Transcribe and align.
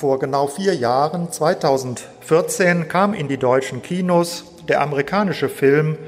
Vor 0.00 0.18
genau 0.18 0.46
vier 0.46 0.74
Jahren, 0.74 1.30
2014, 1.30 2.88
kam 2.88 3.12
in 3.12 3.28
die 3.28 3.36
deutschen 3.36 3.82
Kinos 3.82 4.46
der 4.66 4.80
amerikanische 4.80 5.50
Film 5.50 5.98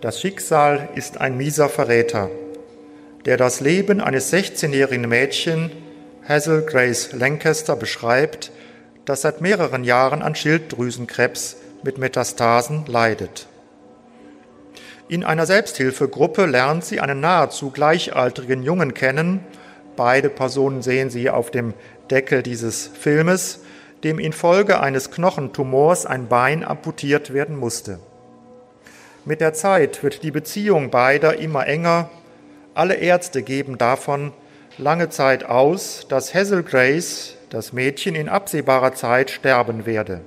Das 0.00 0.18
Schicksal 0.18 0.88
ist 0.94 1.20
ein 1.20 1.36
mieser 1.36 1.68
Verräter, 1.68 2.30
der 3.26 3.36
das 3.36 3.60
Leben 3.60 4.00
eines 4.00 4.32
16-jährigen 4.32 5.06
Mädchen, 5.06 5.70
Hazel 6.26 6.62
Grace 6.62 7.12
Lancaster, 7.12 7.76
beschreibt, 7.76 8.50
das 9.04 9.20
seit 9.20 9.42
mehreren 9.42 9.84
Jahren 9.84 10.22
an 10.22 10.34
Schilddrüsenkrebs 10.34 11.58
mit 11.82 11.98
Metastasen 11.98 12.86
leidet. 12.86 13.46
In 15.08 15.22
einer 15.22 15.44
Selbsthilfegruppe 15.44 16.46
lernt 16.46 16.86
sie 16.86 16.98
einen 16.98 17.20
nahezu 17.20 17.70
gleichaltrigen 17.70 18.62
Jungen 18.62 18.94
kennen. 18.94 19.40
Beide 19.96 20.30
Personen 20.30 20.80
sehen 20.80 21.10
Sie 21.10 21.28
auf 21.28 21.50
dem 21.50 21.74
Deckel 22.10 22.42
dieses 22.42 22.86
Filmes, 22.86 23.60
dem 24.02 24.18
infolge 24.18 24.80
eines 24.80 25.10
Knochentumors 25.10 26.06
ein 26.06 26.28
Bein 26.28 26.62
amputiert 26.64 27.32
werden 27.32 27.56
musste. 27.56 27.98
Mit 29.24 29.40
der 29.40 29.54
Zeit 29.54 30.02
wird 30.02 30.22
die 30.22 30.30
Beziehung 30.30 30.90
beider 30.90 31.38
immer 31.38 31.66
enger. 31.66 32.10
Alle 32.74 32.94
Ärzte 32.94 33.42
geben 33.42 33.78
davon 33.78 34.32
lange 34.76 35.08
Zeit 35.08 35.44
aus, 35.44 36.06
dass 36.08 36.34
Hazel 36.34 36.62
Grace, 36.62 37.36
das 37.48 37.72
Mädchen, 37.72 38.14
in 38.14 38.28
absehbarer 38.28 38.94
Zeit 38.94 39.30
sterben 39.30 39.86
werde. 39.86 40.20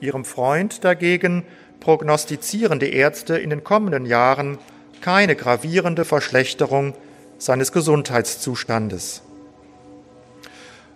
Ihrem 0.00 0.24
Freund 0.24 0.84
dagegen 0.84 1.44
prognostizieren 1.80 2.78
die 2.78 2.92
Ärzte 2.92 3.38
in 3.38 3.50
den 3.50 3.64
kommenden 3.64 4.06
Jahren 4.06 4.58
keine 5.00 5.34
gravierende 5.34 6.04
Verschlechterung 6.04 6.94
seines 7.38 7.72
Gesundheitszustandes. 7.72 9.22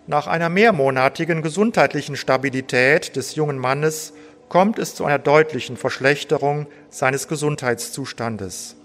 Nach 0.07 0.27
einer 0.27 0.51
mehrmonatigen 0.51 1.41
gesundheitlichen 1.41 2.17
Stabilität 2.17 3.17
des 3.17 3.37
jungen 3.37 3.59
Mannes 3.59 4.13
kommt 4.51 4.79
es 4.79 4.95
zu 4.95 5.07
einer 5.07 5.19
deutlichen 5.19 5.79
Verschlechterung 5.79 6.67
seines 6.91 7.27
Gesundheitszustandes. 7.27 8.77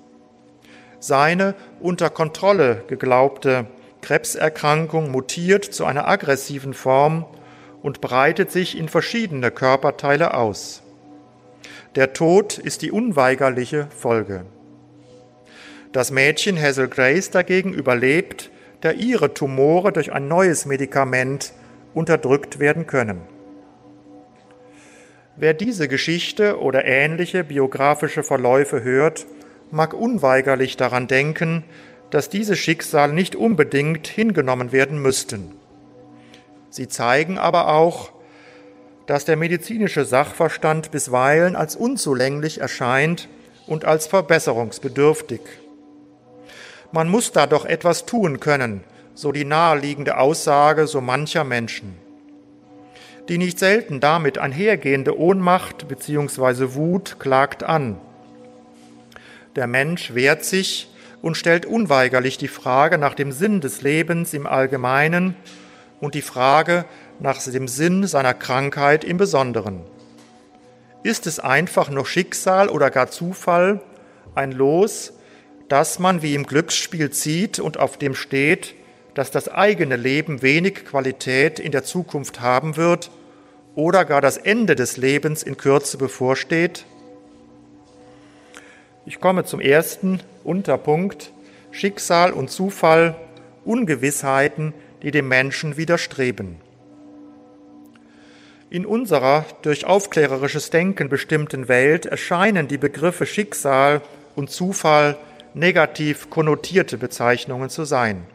Seine 1.00 1.56
unter 1.82 2.10
Kontrolle 2.10 2.84
geglaubte 2.88 3.68
Krebserkrankung 4.02 5.12
mutiert 5.12 5.66
zu 5.66 5.84
einer 5.84 6.08
aggressiven 6.08 6.74
Form 6.74 7.26
und 7.82 8.00
breitet 8.00 8.52
sich 8.52 8.78
in 8.78 8.88
verschiedene 8.88 9.52
Körperteile 9.52 10.34
aus. 10.34 10.84
Der 11.96 12.14
Tod 12.14 12.58
ist 12.58 12.82
die 12.82 12.92
unweigerliche 12.92 13.88
Folge. 13.96 14.46
Das 15.92 16.12
Mädchen 16.12 16.62
Hazel 16.62 16.88
Grace 16.88 17.32
dagegen 17.32 17.74
überlebt, 17.74 18.52
da 18.82 18.92
ihre 18.92 19.34
Tumore 19.34 19.92
durch 19.92 20.14
ein 20.14 20.28
neues 20.28 20.66
Medikament 20.66 21.54
unterdrückt 21.94 22.60
werden 22.60 22.88
können. 22.88 23.22
Wer 25.36 25.54
diese 25.54 25.88
Geschichte 25.88 26.60
oder 26.60 26.86
ähnliche 26.86 27.44
biografische 27.44 28.24
Verläufe 28.24 28.84
hört, 28.84 29.26
mag 29.72 29.94
unweigerlich 29.94 30.76
daran 30.78 31.08
denken, 31.08 31.64
dass 32.10 32.30
diese 32.30 32.56
Schicksale 32.56 33.14
nicht 33.14 33.36
unbedingt 33.36 34.08
hingenommen 34.08 34.72
werden 34.72 35.02
müssten. 35.02 35.54
Sie 36.70 36.88
zeigen 36.88 37.38
aber 37.38 37.70
auch, 37.70 38.12
dass 39.06 39.26
der 39.26 39.38
medizinische 39.38 40.06
Sachverstand 40.06 40.92
bisweilen 40.92 41.56
als 41.56 41.76
unzulänglich 41.76 42.62
erscheint 42.62 43.28
und 43.66 43.86
als 43.86 44.08
verbesserungsbedürftig. 44.08 45.42
Man 46.92 47.08
muss 47.08 47.32
da 47.32 47.46
doch 47.46 47.66
etwas 47.66 48.06
tun 48.06 48.40
können, 48.40 48.84
so 49.14 49.32
die 49.32 49.46
naheliegende 49.46 50.18
Aussage 50.18 50.88
so 50.88 51.02
mancher 51.02 51.44
Menschen. 51.44 51.96
Die 53.28 53.38
nicht 53.38 53.60
selten 53.60 54.00
damit 54.00 54.40
einhergehende 54.40 55.20
Ohnmacht 55.20 55.88
bzw. 55.88 56.74
Wut 56.74 57.18
klagt 57.20 57.62
an. 57.64 57.98
Der 59.56 59.68
Mensch 59.68 60.16
wehrt 60.16 60.44
sich 60.44 60.92
und 61.22 61.38
stellt 61.38 61.68
unweigerlich 61.68 62.40
die 62.40 62.48
Frage 62.48 62.98
nach 62.98 63.14
dem 63.14 63.32
Sinn 63.32 63.62
des 63.62 63.84
Lebens 63.84 64.34
im 64.34 64.48
Allgemeinen 64.48 65.36
und 66.00 66.16
die 66.16 66.24
Frage 66.24 66.86
nach 67.20 67.40
dem 67.44 67.68
Sinn 67.68 68.08
seiner 68.08 68.34
Krankheit 68.34 69.04
im 69.04 69.18
Besonderen. 69.18 69.82
Ist 71.04 71.28
es 71.28 71.40
einfach 71.40 71.90
nur 71.90 72.06
Schicksal 72.06 72.68
oder 72.68 72.90
gar 72.90 73.12
Zufall, 73.12 73.82
ein 74.34 74.52
Los, 74.52 75.14
das 75.70 76.00
man 76.00 76.22
wie 76.22 76.36
im 76.36 76.46
Glücksspiel 76.46 77.12
zieht 77.12 77.60
und 77.60 77.78
auf 77.78 77.98
dem 77.98 78.16
steht, 78.16 78.76
dass 79.14 79.32
das 79.32 79.50
eigene 79.50 79.96
Leben 79.96 80.42
wenig 80.42 80.86
Qualität 80.86 81.60
in 81.60 81.72
der 81.72 81.84
Zukunft 81.84 82.42
haben 82.42 82.76
wird 82.76 83.12
oder 83.76 84.04
gar 84.06 84.22
das 84.22 84.38
Ende 84.38 84.76
des 84.76 84.98
Lebens 84.98 85.44
in 85.44 85.58
Kürze 85.58 85.98
bevorsteht? 85.98 86.86
Ich 89.06 89.20
komme 89.20 89.46
zum 89.46 89.60
ersten 89.60 90.20
Unterpunkt 90.44 91.32
Schicksal 91.72 92.34
und 92.34 92.50
Zufall, 92.50 93.16
Ungewissheiten, 93.64 94.74
die 95.04 95.12
dem 95.12 95.28
Menschen 95.28 95.78
widerstreben. 95.78 96.58
In 98.72 98.86
unserer 98.86 99.46
durch 99.62 99.86
aufklärerisches 99.86 100.70
Denken 100.70 101.10
bestimmten 101.10 101.68
Welt 101.68 102.06
erscheinen 102.06 102.68
die 102.68 102.78
Begriffe 102.78 103.26
Schicksal 103.26 104.02
und 104.36 104.52
Zufall 104.52 105.18
negativ 105.54 106.30
konnotierte 106.30 106.98
Bezeichnungen 106.98 107.70
zu 107.70 107.86
sein. 107.86 108.26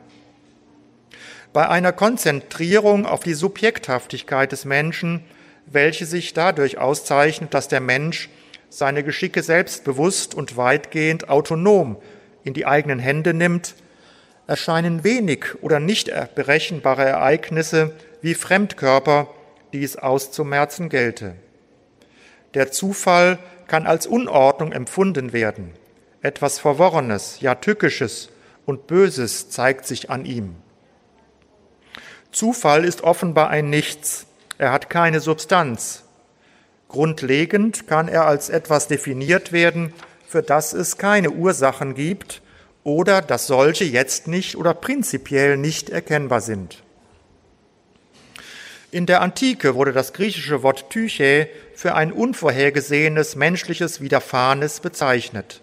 Bei 1.53 1.69
einer 1.69 1.93
Konzentrierung 1.93 3.07
auf 3.07 3.21
die 3.21 3.35
Subjekthaftigkeit 3.35 4.51
des 4.53 4.65
Menschen, 4.65 5.25
welche 5.67 6.07
sich 6.07 6.35
dadurch 6.35 6.79
auszeichnet, 6.79 7.55
dass 7.55 7.69
der 7.69 7.81
Mensch 7.81 8.29
seine 8.69 9.05
Geschicke 9.05 9.43
selbstbewusst 9.43 10.35
und 10.35 10.57
weitgehend 10.57 11.29
autonom 11.29 11.97
in 12.43 12.55
die 12.55 12.67
eigenen 12.67 12.99
Hände 12.99 13.35
nimmt, 13.35 13.77
erscheinen 14.47 15.05
wenig 15.05 15.63
oder 15.63 15.81
nicht 15.81 16.11
berechenbare 16.35 17.05
Ereignisse 17.05 17.93
wie 18.21 18.35
Fremdkörper 18.35 19.29
die 19.75 19.83
es 19.83 19.97
auszumerzen 19.97 20.89
gelte. 20.89 21.35
Der 22.55 22.71
Zufall 22.71 23.41
kann 23.67 23.87
als 23.87 24.07
Unordnung 24.07 24.71
empfunden 24.71 25.33
werden. 25.33 25.73
Etwas 26.25 26.59
Verworrenes, 26.59 27.43
ja 27.43 27.55
Tückisches 27.55 28.31
und 28.65 28.87
Böses 28.87 29.51
zeigt 29.51 29.85
sich 29.87 30.09
an 30.09 30.25
ihm. 30.25 30.55
Zufall 32.33 32.87
ist 32.87 33.03
offenbar 33.03 33.51
ein 33.51 33.69
Nichts. 33.69 34.25
Er 34.57 34.73
hat 34.73 34.89
keine 34.89 35.21
Substanz. 35.21 36.05
Grundlegend 36.89 37.87
kann 37.89 38.09
er 38.09 38.25
als 38.25 38.49
etwas 38.49 38.89
definiert 38.89 39.53
werden, 39.53 39.93
für 40.27 40.43
das 40.43 40.73
es 40.73 40.97
keine 40.97 41.31
Ursachen 41.31 41.95
gibt 41.95 42.41
oder 42.85 43.21
dass 43.21 43.47
solche 43.47 43.85
jetzt 43.85 44.27
nicht 44.27 44.57
oder 44.57 44.73
prinzipiell 44.73 45.59
nicht 45.59 45.91
erkennbar 45.91 46.41
sind. 46.41 46.83
In 48.91 49.05
der 49.05 49.21
Antike 49.21 49.75
wurde 49.75 49.93
das 49.93 50.15
griechische 50.15 50.63
Wort 50.63 50.89
Tyche 50.89 51.51
für 51.75 51.95
ein 51.95 52.13
unvorhergesehenes 52.13 53.37
menschliches 53.37 54.01
Widerfahrenes 54.01 54.81
bezeichnet, 54.81 55.61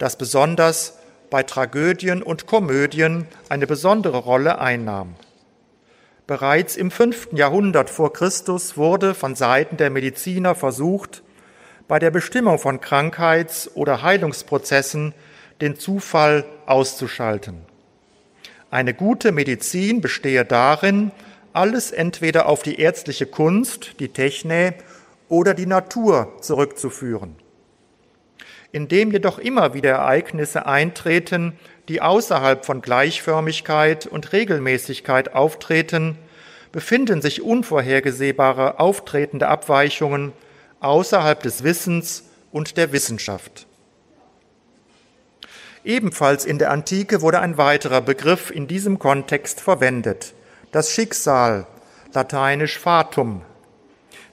das 0.00 0.16
besonders 0.16 0.94
bei 1.28 1.42
Tragödien 1.42 2.22
und 2.22 2.46
Komödien 2.46 3.26
eine 3.50 3.66
besondere 3.66 4.16
Rolle 4.16 4.58
einnahm. 4.58 5.14
Bereits 6.26 6.76
im 6.76 6.90
fünften 6.90 7.36
Jahrhundert 7.36 7.90
vor 7.90 8.12
Christus 8.12 8.76
wurde 8.78 9.14
von 9.14 9.34
Seiten 9.34 9.76
der 9.76 9.90
Mediziner 9.90 10.54
versucht, 10.54 11.22
bei 11.86 11.98
der 11.98 12.10
Bestimmung 12.10 12.58
von 12.58 12.80
Krankheits- 12.80 13.70
oder 13.74 14.02
Heilungsprozessen 14.02 15.12
den 15.60 15.76
Zufall 15.76 16.46
auszuschalten. 16.64 17.58
Eine 18.70 18.94
gute 18.94 19.32
Medizin 19.32 20.00
bestehe 20.00 20.46
darin, 20.46 21.10
alles 21.52 21.90
entweder 21.90 22.46
auf 22.46 22.62
die 22.62 22.80
ärztliche 22.80 23.26
Kunst, 23.26 24.00
die 24.00 24.08
Techne 24.08 24.74
oder 25.28 25.52
die 25.52 25.66
Natur 25.66 26.32
zurückzuführen. 26.40 27.34
Indem 28.72 29.10
jedoch 29.10 29.38
immer 29.38 29.74
wieder 29.74 29.90
Ereignisse 29.90 30.66
eintreten, 30.66 31.58
die 31.88 32.00
außerhalb 32.00 32.64
von 32.64 32.82
Gleichförmigkeit 32.82 34.06
und 34.06 34.32
Regelmäßigkeit 34.32 35.34
auftreten, 35.34 36.16
befinden 36.72 37.20
sich 37.20 37.42
unvorhergesehbare 37.42 38.78
auftretende 38.78 39.48
Abweichungen 39.48 40.32
außerhalb 40.78 41.42
des 41.42 41.64
Wissens 41.64 42.24
und 42.52 42.76
der 42.76 42.92
Wissenschaft. 42.92 43.66
Ebenfalls 45.84 46.44
in 46.44 46.58
der 46.58 46.70
Antike 46.70 47.22
wurde 47.22 47.40
ein 47.40 47.56
weiterer 47.56 48.02
Begriff 48.02 48.50
in 48.50 48.66
diesem 48.66 48.98
Kontext 48.98 49.60
verwendet, 49.60 50.34
das 50.72 50.92
Schicksal, 50.92 51.66
lateinisch 52.12 52.78
Fatum. 52.78 53.42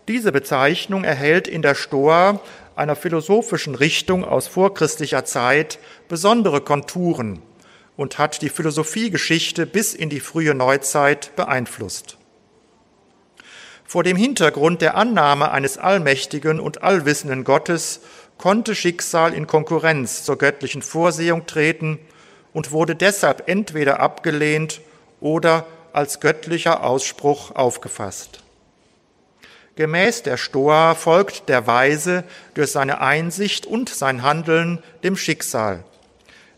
Diese 0.07 0.31
Bezeichnung 0.31 1.03
erhält 1.03 1.47
in 1.47 1.61
der 1.61 1.75
Stoa, 1.75 2.41
einer 2.77 2.95
philosophischen 2.95 3.75
Richtung 3.75 4.23
aus 4.23 4.47
vorchristlicher 4.47 5.25
Zeit, 5.25 5.79
besondere 6.07 6.61
Konturen 6.61 7.41
und 7.95 8.19
hat 8.19 8.41
die 8.41 8.49
Philosophiegeschichte 8.49 9.65
bis 9.65 9.93
in 9.93 10.09
die 10.09 10.19
frühe 10.19 10.53
Neuzeit 10.53 11.35
beeinflusst. 11.35 12.17
Vor 13.83 14.03
dem 14.03 14.17
Hintergrund 14.17 14.81
der 14.81 14.95
Annahme 14.95 15.51
eines 15.51 15.77
allmächtigen 15.77 16.59
und 16.59 16.83
allwissenden 16.83 17.43
Gottes 17.43 18.01
konnte 18.37 18.75
Schicksal 18.75 19.33
in 19.33 19.47
Konkurrenz 19.47 20.23
zur 20.23 20.37
göttlichen 20.37 20.81
Vorsehung 20.81 21.45
treten 21.45 21.99
und 22.53 22.71
wurde 22.71 22.95
deshalb 22.95 23.49
entweder 23.49 23.99
abgelehnt 23.99 24.81
oder 25.19 25.65
als 25.93 26.19
göttlicher 26.19 26.83
Ausspruch 26.83 27.55
aufgefasst. 27.55 28.43
Gemäß 29.77 30.23
der 30.23 30.37
Stoa 30.37 30.95
folgt 30.95 31.49
der 31.49 31.67
Weise 31.67 32.23
durch 32.55 32.71
seine 32.71 32.99
Einsicht 32.99 33.67
und 33.67 33.89
sein 33.89 34.23
Handeln 34.23 34.81
dem 35.03 35.15
Schicksal. 35.15 35.83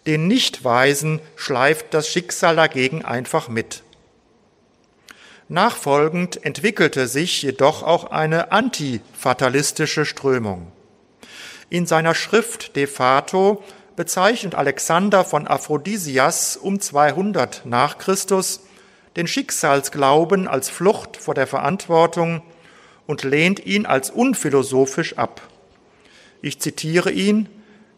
Den 0.07 0.27
Nichtweisen 0.27 1.19
schleift 1.36 1.94
das 1.94 2.07
Schicksal 2.07 2.56
dagegen 2.56 3.04
einfach 3.04 3.50
mit. 3.50 3.83
Nachfolgend 5.50 6.45
entwickelte 6.45 7.07
sich 7.07 7.42
jedoch 7.42 7.83
auch 7.83 8.10
eine 8.10 8.54
antifatalistische 8.54 10.06
Strömung. 10.06 10.72
In 11.69 11.86
seiner 11.86 12.15
Schrift 12.15 12.77
De 12.77 12.88
Fato 12.88 13.62
bezeichnet 13.98 14.56
Alexander 14.56 15.25
von 15.25 15.45
Aphrodisias 15.45 16.56
um 16.56 16.80
200 16.80 17.65
nach 17.65 17.98
Christus 17.98 18.62
den 19.18 19.27
Schicksalsglauben 19.27 20.48
als 20.48 20.69
Flucht 20.69 21.18
vor 21.18 21.33
der 21.33 21.48
Verantwortung 21.48 22.44
und 23.10 23.24
lehnt 23.24 23.66
ihn 23.66 23.88
als 23.88 24.12
unphilosophisch 24.12 25.18
ab. 25.18 25.42
Ich 26.44 26.60
zitiere 26.62 27.10
ihn, 27.10 27.50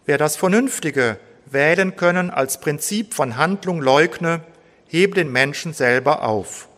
wer 0.05 0.17
das 0.17 0.37
Vernünftige 0.37 1.17
wählen 1.45 1.97
können 1.97 2.29
als 2.29 2.61
Prinzip 2.61 3.13
von 3.13 3.35
Handlung 3.35 3.81
leugne, 3.81 4.39
hebe 4.87 5.15
den 5.15 5.29
Menschen 5.29 5.73
selber 5.73 6.23
auf 6.23 6.69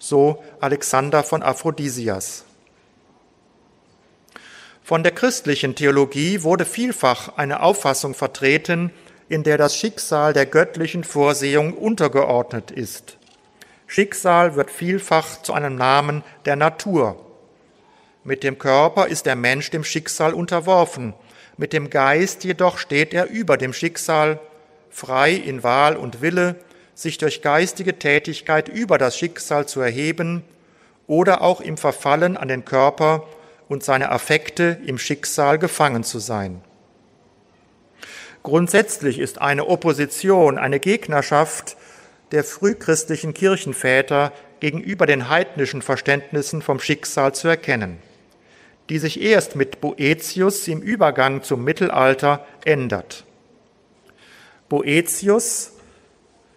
so 0.00 0.42
Alexander 0.60 1.22
von 1.22 1.44
Aphrodisias. 1.44 2.44
Von 4.82 5.04
der 5.04 5.12
christlichen 5.12 5.76
Theologie 5.76 6.42
wurde 6.42 6.64
vielfach 6.64 7.36
eine 7.36 7.60
Auffassung 7.60 8.14
vertreten, 8.14 8.90
in 9.28 9.44
der 9.44 9.58
das 9.58 9.76
Schicksal 9.76 10.32
der 10.32 10.46
göttlichen 10.46 11.04
Vorsehung 11.04 11.72
untergeordnet 11.72 12.72
ist. 12.72 13.16
Schicksal 13.86 14.56
wird 14.56 14.72
vielfach 14.72 15.40
zu 15.42 15.52
einem 15.52 15.76
Namen 15.76 16.24
der 16.46 16.56
Natur. 16.56 17.25
Mit 18.26 18.42
dem 18.42 18.58
Körper 18.58 19.06
ist 19.06 19.24
der 19.24 19.36
Mensch 19.36 19.70
dem 19.70 19.84
Schicksal 19.84 20.34
unterworfen, 20.34 21.14
mit 21.56 21.72
dem 21.72 21.90
Geist 21.90 22.42
jedoch 22.42 22.76
steht 22.76 23.14
er 23.14 23.30
über 23.30 23.56
dem 23.56 23.72
Schicksal, 23.72 24.40
frei 24.90 25.30
in 25.30 25.62
Wahl 25.62 25.96
und 25.96 26.22
Wille, 26.22 26.56
sich 26.92 27.18
durch 27.18 27.40
geistige 27.40 28.00
Tätigkeit 28.00 28.68
über 28.68 28.98
das 28.98 29.16
Schicksal 29.16 29.68
zu 29.68 29.80
erheben 29.80 30.42
oder 31.06 31.40
auch 31.40 31.60
im 31.60 31.76
Verfallen 31.76 32.36
an 32.36 32.48
den 32.48 32.64
Körper 32.64 33.28
und 33.68 33.84
seine 33.84 34.10
Affekte 34.10 34.76
im 34.84 34.98
Schicksal 34.98 35.60
gefangen 35.60 36.02
zu 36.02 36.18
sein. 36.18 36.64
Grundsätzlich 38.42 39.20
ist 39.20 39.40
eine 39.40 39.68
Opposition, 39.68 40.58
eine 40.58 40.80
Gegnerschaft 40.80 41.76
der 42.32 42.42
frühchristlichen 42.42 43.34
Kirchenväter 43.34 44.32
gegenüber 44.58 45.06
den 45.06 45.28
heidnischen 45.28 45.80
Verständnissen 45.80 46.60
vom 46.60 46.80
Schicksal 46.80 47.32
zu 47.32 47.46
erkennen, 47.46 47.98
die 48.88 48.98
sich 48.98 49.20
erst 49.20 49.56
mit 49.56 49.80
Boetius 49.80 50.68
im 50.68 50.80
Übergang 50.80 51.42
zum 51.42 51.64
Mittelalter 51.64 52.46
ändert. 52.64 53.24
Boetius 54.68 55.72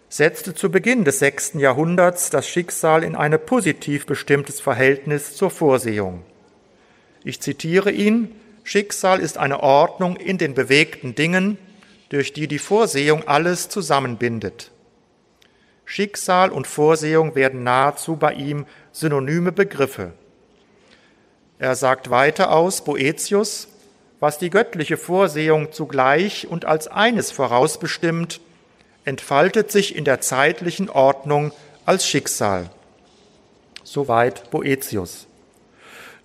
setzte 0.08 0.54
zu 0.54 0.70
Beginn 0.70 1.04
des 1.04 1.20
sechsten 1.20 1.60
Jahrhunderts 1.60 2.30
das 2.30 2.48
Schicksal 2.48 3.04
in 3.04 3.14
ein 3.14 3.38
positiv 3.44 4.06
bestimmtes 4.06 4.60
Verhältnis 4.60 5.36
zur 5.36 5.50
Vorsehung. 5.50 6.24
Ich 7.22 7.40
zitiere 7.40 7.92
ihn, 7.92 8.34
Schicksal 8.64 9.20
ist 9.20 9.38
eine 9.38 9.62
Ordnung 9.62 10.16
in 10.16 10.38
den 10.38 10.54
bewegten 10.54 11.14
Dingen, 11.14 11.58
durch 12.08 12.32
die 12.32 12.48
die 12.48 12.58
Vorsehung 12.58 13.26
alles 13.28 13.68
zusammenbindet. 13.68 14.72
Schicksal 15.84 16.50
und 16.50 16.66
Vorsehung 16.66 17.34
werden 17.34 17.62
nahezu 17.62 18.16
bei 18.16 18.34
ihm 18.34 18.66
synonyme 18.92 19.52
Begriffe. 19.52 20.12
Er 21.60 21.76
sagt 21.76 22.08
weiter 22.08 22.52
aus, 22.52 22.82
Boetius, 22.82 23.68
was 24.18 24.38
die 24.38 24.48
göttliche 24.48 24.96
Vorsehung 24.96 25.72
zugleich 25.72 26.46
und 26.48 26.64
als 26.64 26.88
eines 26.88 27.30
vorausbestimmt, 27.30 28.40
entfaltet 29.04 29.70
sich 29.70 29.94
in 29.94 30.06
der 30.06 30.22
zeitlichen 30.22 30.88
Ordnung 30.88 31.52
als 31.84 32.06
Schicksal. 32.06 32.70
Soweit 33.84 34.50
Boetius. 34.50 35.26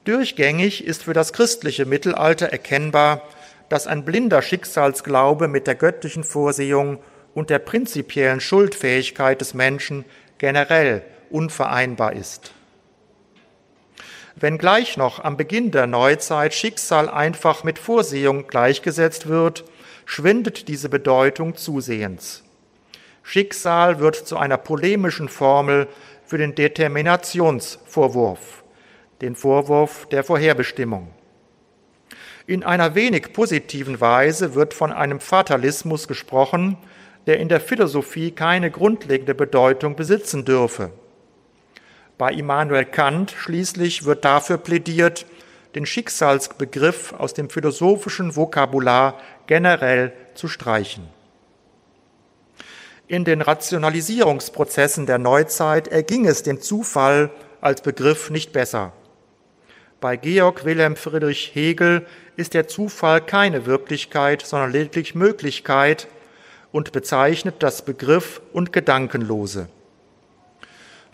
Durchgängig 0.05 0.85
ist 0.85 1.03
für 1.03 1.13
das 1.13 1.33
christliche 1.33 1.85
Mittelalter 1.85 2.47
erkennbar, 2.47 3.21
dass 3.67 3.87
ein 3.87 4.05
blinder 4.05 4.41
Schicksalsglaube 4.41 5.49
mit 5.49 5.67
der 5.67 5.75
göttlichen 5.75 6.23
Vorsehung 6.23 6.99
und 7.33 7.49
der 7.49 7.59
prinzipiellen 7.59 8.39
Schuldfähigkeit 8.39 9.41
des 9.41 9.53
Menschen 9.53 10.05
generell 10.37 11.01
unvereinbar 11.29 12.13
ist. 12.13 12.53
Wenngleich 14.45 14.95
noch 14.95 15.23
am 15.23 15.37
Beginn 15.37 15.71
der 15.71 15.87
Neuzeit 15.87 16.53
Schicksal 16.53 17.09
einfach 17.09 17.63
mit 17.63 17.79
Vorsehung 17.79 18.45
gleichgesetzt 18.45 19.27
wird, 19.27 19.63
schwindet 20.05 20.67
diese 20.67 20.87
Bedeutung 20.87 21.55
zusehends. 21.55 22.43
Schicksal 23.23 23.99
wird 23.99 24.15
zu 24.15 24.37
einer 24.37 24.57
polemischen 24.57 25.29
Formel 25.29 25.87
für 26.27 26.37
den 26.37 26.53
Determinationsvorwurf, 26.53 28.63
den 29.23 29.35
Vorwurf 29.35 30.07
der 30.09 30.23
Vorherbestimmung. 30.23 31.09
In 32.45 32.63
einer 32.63 32.93
wenig 32.93 33.33
positiven 33.33 33.99
Weise 33.99 34.53
wird 34.53 34.75
von 34.75 34.93
einem 34.93 35.21
Fatalismus 35.21 36.07
gesprochen, 36.07 36.77
der 37.25 37.39
in 37.39 37.49
der 37.49 37.61
Philosophie 37.61 38.29
keine 38.29 38.69
grundlegende 38.69 39.33
Bedeutung 39.33 39.95
besitzen 39.95 40.45
dürfe. 40.45 40.91
Bei 42.17 42.31
Immanuel 42.31 42.85
Kant 42.85 43.31
schließlich 43.37 44.05
wird 44.05 44.23
dafür 44.23 44.57
plädiert, 44.57 45.25
den 45.75 45.85
Schicksalsbegriff 45.85 47.13
aus 47.13 47.33
dem 47.33 47.49
philosophischen 47.49 48.37
Vokabular 48.37 49.19
generell 49.47 50.13
zu 50.33 50.47
streichen. 50.47 51.09
In 53.07 53.25
den 53.25 53.41
Rationalisierungsprozessen 53.41 55.05
der 55.05 55.17
Neuzeit 55.17 55.89
erging 55.89 56.25
es 56.25 56.41
dem 56.41 56.61
Zufall 56.61 57.31
als 57.59 57.81
Begriff 57.81 58.29
nicht 58.29 58.53
besser. 58.53 58.93
Bei 59.99 60.15
Georg 60.15 60.63
Wilhelm 60.63 60.95
Friedrich 60.95 61.51
Hegel 61.53 62.05
ist 62.37 62.53
der 62.53 62.67
Zufall 62.67 63.21
keine 63.21 63.65
Wirklichkeit, 63.65 64.41
sondern 64.41 64.71
lediglich 64.71 65.15
Möglichkeit 65.15 66.07
und 66.71 66.93
bezeichnet 66.93 67.55
das 67.59 67.83
Begriff 67.83 68.41
und 68.53 68.71
Gedankenlose. 68.71 69.67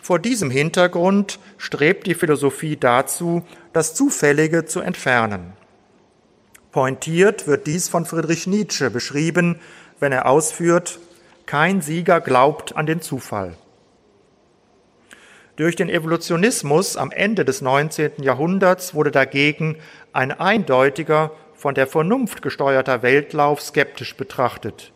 Vor 0.02 0.18
diesem 0.18 0.50
Hintergrund 0.50 1.38
strebt 1.58 2.08
die 2.08 2.16
Philosophie 2.16 2.76
dazu, 2.76 3.44
das 3.72 3.94
Zufällige 3.94 4.64
zu 4.64 4.80
entfernen. 4.80 5.52
Pointiert 6.72 7.46
wird 7.46 7.68
dies 7.68 7.88
von 7.88 8.04
Friedrich 8.04 8.48
Nietzsche 8.48 8.90
beschrieben, 8.90 9.60
wenn 10.00 10.10
er 10.10 10.26
ausführt, 10.26 10.98
kein 11.46 11.82
Sieger 11.82 12.20
glaubt 12.20 12.74
an 12.74 12.86
den 12.86 13.00
Zufall. 13.00 13.54
Durch 15.54 15.76
den 15.76 15.88
Evolutionismus 15.88 16.96
am 16.96 17.12
Ende 17.12 17.44
des 17.44 17.60
19. 17.60 18.22
Jahrhunderts 18.22 18.94
wurde 18.94 19.12
dagegen 19.12 19.76
ein 20.12 20.32
eindeutiger, 20.32 21.30
von 21.54 21.76
der 21.76 21.86
Vernunft 21.86 22.42
gesteuerter 22.42 23.02
Weltlauf 23.02 23.62
skeptisch 23.62 24.16
betrachtet. 24.16 24.90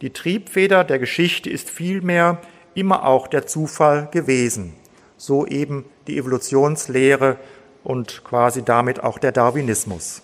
Die 0.00 0.10
Triebfeder 0.10 0.84
der 0.84 1.00
Geschichte 1.00 1.50
ist 1.50 1.70
vielmehr 1.70 2.40
immer 2.78 3.06
auch 3.06 3.26
der 3.26 3.46
Zufall 3.46 4.08
gewesen. 4.12 4.74
So 5.16 5.46
eben 5.46 5.84
die 6.06 6.16
Evolutionslehre 6.16 7.36
und 7.84 8.22
quasi 8.24 8.62
damit 8.62 9.02
auch 9.02 9.18
der 9.18 9.32
Darwinismus. 9.32 10.22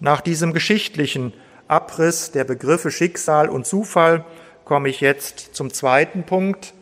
Nach 0.00 0.20
diesem 0.20 0.52
geschichtlichen 0.52 1.32
Abriss 1.68 2.30
der 2.30 2.44
Begriffe 2.44 2.90
Schicksal 2.90 3.48
und 3.48 3.66
Zufall 3.66 4.24
komme 4.64 4.88
ich 4.88 5.00
jetzt 5.00 5.54
zum 5.54 5.72
zweiten 5.72 6.24
Punkt. 6.24 6.74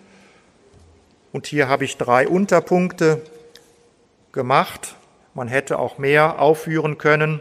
Und 1.33 1.47
hier 1.47 1.69
habe 1.69 1.85
ich 1.85 1.97
drei 1.97 2.29
Unterpunkte 2.29 3.23
gemacht. 4.33 4.97
Man 5.35 5.49
hätte 5.49 5.79
auch 5.79 5.99
mehr 5.99 6.41
aufführen 6.41 6.99
können, 6.99 7.41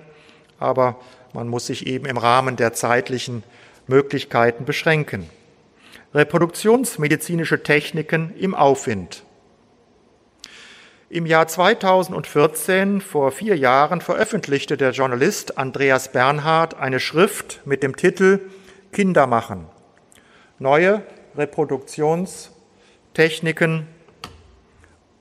aber 0.59 0.99
man 1.33 1.47
muss 1.47 1.67
sich 1.67 1.85
eben 1.85 2.05
im 2.05 2.17
Rahmen 2.17 2.55
der 2.55 2.73
zeitlichen 2.73 3.43
Möglichkeiten 3.87 4.65
beschränken. 4.65 5.29
Reproduktionsmedizinische 6.13 7.63
Techniken 7.63 8.35
im 8.37 8.53
Aufwind. 8.53 9.23
Im 11.09 11.25
Jahr 11.25 11.47
2014, 11.47 13.01
vor 13.01 13.31
vier 13.31 13.57
Jahren, 13.57 13.99
veröffentlichte 13.99 14.77
der 14.77 14.91
Journalist 14.91 15.57
Andreas 15.57 16.11
Bernhard 16.11 16.75
eine 16.75 16.99
Schrift 16.99 17.61
mit 17.65 17.81
dem 17.83 17.95
Titel 17.95 18.41
Kinder 18.91 19.25
machen. 19.27 19.67
Neue 20.59 21.01
Reproduktionstechniken 21.35 23.87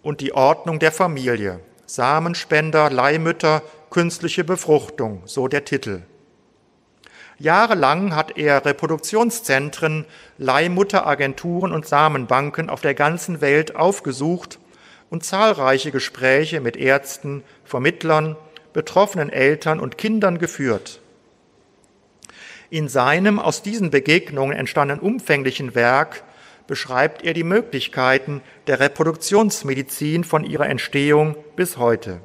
und 0.03 0.21
die 0.21 0.35
Ordnung 0.35 0.79
der 0.79 0.93
Familie. 0.93 1.61
Samenspender, 1.87 2.91
Leihmütter, 2.91 3.63
künstliche 3.91 4.45
Befruchtung, 4.45 5.23
so 5.25 5.49
der 5.49 5.65
Titel. 5.65 6.03
Jahrelang 7.43 8.15
hat 8.15 8.39
er 8.39 8.65
Reproduktionszentren, 8.65 10.05
Leihmutteragenturen 10.39 11.73
und 11.73 11.85
Samenbanken 11.85 12.71
auf 12.71 12.83
der 12.83 12.95
ganzen 12.95 13.41
Welt 13.41 13.75
aufgesucht 13.75 14.61
und 15.11 15.25
zahlreiche 15.25 15.91
Gespräche 15.91 16.61
mit 16.61 16.77
Ärzten, 16.77 17.43
Vermittlern, 17.65 18.37
betroffenen 18.73 19.29
Eltern 19.29 19.81
und 19.81 19.99
Kindern 19.99 20.39
geführt. 20.39 21.01
In 22.71 22.89
seinem 22.89 23.41
aus 23.41 23.63
diesen 23.63 23.91
Begegnungen 23.91 24.57
entstandenen 24.57 25.03
umfänglichen 25.03 25.75
Werk 25.75 26.23
beschreibt 26.69 27.25
er 27.25 27.35
die 27.35 27.43
Möglichkeiten 27.43 28.41
der 28.69 28.79
Reproduktionsmedizin 28.79 30.23
von 30.23 30.45
ihrer 30.45 30.69
Entstehung 30.69 31.35
bis 31.57 31.77
heute. 31.77 32.21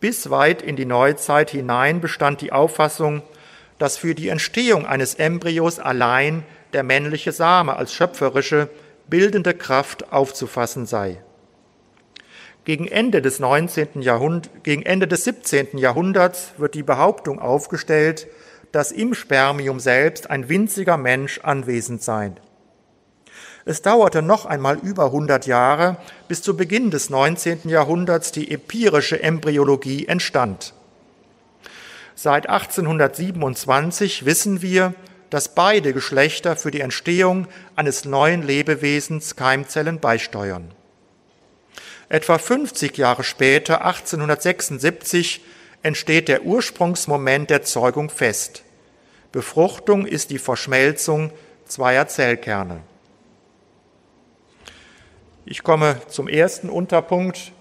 Bis 0.00 0.30
weit 0.30 0.62
in 0.62 0.76
die 0.76 0.86
Neuzeit 0.86 1.50
hinein 1.50 2.00
bestand 2.00 2.40
die 2.40 2.52
Auffassung, 2.52 3.22
dass 3.78 3.96
für 3.96 4.14
die 4.14 4.28
Entstehung 4.28 4.86
eines 4.86 5.14
Embryos 5.14 5.78
allein 5.78 6.44
der 6.72 6.82
männliche 6.82 7.32
Same 7.32 7.76
als 7.76 7.92
schöpferische, 7.92 8.68
bildende 9.08 9.54
Kraft 9.54 10.12
aufzufassen 10.12 10.86
sei. 10.86 11.22
Gegen 12.64 12.86
Ende 12.86 13.22
des 13.22 13.40
19. 13.40 14.02
Jahrhunderts, 14.02 14.50
gegen 14.62 14.82
Ende 14.82 15.08
des 15.08 15.24
17. 15.24 15.78
Jahrhunderts 15.78 16.52
wird 16.58 16.74
die 16.74 16.82
Behauptung 16.82 17.38
aufgestellt, 17.38 18.26
dass 18.72 18.92
im 18.92 19.14
Spermium 19.14 19.80
selbst 19.80 20.28
ein 20.28 20.50
winziger 20.50 20.98
Mensch 20.98 21.40
anwesend 21.42 22.02
sei. 22.02 22.32
Es 23.64 23.82
dauerte 23.82 24.22
noch 24.22 24.46
einmal 24.46 24.78
über 24.78 25.06
100 25.06 25.46
Jahre, 25.46 25.96
bis 26.26 26.42
zu 26.42 26.56
Beginn 26.56 26.90
des 26.90 27.10
19. 27.10 27.68
Jahrhunderts 27.68 28.32
die 28.32 28.50
empirische 28.50 29.22
Embryologie 29.22 30.06
entstand. 30.06 30.74
Seit 32.20 32.48
1827 32.48 34.24
wissen 34.24 34.60
wir, 34.60 34.92
dass 35.30 35.54
beide 35.54 35.92
Geschlechter 35.92 36.56
für 36.56 36.72
die 36.72 36.80
Entstehung 36.80 37.46
eines 37.76 38.04
neuen 38.04 38.42
Lebewesens 38.42 39.36
Keimzellen 39.36 40.00
beisteuern. 40.00 40.72
Etwa 42.08 42.38
50 42.38 42.98
Jahre 42.98 43.22
später, 43.22 43.84
1876, 43.84 45.44
entsteht 45.84 46.26
der 46.26 46.42
Ursprungsmoment 46.42 47.50
der 47.50 47.62
Zeugung 47.62 48.10
fest. 48.10 48.64
Befruchtung 49.30 50.04
ist 50.04 50.30
die 50.30 50.40
Verschmelzung 50.40 51.30
zweier 51.68 52.08
Zellkerne. 52.08 52.80
Ich 55.44 55.62
komme 55.62 56.00
zum 56.08 56.26
ersten 56.26 56.68
Unterpunkt, 56.68 57.52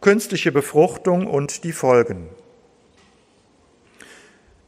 künstliche 0.00 0.52
Befruchtung 0.52 1.26
und 1.26 1.64
die 1.64 1.72
Folgen. 1.72 2.28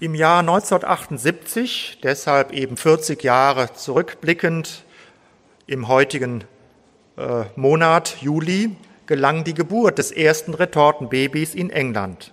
Im 0.02 0.16
Jahr 0.16 0.40
1978, 0.40 2.00
deshalb 2.02 2.50
eben 2.50 2.76
40 2.76 3.22
Jahre 3.22 3.72
zurückblickend, 3.72 4.82
im 5.68 5.86
heutigen 5.86 6.42
äh, 7.16 7.44
Monat 7.54 8.16
Juli, 8.20 8.74
gelang 9.06 9.44
die 9.44 9.54
Geburt 9.54 9.98
des 9.98 10.10
ersten 10.10 10.54
Retortenbabys 10.54 11.54
in 11.54 11.70
England. 11.70 12.32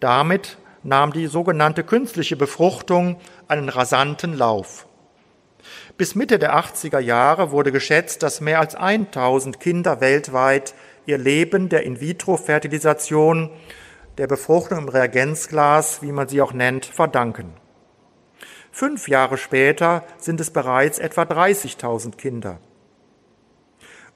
Damit 0.00 0.58
nahm 0.82 1.12
die 1.12 1.28
sogenannte 1.28 1.84
künstliche 1.84 2.34
Befruchtung 2.34 3.20
einen 3.46 3.68
rasanten 3.68 4.36
Lauf. 4.36 4.88
Bis 5.96 6.16
Mitte 6.16 6.40
der 6.40 6.56
80er 6.56 6.98
Jahre 6.98 7.52
wurde 7.52 7.70
geschätzt, 7.70 8.24
dass 8.24 8.40
mehr 8.40 8.58
als 8.58 8.74
1000 8.74 9.60
Kinder 9.60 10.00
weltweit 10.00 10.74
ihr 11.06 11.18
Leben 11.18 11.68
der 11.68 11.84
In-vitro-Fertilisation 11.84 13.50
der 14.20 14.26
Befruchtung 14.26 14.76
im 14.76 14.88
Reagenzglas, 14.90 16.02
wie 16.02 16.12
man 16.12 16.28
sie 16.28 16.42
auch 16.42 16.52
nennt, 16.52 16.84
verdanken. 16.84 17.54
Fünf 18.70 19.08
Jahre 19.08 19.38
später 19.38 20.04
sind 20.18 20.42
es 20.42 20.50
bereits 20.50 20.98
etwa 20.98 21.22
30.000 21.22 22.16
Kinder. 22.16 22.58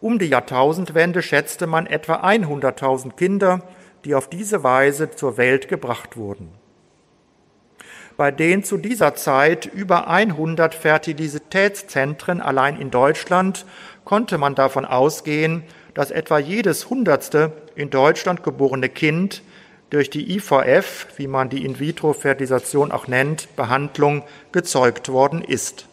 Um 0.00 0.18
die 0.18 0.28
Jahrtausendwende 0.28 1.22
schätzte 1.22 1.66
man 1.66 1.86
etwa 1.86 2.16
100.000 2.16 3.12
Kinder, 3.12 3.62
die 4.04 4.14
auf 4.14 4.28
diese 4.28 4.62
Weise 4.62 5.10
zur 5.10 5.38
Welt 5.38 5.68
gebracht 5.68 6.18
wurden. 6.18 6.52
Bei 8.18 8.30
den 8.30 8.62
zu 8.62 8.76
dieser 8.76 9.14
Zeit 9.14 9.64
über 9.64 10.06
100 10.06 10.74
Fertilitätszentren 10.74 12.42
allein 12.42 12.78
in 12.78 12.90
Deutschland 12.90 13.64
konnte 14.04 14.36
man 14.36 14.54
davon 14.54 14.84
ausgehen, 14.84 15.64
dass 15.94 16.10
etwa 16.10 16.38
jedes 16.38 16.90
hundertste 16.90 17.52
in 17.74 17.88
Deutschland 17.88 18.42
geborene 18.42 18.90
Kind 18.90 19.42
durch 19.90 20.10
die 20.10 20.34
IVF, 20.36 21.06
wie 21.16 21.26
man 21.26 21.48
die 21.48 21.64
In-vitro-Fertilisation 21.64 22.90
auch 22.90 23.06
nennt, 23.06 23.54
Behandlung 23.56 24.24
gezeugt 24.52 25.08
worden 25.08 25.42
ist. 25.42 25.86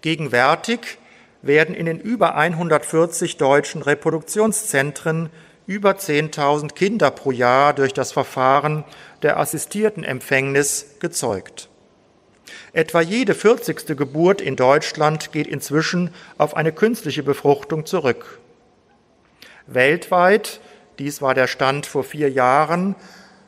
Gegenwärtig 0.00 0.98
werden 1.42 1.74
in 1.74 1.86
den 1.86 2.00
über 2.00 2.36
140 2.36 3.36
deutschen 3.36 3.82
Reproduktionszentren 3.82 5.30
über 5.66 5.92
10.000 5.92 6.72
Kinder 6.74 7.10
pro 7.10 7.30
Jahr 7.30 7.74
durch 7.74 7.92
das 7.92 8.12
Verfahren 8.12 8.84
der 9.22 9.38
assistierten 9.38 10.02
Empfängnis 10.02 10.96
gezeugt. 10.98 11.68
Etwa 12.72 13.00
jede 13.00 13.34
40. 13.34 13.96
Geburt 13.96 14.40
in 14.40 14.56
Deutschland 14.56 15.32
geht 15.32 15.46
inzwischen 15.46 16.14
auf 16.38 16.56
eine 16.56 16.72
künstliche 16.72 17.22
Befruchtung 17.22 17.86
zurück. 17.86 18.40
Weltweit 19.66 20.60
dies 20.98 21.22
war 21.22 21.34
der 21.34 21.46
Stand 21.46 21.86
vor 21.86 22.04
vier 22.04 22.30
Jahren, 22.30 22.94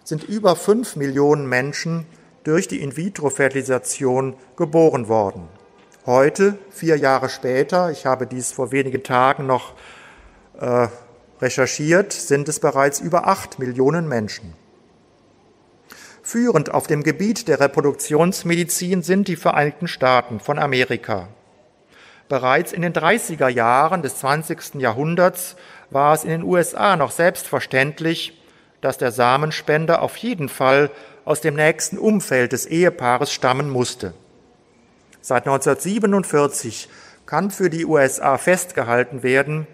sind 0.04 0.24
über 0.24 0.56
fünf 0.56 0.96
Millionen 0.96 1.48
Menschen 1.48 2.06
durch 2.44 2.68
die 2.68 2.80
In-vitro-Fertilisation 2.80 4.34
geboren 4.56 5.08
worden. 5.08 5.48
Heute, 6.06 6.58
vier 6.70 6.96
Jahre 6.96 7.28
später, 7.28 7.90
ich 7.90 8.06
habe 8.06 8.26
dies 8.26 8.52
vor 8.52 8.72
wenigen 8.72 9.02
Tagen 9.02 9.46
noch 9.46 9.74
äh, 10.58 10.88
recherchiert, 11.40 12.12
sind 12.12 12.48
es 12.48 12.60
bereits 12.60 13.00
über 13.00 13.26
acht 13.26 13.58
Millionen 13.58 14.08
Menschen. 14.08 14.54
Führend 16.22 16.72
auf 16.72 16.86
dem 16.86 17.02
Gebiet 17.02 17.48
der 17.48 17.60
Reproduktionsmedizin 17.60 19.02
sind 19.02 19.28
die 19.28 19.36
Vereinigten 19.36 19.88
Staaten 19.88 20.38
von 20.40 20.58
Amerika. 20.58 21.28
Bereits 22.30 22.70
in 22.70 22.82
den 22.82 22.92
30er 22.92 23.48
Jahren 23.48 24.02
des 24.02 24.20
20. 24.20 24.76
Jahrhunderts 24.76 25.56
war 25.90 26.14
es 26.14 26.22
in 26.22 26.30
den 26.30 26.44
USA 26.44 26.94
noch 26.94 27.10
selbstverständlich, 27.10 28.40
dass 28.80 28.98
der 28.98 29.10
Samenspender 29.10 30.00
auf 30.00 30.16
jeden 30.16 30.48
Fall 30.48 30.92
aus 31.24 31.40
dem 31.40 31.56
nächsten 31.56 31.98
Umfeld 31.98 32.52
des 32.52 32.66
Ehepaares 32.66 33.32
stammen 33.32 33.68
musste. 33.68 34.14
Seit 35.20 35.48
1947 35.48 36.88
kann 37.26 37.50
für 37.50 37.68
die 37.68 37.84
USA 37.84 38.38
festgehalten 38.38 39.24
werden, 39.24 39.66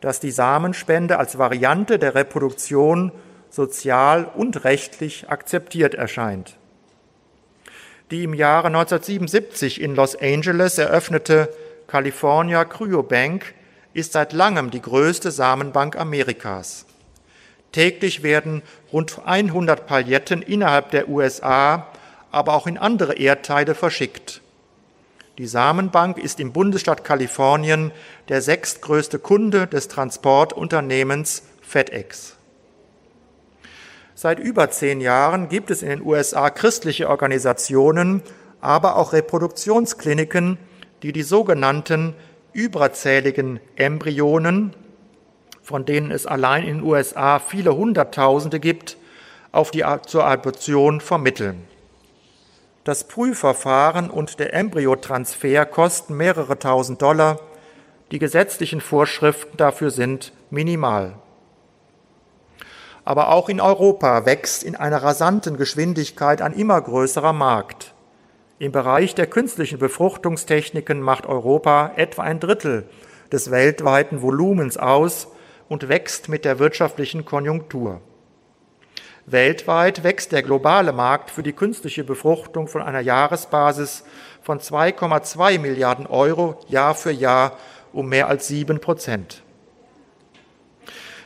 dass 0.00 0.20
die 0.20 0.30
Samenspende 0.30 1.18
als 1.18 1.38
Variante 1.38 1.98
der 1.98 2.14
Reproduktion 2.14 3.10
sozial 3.50 4.30
und 4.32 4.62
rechtlich 4.62 5.28
akzeptiert 5.28 5.96
erscheint. 5.96 6.56
Die 8.12 8.22
im 8.22 8.32
Jahre 8.32 8.68
1977 8.68 9.80
in 9.80 9.96
Los 9.96 10.14
Angeles 10.14 10.78
eröffnete 10.78 11.48
California 11.86 12.64
Cryobank 12.64 13.54
ist 13.94 14.12
seit 14.12 14.32
langem 14.32 14.70
die 14.70 14.82
größte 14.82 15.30
Samenbank 15.30 15.96
Amerikas. 15.96 16.84
Täglich 17.70 18.22
werden 18.22 18.62
rund 18.92 19.20
100 19.24 19.86
Paletten 19.86 20.42
innerhalb 20.42 20.90
der 20.90 21.08
USA, 21.08 21.86
aber 22.30 22.54
auch 22.54 22.66
in 22.66 22.76
andere 22.76 23.14
Erdteile 23.14 23.74
verschickt. 23.74 24.40
Die 25.38 25.46
Samenbank 25.46 26.18
ist 26.18 26.40
im 26.40 26.52
Bundesstaat 26.52 27.04
Kalifornien 27.04 27.92
der 28.28 28.42
sechstgrößte 28.42 29.18
Kunde 29.18 29.66
des 29.66 29.88
Transportunternehmens 29.88 31.42
FedEx. 31.60 32.36
Seit 34.14 34.38
über 34.38 34.70
zehn 34.70 35.02
Jahren 35.02 35.50
gibt 35.50 35.70
es 35.70 35.82
in 35.82 35.90
den 35.90 36.02
USA 36.02 36.48
christliche 36.48 37.08
Organisationen, 37.10 38.22
aber 38.62 38.96
auch 38.96 39.12
Reproduktionskliniken, 39.12 40.56
die 41.02 41.12
die 41.12 41.22
sogenannten 41.22 42.14
überzähligen 42.52 43.60
Embryonen, 43.76 44.74
von 45.62 45.84
denen 45.84 46.10
es 46.10 46.26
allein 46.26 46.62
in 46.64 46.78
den 46.78 46.86
USA 46.86 47.38
viele 47.38 47.76
Hunderttausende 47.76 48.60
gibt, 48.60 48.96
auf 49.52 49.70
die, 49.70 49.84
zur 50.06 50.24
Adoption 50.24 51.00
vermitteln. 51.00 51.66
Das 52.84 53.08
Prüfverfahren 53.08 54.10
und 54.10 54.38
der 54.38 54.54
Embryotransfer 54.54 55.66
kosten 55.66 56.16
mehrere 56.16 56.58
tausend 56.58 57.02
Dollar. 57.02 57.40
Die 58.12 58.20
gesetzlichen 58.20 58.80
Vorschriften 58.80 59.56
dafür 59.56 59.90
sind 59.90 60.32
minimal. 60.50 61.16
Aber 63.04 63.30
auch 63.32 63.48
in 63.48 63.60
Europa 63.60 64.24
wächst 64.24 64.62
in 64.62 64.76
einer 64.76 65.02
rasanten 65.02 65.56
Geschwindigkeit 65.56 66.40
ein 66.40 66.52
immer 66.52 66.80
größerer 66.80 67.32
Markt. 67.32 67.92
Im 68.58 68.72
Bereich 68.72 69.14
der 69.14 69.26
künstlichen 69.26 69.78
Befruchtungstechniken 69.78 71.02
macht 71.02 71.26
Europa 71.26 71.92
etwa 71.96 72.22
ein 72.22 72.40
Drittel 72.40 72.88
des 73.30 73.50
weltweiten 73.50 74.22
Volumens 74.22 74.78
aus 74.78 75.28
und 75.68 75.90
wächst 75.90 76.30
mit 76.30 76.46
der 76.46 76.58
wirtschaftlichen 76.58 77.26
Konjunktur. 77.26 78.00
Weltweit 79.26 80.04
wächst 80.04 80.32
der 80.32 80.42
globale 80.42 80.94
Markt 80.94 81.30
für 81.30 81.42
die 81.42 81.52
künstliche 81.52 82.02
Befruchtung 82.02 82.66
von 82.66 82.80
einer 82.80 83.00
Jahresbasis 83.00 84.04
von 84.40 84.58
2,2 84.58 85.58
Milliarden 85.58 86.06
Euro 86.06 86.58
Jahr 86.68 86.94
für 86.94 87.10
Jahr 87.10 87.58
um 87.92 88.08
mehr 88.08 88.28
als 88.28 88.48
sieben 88.48 88.80
Prozent. 88.80 89.42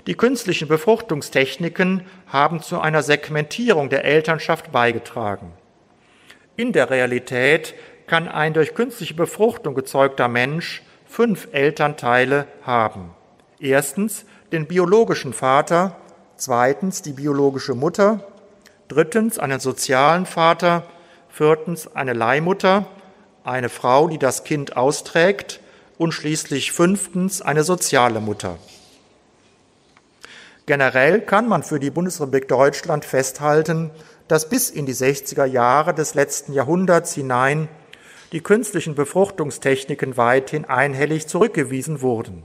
Die 0.08 0.14
künstlichen 0.14 0.66
Befruchtungstechniken 0.66 2.06
haben 2.26 2.60
zu 2.60 2.80
einer 2.80 3.04
Segmentierung 3.04 3.88
der 3.88 4.04
Elternschaft 4.04 4.72
beigetragen. 4.72 5.52
In 6.60 6.74
der 6.74 6.90
Realität 6.90 7.72
kann 8.06 8.28
ein 8.28 8.52
durch 8.52 8.74
künstliche 8.74 9.14
Befruchtung 9.14 9.74
gezeugter 9.74 10.28
Mensch 10.28 10.82
fünf 11.06 11.48
Elternteile 11.52 12.46
haben. 12.64 13.14
Erstens 13.58 14.26
den 14.52 14.66
biologischen 14.66 15.32
Vater, 15.32 15.96
zweitens 16.36 17.00
die 17.00 17.14
biologische 17.14 17.74
Mutter, 17.74 18.28
drittens 18.88 19.38
einen 19.38 19.58
sozialen 19.58 20.26
Vater, 20.26 20.82
viertens 21.30 21.96
eine 21.96 22.12
Leihmutter, 22.12 22.84
eine 23.42 23.70
Frau, 23.70 24.08
die 24.08 24.18
das 24.18 24.44
Kind 24.44 24.76
austrägt 24.76 25.60
und 25.96 26.12
schließlich 26.12 26.72
fünftens 26.72 27.40
eine 27.40 27.64
soziale 27.64 28.20
Mutter. 28.20 28.58
Generell 30.66 31.22
kann 31.22 31.48
man 31.48 31.62
für 31.62 31.80
die 31.80 31.90
Bundesrepublik 31.90 32.48
Deutschland 32.48 33.06
festhalten, 33.06 33.90
dass 34.30 34.48
bis 34.48 34.70
in 34.70 34.86
die 34.86 34.94
60er 34.94 35.44
Jahre 35.44 35.92
des 35.92 36.14
letzten 36.14 36.52
Jahrhunderts 36.52 37.14
hinein 37.14 37.66
die 38.30 38.40
künstlichen 38.40 38.94
Befruchtungstechniken 38.94 40.16
weithin 40.16 40.64
einhellig 40.66 41.26
zurückgewiesen 41.26 42.00
wurden. 42.00 42.44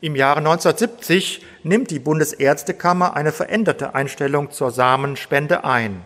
Im 0.00 0.16
Jahre 0.16 0.38
1970 0.38 1.44
nimmt 1.64 1.90
die 1.90 1.98
Bundesärztekammer 1.98 3.14
eine 3.14 3.30
veränderte 3.30 3.94
Einstellung 3.94 4.50
zur 4.50 4.70
Samenspende 4.70 5.64
ein 5.64 6.00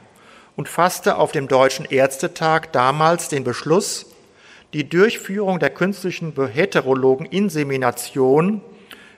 und 0.56 0.68
fasste 0.68 1.16
auf 1.16 1.30
dem 1.30 1.46
Deutschen 1.46 1.84
Ärztetag 1.84 2.72
damals 2.72 3.28
den 3.28 3.44
Beschluss, 3.44 4.06
die 4.72 4.88
Durchführung 4.88 5.60
der 5.60 5.70
künstlichen 5.70 6.34
heterologen 6.48 7.26
Insemination 7.26 8.60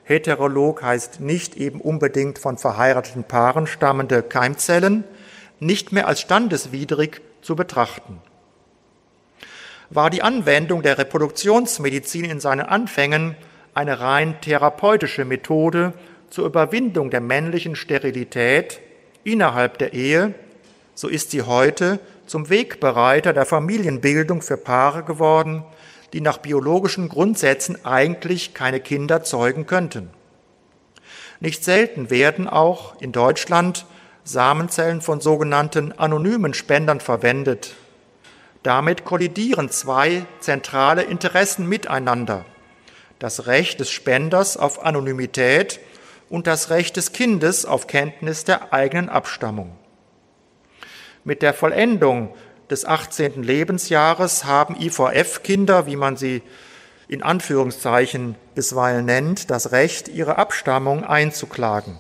Heterolog 0.07 0.83
heißt 0.83 1.19
nicht 1.21 1.57
eben 1.57 1.81
unbedingt 1.81 2.39
von 2.39 2.59
verheirateten 2.59 3.25
Paaren 3.25 3.67
stammende 3.67 4.23
Keimzellen, 4.23 5.03
nicht 5.59 5.91
mehr 5.91 6.07
als 6.07 6.21
standeswidrig 6.21 7.21
zu 7.43 7.57
betrachten. 7.57 8.23
War 9.91 10.09
die 10.09 10.23
Anwendung 10.23 10.83
der 10.83 10.99
Reproduktionsmedizin 10.99 12.25
in 12.25 12.39
seinen 12.39 12.67
Anfängen 12.67 13.35
eine 13.75 13.99
rein 13.99 14.41
therapeutische 14.41 15.25
Methode 15.25 15.93
zur 16.31 16.47
Überwindung 16.47 17.11
der 17.11 17.21
männlichen 17.21 17.75
Sterilität 17.75 18.81
innerhalb 19.25 19.79
der 19.79 19.93
Ehe, 19.93 20.35
so 20.95 21.09
ist 21.09 21.33
sie 21.33 21.43
heute 21.43 21.99
zum 22.27 22.49
Wegbereiter 22.49 23.33
der 23.33 23.45
Familienbildung 23.45 24.41
für 24.41 24.57
Paare 24.57 25.03
geworden, 25.03 25.65
die 26.13 26.21
nach 26.21 26.39
biologischen 26.39 27.09
Grundsätzen 27.09 27.85
eigentlich 27.85 28.55
keine 28.55 28.81
Kinder 28.81 29.23
zeugen 29.23 29.67
könnten. 29.67 30.11
Nicht 31.41 31.65
selten 31.65 32.11
werden 32.11 32.49
auch 32.49 33.01
in 33.01 33.13
Deutschland 33.13 33.87
Samenzellen 34.25 35.03
von 35.03 35.21
sogenannten 35.21 35.93
anonymen 35.93 36.55
Spendern 36.55 37.01
verwendet. 37.01 37.75
Damit 38.63 39.05
kollidieren 39.05 39.71
zwei 39.71 40.27
zentrale 40.41 41.03
Interessen 41.03 41.69
miteinander. 41.69 42.45
Das 43.19 43.47
Recht 43.47 43.79
des 43.79 43.91
Spenders 43.91 44.57
auf 44.57 44.85
Anonymität 44.85 45.79
und 46.29 46.47
das 46.47 46.71
Recht 46.71 46.97
des 46.97 47.13
Kindes 47.13 47.65
auf 47.65 47.87
Kenntnis 47.87 48.45
der 48.45 48.73
eigenen 48.73 49.09
Abstammung. 49.09 49.77
Mit 51.23 51.43
der 51.43 51.55
Vollendung 51.55 52.35
des 52.71 52.85
18. 52.85 53.43
Lebensjahres 53.43 54.45
haben 54.45 54.77
IVF-Kinder, 54.81 55.87
wie 55.87 55.97
man 55.97 56.17
sie 56.17 56.43
in 57.09 57.23
Anführungszeichen 57.23 58.35
bisweilen 58.55 59.05
nennt, 59.05 59.51
das 59.51 59.71
Recht, 59.73 60.09
ihre 60.09 60.39
Abstammung 60.39 61.05
einzuklagen. 61.05 61.97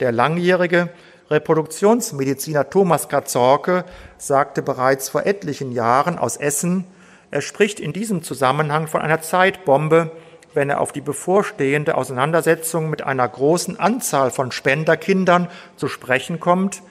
Der 0.00 0.10
langjährige 0.10 0.90
Reproduktionsmediziner 1.30 2.68
Thomas 2.68 3.08
Katzorke 3.08 3.84
sagte 4.18 4.62
bereits 4.62 5.08
vor 5.08 5.26
etlichen 5.26 5.72
Jahren 5.72 6.18
aus 6.18 6.36
Essen, 6.36 6.84
er 7.30 7.40
spricht 7.40 7.80
in 7.80 7.92
diesem 7.92 8.22
Zusammenhang 8.22 8.86
von 8.86 9.02
einer 9.02 9.20
Zeitbombe, 9.20 10.12
wenn 10.54 10.70
er 10.70 10.80
auf 10.80 10.92
die 10.92 11.00
bevorstehende 11.00 11.96
Auseinandersetzung 11.96 12.88
mit 12.88 13.02
einer 13.02 13.28
großen 13.28 13.78
Anzahl 13.78 14.30
von 14.30 14.52
Spenderkindern 14.52 15.48
zu 15.76 15.88
sprechen 15.88 16.40
kommt, 16.40 16.82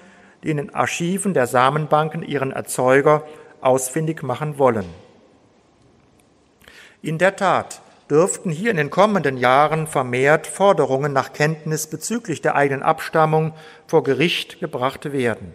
die 0.46 0.52
in 0.52 0.58
den 0.58 0.76
Archiven 0.76 1.34
der 1.34 1.48
Samenbanken 1.48 2.22
ihren 2.22 2.52
Erzeuger 2.52 3.24
ausfindig 3.62 4.22
machen 4.22 4.60
wollen. 4.60 4.86
In 7.02 7.18
der 7.18 7.36
Tat 7.36 7.82
dürften 8.12 8.52
hier 8.52 8.70
in 8.70 8.78
den 8.78 8.92
kommenden 8.92 9.38
Jahren 9.38 9.88
vermehrt 9.88 10.46
Forderungen 10.46 11.14
nach 11.14 11.34
Kenntnis 11.34 11.88
bezüglich 11.88 12.42
der 12.42 12.56
eigenen 12.56 12.84
Abstammung 12.84 13.54
vor 13.88 14.04
Gericht 14.04 14.60
gebracht 14.60 15.12
werden. 15.12 15.52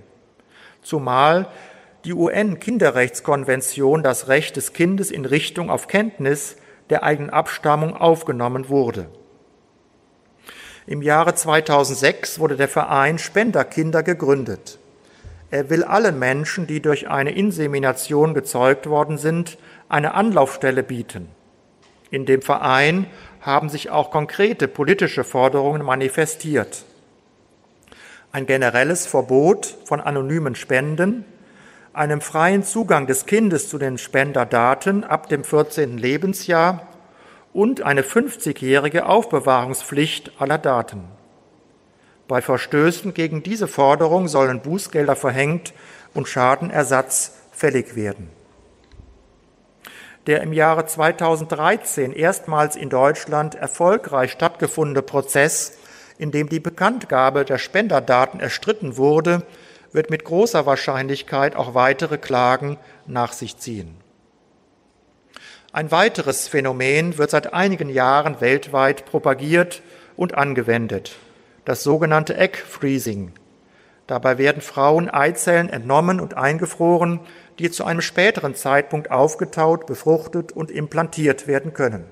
Zumal 0.82 1.46
die 2.04 2.12
UN-Kinderrechtskonvention 2.12 4.02
das 4.02 4.26
Recht 4.26 4.56
des 4.56 4.72
Kindes 4.72 5.12
in 5.12 5.24
Richtung 5.24 5.70
auf 5.70 5.86
Kenntnis 5.86 6.56
der 6.88 7.04
eigenen 7.04 7.30
Abstammung 7.30 7.96
aufgenommen 7.96 8.68
wurde. 8.68 9.06
Im 10.86 11.02
Jahre 11.02 11.36
2006 11.36 12.40
wurde 12.40 12.56
der 12.56 12.66
Verein 12.66 13.18
Spenderkinder 13.20 14.02
gegründet. 14.02 14.79
Er 15.50 15.68
will 15.68 15.82
allen 15.82 16.18
Menschen, 16.18 16.66
die 16.66 16.80
durch 16.80 17.08
eine 17.08 17.32
Insemination 17.32 18.34
gezeugt 18.34 18.88
worden 18.88 19.18
sind, 19.18 19.58
eine 19.88 20.14
Anlaufstelle 20.14 20.82
bieten. 20.82 21.28
In 22.10 22.24
dem 22.24 22.42
Verein 22.42 23.06
haben 23.40 23.68
sich 23.68 23.90
auch 23.90 24.10
konkrete 24.10 24.68
politische 24.68 25.24
Forderungen 25.24 25.82
manifestiert. 25.82 26.84
Ein 28.32 28.46
generelles 28.46 29.06
Verbot 29.06 29.76
von 29.84 30.00
anonymen 30.00 30.54
Spenden, 30.54 31.24
einem 31.92 32.20
freien 32.20 32.62
Zugang 32.62 33.08
des 33.08 33.26
Kindes 33.26 33.68
zu 33.68 33.78
den 33.78 33.98
Spenderdaten 33.98 35.02
ab 35.02 35.28
dem 35.28 35.42
14. 35.42 35.98
Lebensjahr 35.98 36.86
und 37.52 37.82
eine 37.82 38.02
50-jährige 38.02 39.06
Aufbewahrungspflicht 39.06 40.32
aller 40.38 40.58
Daten. 40.58 41.19
Bei 42.30 42.42
Verstößen 42.42 43.12
gegen 43.12 43.42
diese 43.42 43.66
Forderung 43.66 44.28
sollen 44.28 44.62
Bußgelder 44.62 45.16
verhängt 45.16 45.72
und 46.14 46.28
Schadenersatz 46.28 47.32
fällig 47.50 47.96
werden. 47.96 48.30
Der 50.28 50.40
im 50.40 50.52
Jahre 50.52 50.86
2013 50.86 52.12
erstmals 52.12 52.76
in 52.76 52.88
Deutschland 52.88 53.56
erfolgreich 53.56 54.30
stattgefundene 54.30 55.02
Prozess, 55.02 55.76
in 56.18 56.30
dem 56.30 56.48
die 56.48 56.60
Bekanntgabe 56.60 57.44
der 57.44 57.58
Spenderdaten 57.58 58.38
erstritten 58.38 58.96
wurde, 58.96 59.42
wird 59.90 60.10
mit 60.10 60.22
großer 60.24 60.66
Wahrscheinlichkeit 60.66 61.56
auch 61.56 61.74
weitere 61.74 62.16
Klagen 62.16 62.78
nach 63.08 63.32
sich 63.32 63.56
ziehen. 63.56 63.96
Ein 65.72 65.90
weiteres 65.90 66.46
Phänomen 66.46 67.18
wird 67.18 67.32
seit 67.32 67.52
einigen 67.52 67.88
Jahren 67.88 68.40
weltweit 68.40 69.04
propagiert 69.04 69.82
und 70.14 70.34
angewendet 70.34 71.16
das 71.64 71.82
sogenannte 71.82 72.36
Egg 72.36 72.58
Freezing. 72.58 73.32
Dabei 74.06 74.38
werden 74.38 74.60
Frauen 74.60 75.08
Eizellen 75.08 75.68
entnommen 75.68 76.18
und 76.18 76.36
eingefroren, 76.36 77.20
die 77.58 77.70
zu 77.70 77.84
einem 77.84 78.00
späteren 78.00 78.54
Zeitpunkt 78.54 79.10
aufgetaut, 79.10 79.86
befruchtet 79.86 80.50
und 80.52 80.70
implantiert 80.70 81.46
werden 81.46 81.74
können. 81.74 82.04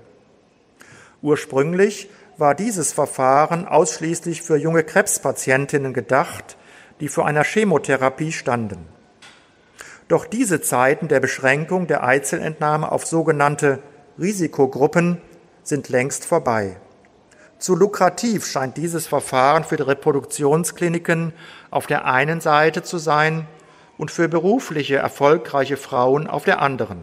Ursprünglich 1.22 2.08
war 2.36 2.54
dieses 2.54 2.92
Verfahren 2.92 3.66
ausschließlich 3.66 4.42
für 4.42 4.56
junge 4.56 4.84
Krebspatientinnen 4.84 5.92
gedacht, 5.92 6.56
die 7.00 7.08
vor 7.08 7.26
einer 7.26 7.42
Chemotherapie 7.42 8.32
standen. 8.32 8.86
Doch 10.06 10.24
diese 10.24 10.60
Zeiten 10.60 11.08
der 11.08 11.20
Beschränkung 11.20 11.86
der 11.86 12.04
Eizellentnahme 12.04 12.92
auf 12.92 13.06
sogenannte 13.06 13.80
Risikogruppen 14.18 15.20
sind 15.62 15.88
längst 15.88 16.24
vorbei. 16.24 16.76
Zu 17.58 17.74
lukrativ 17.74 18.46
scheint 18.46 18.76
dieses 18.76 19.08
Verfahren 19.08 19.64
für 19.64 19.76
die 19.76 19.82
Reproduktionskliniken 19.82 21.32
auf 21.70 21.86
der 21.88 22.04
einen 22.04 22.40
Seite 22.40 22.82
zu 22.82 22.98
sein 22.98 23.46
und 23.96 24.12
für 24.12 24.28
berufliche 24.28 24.96
erfolgreiche 24.96 25.76
Frauen 25.76 26.28
auf 26.28 26.44
der 26.44 26.62
anderen. 26.62 27.00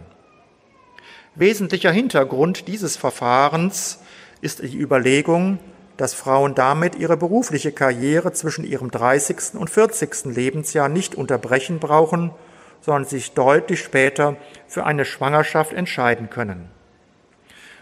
Wesentlicher 1.35 1.91
Hintergrund 1.91 2.69
dieses 2.69 2.95
Verfahrens 2.95 3.99
ist 4.39 4.61
die 4.63 4.79
Überlegung, 4.79 5.59
dass 5.97 6.13
Frauen 6.13 6.55
damit 6.55 6.95
ihre 6.95 7.17
berufliche 7.17 7.73
Karriere 7.73 8.31
zwischen 8.31 8.63
ihrem 8.63 8.91
30. 8.91 9.55
und 9.55 9.69
40. 9.69 10.25
Lebensjahr 10.25 10.87
nicht 10.87 11.15
unterbrechen 11.15 11.79
brauchen, 11.79 12.31
sondern 12.79 13.05
sich 13.05 13.33
deutlich 13.33 13.81
später 13.81 14.37
für 14.67 14.85
eine 14.85 15.03
Schwangerschaft 15.03 15.73
entscheiden 15.73 16.29
können. 16.29 16.69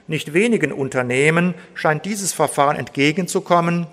Nicht 0.07 0.33
wenigen 0.33 0.71
Unternehmen 0.71 1.53
scheint 1.75 2.05
dieses 2.05 2.33
Verfahren 2.33 2.75
entgegenzukommen, 2.75 3.87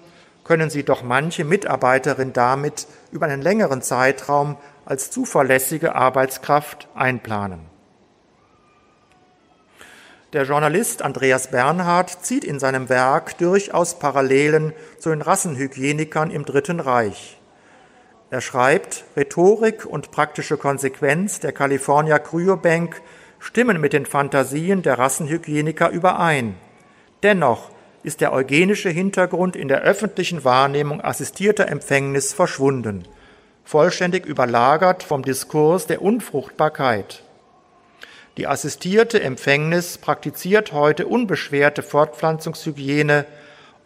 können 0.45 0.71
sie 0.71 0.83
doch 0.83 1.03
manche 1.03 1.45
Mitarbeiterin 1.45 2.33
damit 2.33 2.87
über 3.13 3.27
einen 3.27 3.43
längeren 3.43 3.83
Zeitraum 3.83 4.57
als 4.85 5.11
zuverlässige 5.11 5.95
Arbeitskraft 5.95 6.89
einplanen. 6.95 7.61
Der 10.33 10.45
Journalist 10.45 11.03
Andreas 11.03 11.51
Bernhard 11.51 12.25
zieht 12.25 12.45
in 12.45 12.61
seinem 12.61 12.89
Werk 12.89 13.39
durchaus 13.39 13.99
Parallelen 13.99 14.73
zu 14.99 15.11
den 15.11 15.23
Rassenhygienikern 15.23 16.31
im 16.31 16.45
Dritten 16.45 16.79
Reich. 16.79 17.41
Er 18.31 18.41
schreibt, 18.41 19.05
Rhetorik 19.17 19.85
und 19.85 20.13
praktische 20.13 20.57
Konsequenz 20.57 21.41
der 21.41 21.51
California 21.51 22.21
Cryobank 22.21 23.03
stimmen 23.41 23.81
mit 23.81 23.93
den 23.93 24.07
Fantasien 24.07 24.83
der 24.83 24.99
Rassenhygieniker 24.99 25.91
überein. 25.91 26.55
Dennoch 27.23 27.71
ist 28.03 28.21
der 28.21 28.33
eugenische 28.33 28.91
Hintergrund 28.91 29.57
in 29.57 29.69
der 29.69 29.83
öffentlichen 29.83 30.45
Wahrnehmung 30.45 31.03
assistierter 31.03 31.69
Empfängnis 31.69 32.33
verschwunden, 32.33 33.05
vollständig 33.65 34.25
überlagert 34.25 35.03
vom 35.03 35.23
Diskurs 35.23 35.87
der 35.87 36.01
Unfruchtbarkeit. 36.03 37.23
Die 38.37 38.47
assistierte 38.47 39.21
Empfängnis 39.23 39.99
praktiziert 39.99 40.73
heute 40.73 41.07
unbeschwerte 41.07 41.83
Fortpflanzungshygiene, 41.83 43.27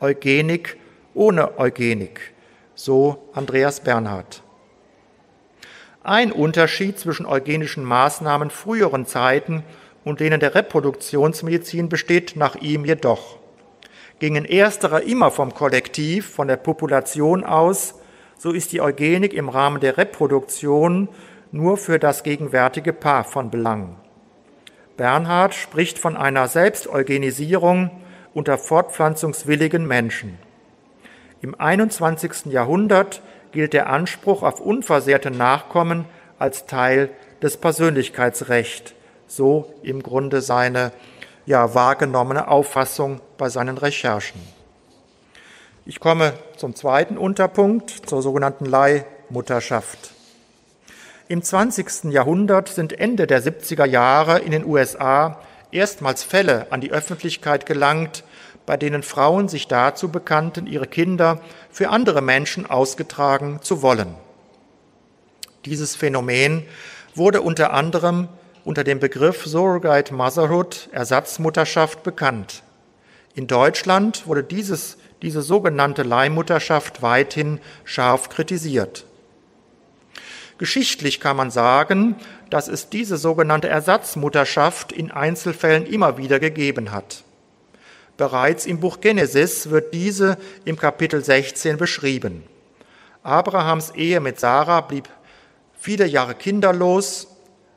Eugenik 0.00 0.76
ohne 1.14 1.58
Eugenik, 1.58 2.34
so 2.74 3.30
Andreas 3.32 3.80
Bernhard. 3.80 4.43
Ein 6.06 6.32
Unterschied 6.32 6.98
zwischen 6.98 7.24
eugenischen 7.24 7.82
Maßnahmen 7.82 8.50
früheren 8.50 9.06
Zeiten 9.06 9.64
und 10.04 10.20
denen 10.20 10.38
der 10.38 10.54
Reproduktionsmedizin 10.54 11.88
besteht 11.88 12.36
nach 12.36 12.56
ihm 12.56 12.84
jedoch. 12.84 13.38
Gingen 14.18 14.44
erstere 14.44 15.00
immer 15.00 15.30
vom 15.30 15.54
Kollektiv, 15.54 16.28
von 16.28 16.46
der 16.46 16.58
Population 16.58 17.42
aus, 17.42 17.94
so 18.36 18.52
ist 18.52 18.72
die 18.72 18.82
Eugenik 18.82 19.32
im 19.32 19.48
Rahmen 19.48 19.80
der 19.80 19.96
Reproduktion 19.96 21.08
nur 21.52 21.78
für 21.78 21.98
das 21.98 22.22
gegenwärtige 22.22 22.92
Paar 22.92 23.24
von 23.24 23.50
Belang. 23.50 23.96
Bernhard 24.98 25.54
spricht 25.54 25.98
von 25.98 26.18
einer 26.18 26.48
Selbsteugenisierung 26.48 27.90
unter 28.34 28.58
fortpflanzungswilligen 28.58 29.86
Menschen. 29.86 30.38
Im 31.40 31.58
21. 31.58 32.52
Jahrhundert 32.52 33.22
gilt 33.54 33.72
der 33.72 33.88
Anspruch 33.88 34.42
auf 34.42 34.60
unversehrte 34.60 35.30
Nachkommen 35.30 36.04
als 36.38 36.66
Teil 36.66 37.08
des 37.40 37.56
Persönlichkeitsrechts, 37.56 38.92
so 39.28 39.72
im 39.82 40.02
Grunde 40.02 40.42
seine 40.42 40.92
ja, 41.46 41.74
wahrgenommene 41.74 42.48
Auffassung 42.48 43.20
bei 43.38 43.48
seinen 43.48 43.78
Recherchen. 43.78 44.40
Ich 45.86 46.00
komme 46.00 46.34
zum 46.56 46.74
zweiten 46.74 47.16
Unterpunkt, 47.16 47.90
zur 47.90 48.22
sogenannten 48.22 48.66
Leihmutterschaft. 48.66 50.10
Im 51.28 51.42
20. 51.42 52.12
Jahrhundert 52.12 52.68
sind 52.68 52.98
Ende 52.98 53.26
der 53.26 53.42
70er 53.42 53.86
Jahre 53.86 54.40
in 54.40 54.50
den 54.50 54.64
USA 54.64 55.40
erstmals 55.70 56.24
Fälle 56.24 56.66
an 56.70 56.80
die 56.80 56.90
Öffentlichkeit 56.90 57.66
gelangt, 57.66 58.24
bei 58.66 58.76
denen 58.76 59.02
Frauen 59.02 59.48
sich 59.48 59.68
dazu 59.68 60.08
bekannten, 60.08 60.66
ihre 60.66 60.86
Kinder 60.86 61.40
für 61.70 61.90
andere 61.90 62.22
Menschen 62.22 62.66
ausgetragen 62.66 63.60
zu 63.62 63.82
wollen. 63.82 64.14
Dieses 65.64 65.96
Phänomen 65.96 66.64
wurde 67.14 67.42
unter 67.42 67.72
anderem 67.72 68.28
unter 68.64 68.82
dem 68.82 68.98
Begriff 68.98 69.44
Surrogate 69.44 70.12
Motherhood, 70.12 70.88
Ersatzmutterschaft, 70.92 72.02
bekannt. 72.02 72.62
In 73.34 73.46
Deutschland 73.46 74.26
wurde 74.26 74.42
dieses, 74.42 74.96
diese 75.22 75.42
sogenannte 75.42 76.02
Leihmutterschaft 76.02 77.02
weithin 77.02 77.60
scharf 77.84 78.30
kritisiert. 78.30 79.04
Geschichtlich 80.56 81.20
kann 81.20 81.36
man 81.36 81.50
sagen, 81.50 82.16
dass 82.48 82.68
es 82.68 82.88
diese 82.88 83.16
sogenannte 83.16 83.68
Ersatzmutterschaft 83.68 84.92
in 84.92 85.10
Einzelfällen 85.10 85.84
immer 85.84 86.16
wieder 86.16 86.38
gegeben 86.38 86.92
hat. 86.92 87.24
Bereits 88.16 88.64
im 88.66 88.78
Buch 88.78 89.00
Genesis 89.00 89.70
wird 89.70 89.92
diese 89.92 90.38
im 90.64 90.76
Kapitel 90.76 91.24
16 91.24 91.76
beschrieben. 91.76 92.44
Abrahams 93.24 93.90
Ehe 93.90 94.20
mit 94.20 94.38
Sarah 94.38 94.82
blieb 94.82 95.08
viele 95.76 96.06
Jahre 96.06 96.34
kinderlos. 96.34 97.26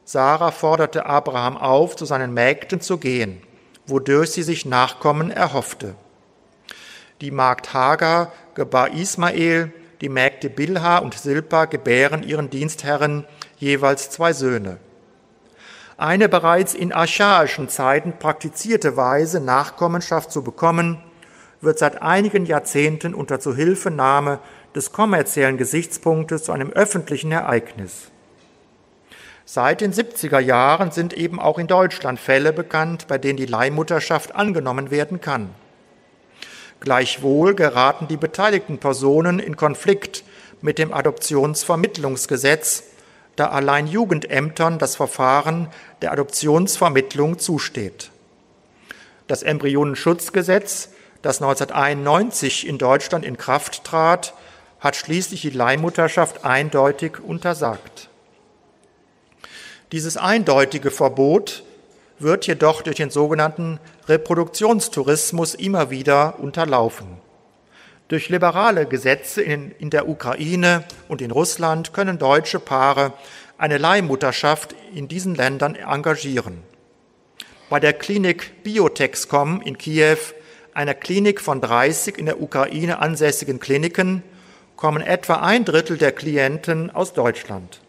Sarah 0.05 0.51
forderte 0.51 1.05
Abraham 1.05 1.57
auf, 1.57 1.95
zu 1.95 2.05
seinen 2.05 2.33
Mägden 2.33 2.81
zu 2.81 2.97
gehen, 2.97 3.41
wodurch 3.87 4.31
sie 4.31 4.43
sich 4.43 4.65
Nachkommen 4.65 5.31
erhoffte. 5.31 5.95
Die 7.21 7.31
Magd 7.31 7.73
Hagar 7.73 8.31
gebar 8.53 8.93
Ismael, 8.93 9.73
die 10.01 10.09
Mägde 10.09 10.51
Bilha 10.51 10.99
und 10.99 11.15
Silpa 11.15 11.65
gebären 11.65 12.21
ihren 12.21 12.51
Dienstherren 12.51 13.25
jeweils 13.57 14.11
zwei 14.11 14.33
Söhne. 14.33 14.77
Eine 15.99 16.29
bereits 16.29 16.75
in 16.75 16.93
archaischen 16.93 17.69
Zeiten 17.69 18.13
praktizierte 18.19 18.95
Weise, 18.95 19.39
Nachkommenschaft 19.39 20.31
zu 20.31 20.43
bekommen, 20.43 21.01
wird 21.59 21.79
seit 21.79 22.03
einigen 22.03 22.45
Jahrzehnten 22.45 23.15
unter 23.15 23.39
Zuhilfenahme 23.39 24.39
des 24.75 24.91
kommerziellen 24.91 25.57
Gesichtspunktes 25.57 26.43
zu 26.43 26.51
einem 26.51 26.69
öffentlichen 26.69 27.31
Ereignis. 27.31 28.11
Seit 29.43 29.81
den 29.81 29.91
70er 29.91 30.37
Jahren 30.37 30.91
sind 30.91 31.13
eben 31.13 31.39
auch 31.39 31.57
in 31.57 31.65
Deutschland 31.65 32.19
Fälle 32.19 32.53
bekannt, 32.53 33.07
bei 33.07 33.17
denen 33.17 33.37
die 33.37 33.47
Leihmutterschaft 33.47 34.35
angenommen 34.35 34.91
werden 34.91 35.19
kann. 35.19 35.49
Gleichwohl 36.79 37.55
geraten 37.55 38.07
die 38.07 38.17
beteiligten 38.17 38.77
Personen 38.77 39.39
in 39.39 39.55
Konflikt 39.55 40.23
mit 40.61 40.77
dem 40.77 40.93
Adoptionsvermittlungsgesetz, 40.93 42.83
da 43.37 43.49
allein 43.49 43.87
Jugendämtern 43.87 44.79
das 44.79 44.97
Verfahren 44.97 45.69
der 46.01 46.11
Adoptionsvermittlung 46.11 47.39
zusteht. 47.39 48.11
Das 49.27 49.43
Embryonenschutzgesetz, 49.43 50.89
das 51.21 51.41
1991 51.41 52.67
in 52.67 52.77
Deutschland 52.77 53.23
in 53.23 53.37
Kraft 53.37 53.83
trat, 53.83 54.33
hat 54.79 54.95
schließlich 54.95 55.41
die 55.41 55.49
Leihmutterschaft 55.51 56.43
eindeutig 56.45 57.19
untersagt. 57.19 58.09
Dieses 59.91 60.17
eindeutige 60.17 60.91
Verbot 60.91 61.63
wird 62.19 62.47
jedoch 62.47 62.81
durch 62.81 62.97
den 62.97 63.11
sogenannten 63.11 63.79
Reproduktionstourismus 64.07 65.53
immer 65.53 65.89
wieder 65.91 66.39
unterlaufen. 66.39 67.26
Durch 68.07 68.29
liberale 68.29 68.85
Gesetze 68.85 69.41
in, 69.41 69.71
in 69.79 69.89
der 69.89 70.07
Ukraine 70.07 70.85
und 71.09 71.21
in 71.21 71.31
Russland 71.31 71.93
können 71.93 72.17
deutsche 72.17 72.59
Paare 72.59 73.13
eine 73.57 73.77
Leihmutterschaft 73.77 74.75
in 74.93 75.07
diesen 75.07 75.35
Ländern 75.35 75.75
engagieren. 75.75 76.63
Bei 77.69 77.81
der 77.81 77.91
Klinik 77.91 78.63
Biotexcom 78.63 79.61
in 79.61 79.77
Kiew, 79.77 80.17
einer 80.73 80.93
Klinik 80.93 81.41
von 81.41 81.59
30 81.59 82.17
in 82.17 82.27
der 82.27 82.41
Ukraine 82.41 82.99
ansässigen 82.99 83.59
Kliniken, 83.59 84.23
kommen 84.77 85.01
etwa 85.01 85.41
ein 85.41 85.65
Drittel 85.65 85.97
der 85.97 86.13
Klienten 86.13 86.89
aus 86.89 87.11
Deutschland. 87.11 87.81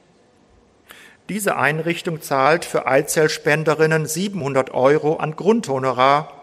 Diese 1.29 1.57
Einrichtung 1.57 2.23
zahlt 2.23 2.65
für 2.65 2.87
Eizellspenderinnen 2.87 4.07
700 4.07 4.73
Euro 4.73 5.17
an 5.17 5.37
Grundhonorar. 5.37 6.38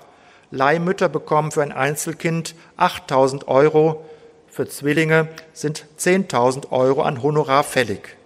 Leihmütter 0.55 1.09
bekommen 1.09 1.51
für 1.51 1.61
ein 1.61 1.71
Einzelkind 1.71 2.55
8000 2.77 3.47
Euro. 3.47 4.05
Für 4.47 4.67
Zwillinge 4.67 5.27
sind 5.53 5.85
10.000 5.99 6.71
Euro 6.71 7.03
an 7.03 7.21
Honorar 7.21 7.63
fällig. 7.63 8.17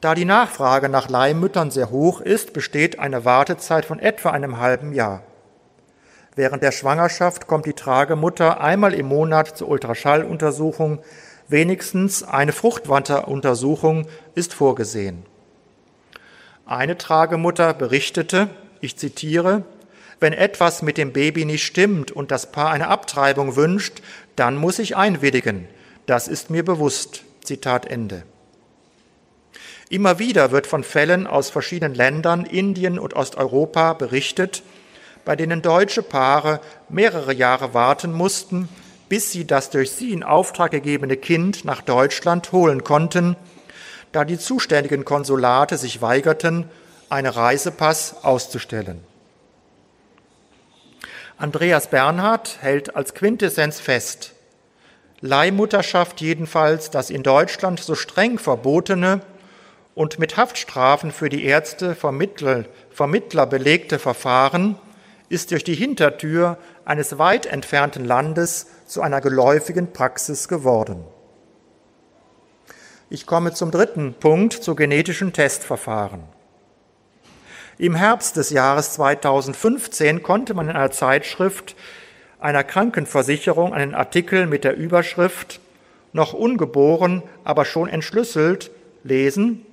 Da 0.00 0.14
die 0.16 0.24
Nachfrage 0.24 0.88
nach 0.88 1.08
Leihmüttern 1.08 1.70
sehr 1.70 1.90
hoch 1.90 2.20
ist, 2.20 2.52
besteht 2.52 2.98
eine 2.98 3.24
Wartezeit 3.24 3.84
von 3.84 4.00
etwa 4.00 4.30
einem 4.30 4.58
halben 4.58 4.92
Jahr. 4.92 5.22
Während 6.34 6.62
der 6.62 6.72
Schwangerschaft 6.72 7.46
kommt 7.46 7.66
die 7.66 7.74
Tragemutter 7.74 8.60
einmal 8.60 8.94
im 8.94 9.06
Monat 9.06 9.56
zur 9.56 9.68
Ultraschalluntersuchung. 9.68 11.00
Wenigstens 11.46 12.22
eine 12.22 12.52
Fruchtwanderuntersuchung 12.52 14.06
ist 14.34 14.54
vorgesehen. 14.54 15.24
Eine 16.64 16.96
Tragemutter 16.96 17.74
berichtete, 17.74 18.48
ich 18.80 18.96
zitiere, 18.96 19.62
wenn 20.22 20.32
etwas 20.32 20.82
mit 20.82 20.96
dem 20.96 21.12
Baby 21.12 21.44
nicht 21.44 21.64
stimmt 21.64 22.12
und 22.12 22.30
das 22.30 22.52
Paar 22.52 22.70
eine 22.70 22.88
Abtreibung 22.88 23.56
wünscht, 23.56 24.00
dann 24.36 24.56
muss 24.56 24.78
ich 24.78 24.96
einwilligen. 24.96 25.68
Das 26.06 26.28
ist 26.28 26.48
mir 26.48 26.64
bewusst. 26.64 27.24
Zitat 27.44 27.86
Ende. 27.86 28.22
Immer 29.90 30.18
wieder 30.18 30.52
wird 30.52 30.66
von 30.66 30.84
Fällen 30.84 31.26
aus 31.26 31.50
verschiedenen 31.50 31.94
Ländern, 31.94 32.46
Indien 32.46 32.98
und 32.98 33.14
Osteuropa 33.14 33.92
berichtet, 33.92 34.62
bei 35.24 35.36
denen 35.36 35.60
deutsche 35.60 36.02
Paare 36.02 36.60
mehrere 36.88 37.34
Jahre 37.34 37.74
warten 37.74 38.12
mussten, 38.12 38.68
bis 39.08 39.32
sie 39.32 39.46
das 39.46 39.70
durch 39.70 39.90
sie 39.90 40.12
in 40.12 40.22
Auftrag 40.22 40.70
gegebene 40.70 41.16
Kind 41.16 41.64
nach 41.64 41.82
Deutschland 41.82 42.52
holen 42.52 42.84
konnten, 42.84 43.36
da 44.12 44.24
die 44.24 44.38
zuständigen 44.38 45.04
Konsulate 45.04 45.76
sich 45.76 46.00
weigerten, 46.00 46.70
einen 47.10 47.30
Reisepass 47.30 48.24
auszustellen. 48.24 49.11
Andreas 51.42 51.88
Bernhard 51.88 52.58
hält 52.60 52.94
als 52.94 53.14
Quintessenz 53.14 53.80
fest, 53.80 54.32
Leihmutterschaft 55.20 56.20
jedenfalls, 56.20 56.90
das 56.90 57.10
in 57.10 57.24
Deutschland 57.24 57.80
so 57.80 57.96
streng 57.96 58.38
verbotene 58.38 59.22
und 59.96 60.20
mit 60.20 60.36
Haftstrafen 60.36 61.10
für 61.10 61.28
die 61.28 61.44
Ärzte 61.44 61.96
Vermittler, 61.96 62.66
Vermittler 62.90 63.46
belegte 63.46 63.98
Verfahren 63.98 64.78
ist 65.30 65.50
durch 65.50 65.64
die 65.64 65.74
Hintertür 65.74 66.58
eines 66.84 67.18
weit 67.18 67.46
entfernten 67.46 68.04
Landes 68.04 68.68
zu 68.86 69.02
einer 69.02 69.20
geläufigen 69.20 69.92
Praxis 69.92 70.46
geworden. 70.46 71.02
Ich 73.10 73.26
komme 73.26 73.52
zum 73.52 73.72
dritten 73.72 74.14
Punkt, 74.14 74.52
zu 74.52 74.76
genetischen 74.76 75.32
Testverfahren. 75.32 76.22
Im 77.78 77.94
Herbst 77.94 78.36
des 78.36 78.50
Jahres 78.50 78.92
2015 78.92 80.22
konnte 80.22 80.52
man 80.52 80.68
in 80.68 80.76
einer 80.76 80.90
Zeitschrift 80.90 81.74
einer 82.38 82.64
Krankenversicherung 82.64 83.72
einen 83.72 83.94
Artikel 83.94 84.46
mit 84.46 84.64
der 84.64 84.76
Überschrift 84.76 85.60
Noch 86.14 86.34
ungeboren, 86.34 87.22
aber 87.44 87.64
schon 87.64 87.88
entschlüsselt 87.88 88.70
lesen. 89.02 89.64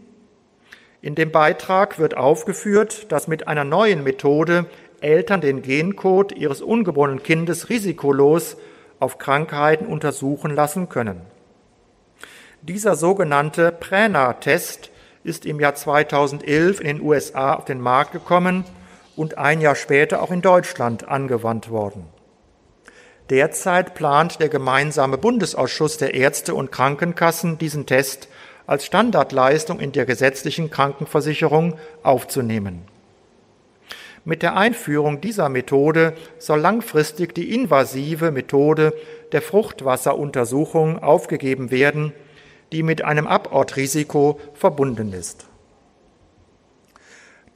In 1.01 1.15
dem 1.15 1.31
Beitrag 1.31 1.99
wird 1.99 2.15
aufgeführt, 2.15 3.11
dass 3.11 3.27
mit 3.27 3.49
einer 3.49 3.65
neuen 3.65 4.03
Methode 4.03 4.65
Eltern 5.01 5.41
den 5.41 5.61
Gencode 5.61 6.31
ihres 6.31 6.61
ungeborenen 6.61 7.23
Kindes 7.23 7.69
risikolos 7.69 8.55
auf 8.99 9.17
Krankheiten 9.17 9.85
untersuchen 9.85 10.55
lassen 10.55 10.87
können. 10.87 11.21
Dieser 12.61 12.95
sogenannte 12.95 13.73
Prena-Test 13.73 14.91
ist 15.23 15.45
im 15.45 15.59
Jahr 15.59 15.75
2011 15.75 16.79
in 16.79 16.87
den 16.87 17.01
USA 17.01 17.53
auf 17.55 17.65
den 17.65 17.81
Markt 17.81 18.11
gekommen 18.11 18.63
und 19.15 19.37
ein 19.37 19.61
Jahr 19.61 19.75
später 19.75 20.21
auch 20.21 20.31
in 20.31 20.41
Deutschland 20.41 21.07
angewandt 21.07 21.69
worden. 21.69 22.05
Derzeit 23.29 23.93
plant 23.93 24.39
der 24.39 24.49
gemeinsame 24.49 25.17
Bundesausschuss 25.17 25.97
der 25.97 26.13
Ärzte 26.15 26.55
und 26.55 26.71
Krankenkassen, 26.71 27.57
diesen 27.57 27.85
Test 27.85 28.27
als 28.65 28.85
Standardleistung 28.85 29.79
in 29.79 29.91
der 29.91 30.05
gesetzlichen 30.05 30.69
Krankenversicherung 30.71 31.75
aufzunehmen. 32.01 32.83
Mit 34.25 34.41
der 34.41 34.55
Einführung 34.55 35.21
dieser 35.21 35.49
Methode 35.49 36.13
soll 36.37 36.59
langfristig 36.59 37.33
die 37.33 37.53
invasive 37.53 38.31
Methode 38.31 38.93
der 39.31 39.41
Fruchtwasseruntersuchung 39.41 41.01
aufgegeben 41.01 41.71
werden, 41.71 42.13
die 42.71 42.83
mit 42.83 43.03
einem 43.03 43.27
Abortrisiko 43.27 44.39
verbunden 44.53 45.13
ist 45.13 45.49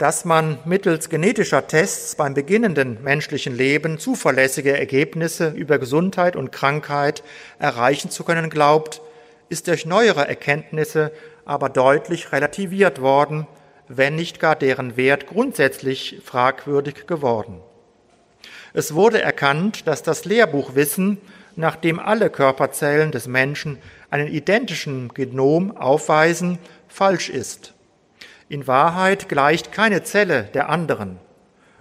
dass 0.04 0.26
man 0.26 0.58
mittels 0.66 1.10
genetischer 1.10 1.68
Tests 1.68 2.16
beim 2.16 2.34
beginnenden 2.34 3.02
menschlichen 3.04 3.56
Leben 3.56 4.00
zuverlässige 4.00 4.78
Ergebnisse 4.78 5.50
über 5.50 5.80
Gesundheit 5.80 6.36
und 6.36 6.52
Krankheit 6.52 7.24
erreichen 7.58 8.10
zu 8.10 8.26
können 8.26 8.50
glaubt, 8.50 9.02
ist 9.48 9.68
durch 9.68 9.86
neuere 9.86 10.28
Erkenntnisse 10.28 11.12
aber 11.46 11.70
deutlich 11.70 12.34
relativiert 12.34 13.02
worden, 13.02 13.48
wenn 13.88 14.16
nicht 14.16 14.40
gar 14.40 14.56
deren 14.56 14.98
Wert 14.98 15.28
grundsätzlich 15.28 16.22
fragwürdig 16.24 17.08
geworden. 17.08 17.62
Es 18.74 18.96
wurde 18.96 19.22
erkannt, 19.22 19.88
dass 19.88 20.04
das 20.04 20.26
Lehrbuchwissen, 20.26 21.20
nach 21.56 21.76
dem 21.76 22.00
alle 22.00 22.30
Körperzellen 22.30 23.12
des 23.12 23.28
Menschen 23.28 23.78
einen 24.10 24.28
identischen 24.28 25.10
Genom 25.14 25.76
aufweisen, 25.78 26.58
falsch 26.88 27.30
ist 27.30 27.74
in 28.54 28.68
Wahrheit 28.68 29.30
gleicht 29.30 29.72
keine 29.72 30.04
Zelle 30.04 30.44
der 30.54 30.70
anderen. 30.70 31.18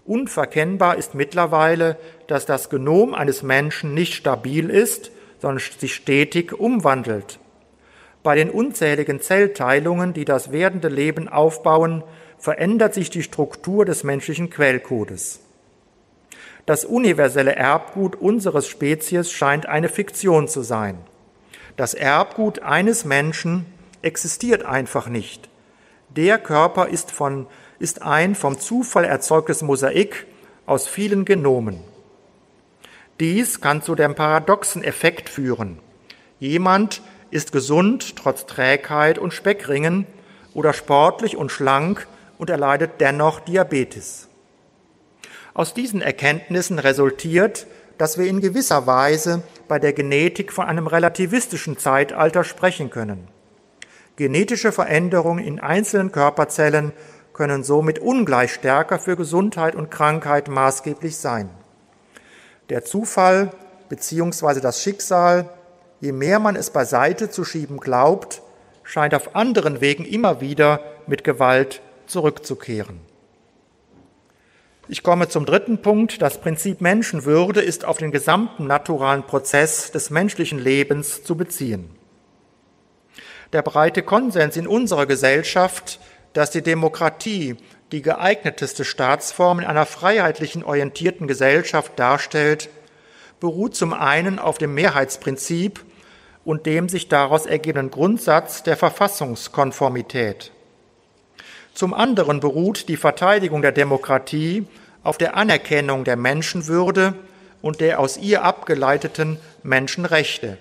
Unverkennbar 0.06 0.96
ist 0.96 1.14
mittlerweile, 1.14 1.98
dass 2.28 2.46
das 2.46 2.70
Genom 2.70 3.12
eines 3.14 3.42
Menschen 3.42 3.92
nicht 3.92 4.14
stabil 4.14 4.70
ist, 4.70 5.12
sondern 5.38 5.62
sich 5.78 5.94
stetig 5.94 6.58
umwandelt. 6.58 7.38
Bei 8.22 8.36
den 8.36 8.48
unzähligen 8.48 9.20
Zellteilungen, 9.20 10.14
die 10.14 10.24
das 10.24 10.50
werdende 10.50 10.88
Leben 10.88 11.28
aufbauen, 11.28 12.04
verändert 12.38 12.94
sich 12.94 13.10
die 13.10 13.22
Struktur 13.22 13.84
des 13.84 14.02
menschlichen 14.02 14.48
Quellcodes. 14.48 15.40
Das 16.66 16.84
universelle 16.84 17.56
Erbgut 17.56 18.14
unseres 18.16 18.68
Spezies 18.68 19.32
scheint 19.32 19.66
eine 19.66 19.88
Fiktion 19.88 20.46
zu 20.46 20.62
sein. 20.62 20.98
Das 21.76 21.94
Erbgut 21.94 22.60
eines 22.60 23.04
Menschen 23.04 23.66
existiert 24.02 24.64
einfach 24.64 25.08
nicht. 25.08 25.48
Der 26.10 26.38
Körper 26.38 26.88
ist, 26.88 27.10
von, 27.10 27.46
ist 27.78 28.02
ein 28.02 28.34
vom 28.34 28.58
Zufall 28.58 29.04
erzeugtes 29.04 29.62
Mosaik 29.62 30.26
aus 30.66 30.86
vielen 30.86 31.24
Genomen. 31.24 31.80
Dies 33.18 33.60
kann 33.60 33.82
zu 33.82 33.94
dem 33.94 34.14
paradoxen 34.14 34.84
Effekt 34.84 35.28
führen. 35.28 35.78
Jemand 36.38 37.02
ist 37.30 37.52
gesund 37.52 38.16
trotz 38.16 38.46
Trägheit 38.46 39.18
und 39.18 39.32
Speckringen 39.32 40.06
oder 40.54 40.72
sportlich 40.72 41.36
und 41.36 41.50
schlank 41.50 42.06
und 42.38 42.50
erleidet 42.50 43.00
dennoch 43.00 43.40
Diabetes. 43.40 44.28
Aus 45.54 45.74
diesen 45.74 46.00
Erkenntnissen 46.00 46.78
resultiert, 46.78 47.66
dass 47.98 48.16
wir 48.16 48.26
in 48.26 48.40
gewisser 48.40 48.86
Weise 48.86 49.42
bei 49.68 49.78
der 49.78 49.92
Genetik 49.92 50.52
von 50.52 50.66
einem 50.66 50.86
relativistischen 50.86 51.78
Zeitalter 51.78 52.42
sprechen 52.42 52.90
können. 52.90 53.28
Genetische 54.16 54.72
Veränderungen 54.72 55.44
in 55.44 55.60
einzelnen 55.60 56.10
Körperzellen 56.10 56.92
können 57.32 57.64
somit 57.64 57.98
ungleich 57.98 58.52
stärker 58.52 58.98
für 58.98 59.16
Gesundheit 59.16 59.74
und 59.74 59.90
Krankheit 59.90 60.48
maßgeblich 60.48 61.16
sein. 61.16 61.50
Der 62.68 62.84
Zufall 62.84 63.52
bzw. 63.88 64.60
das 64.60 64.82
Schicksal, 64.82 65.50
je 66.00 66.12
mehr 66.12 66.38
man 66.38 66.56
es 66.56 66.70
beiseite 66.70 67.30
zu 67.30 67.44
schieben 67.44 67.78
glaubt, 67.78 68.42
scheint 68.82 69.14
auf 69.14 69.34
anderen 69.36 69.80
Wegen 69.80 70.04
immer 70.04 70.40
wieder 70.40 70.80
mit 71.06 71.24
Gewalt 71.24 71.82
zurückzukehren. 72.06 73.11
Ich 74.92 75.02
komme 75.02 75.26
zum 75.30 75.46
dritten 75.46 75.80
Punkt. 75.80 76.20
Das 76.20 76.38
Prinzip 76.42 76.82
Menschenwürde 76.82 77.62
ist 77.62 77.86
auf 77.86 77.96
den 77.96 78.12
gesamten 78.12 78.66
naturalen 78.66 79.22
Prozess 79.22 79.90
des 79.90 80.10
menschlichen 80.10 80.58
Lebens 80.58 81.24
zu 81.24 81.34
beziehen 81.34 81.88
der 83.52 83.62
breite 83.62 84.02
Konsens 84.02 84.56
in 84.56 84.66
unserer 84.66 85.06
Gesellschaft, 85.06 86.00
dass 86.32 86.50
die 86.50 86.62
Demokratie 86.62 87.56
die 87.92 88.02
geeigneteste 88.02 88.84
Staatsform 88.84 89.60
in 89.60 89.66
einer 89.66 89.84
freiheitlichen 89.84 90.64
orientierten 90.64 91.26
Gesellschaft 91.26 91.92
darstellt, 91.96 92.70
beruht 93.40 93.74
zum 93.74 93.92
einen 93.92 94.38
auf 94.38 94.56
dem 94.56 94.74
Mehrheitsprinzip 94.74 95.84
und 96.44 96.66
dem 96.66 96.88
sich 96.88 97.08
daraus 97.08 97.44
ergebenden 97.44 97.90
Grundsatz 97.90 98.62
der 98.62 98.76
Verfassungskonformität. 98.76 100.52
Zum 101.74 101.94
anderen 101.94 102.40
beruht 102.40 102.88
die 102.88 102.96
Verteidigung 102.96 103.62
der 103.62 103.72
Demokratie 103.72 104.66
auf 105.02 105.18
der 105.18 105.36
Anerkennung 105.36 106.04
der 106.04 106.16
Menschenwürde 106.16 107.14
und 107.60 107.80
der 107.80 108.00
aus 108.00 108.16
ihr 108.16 108.44
abgeleiteten 108.44 109.38
Menschenrechte 109.62 110.58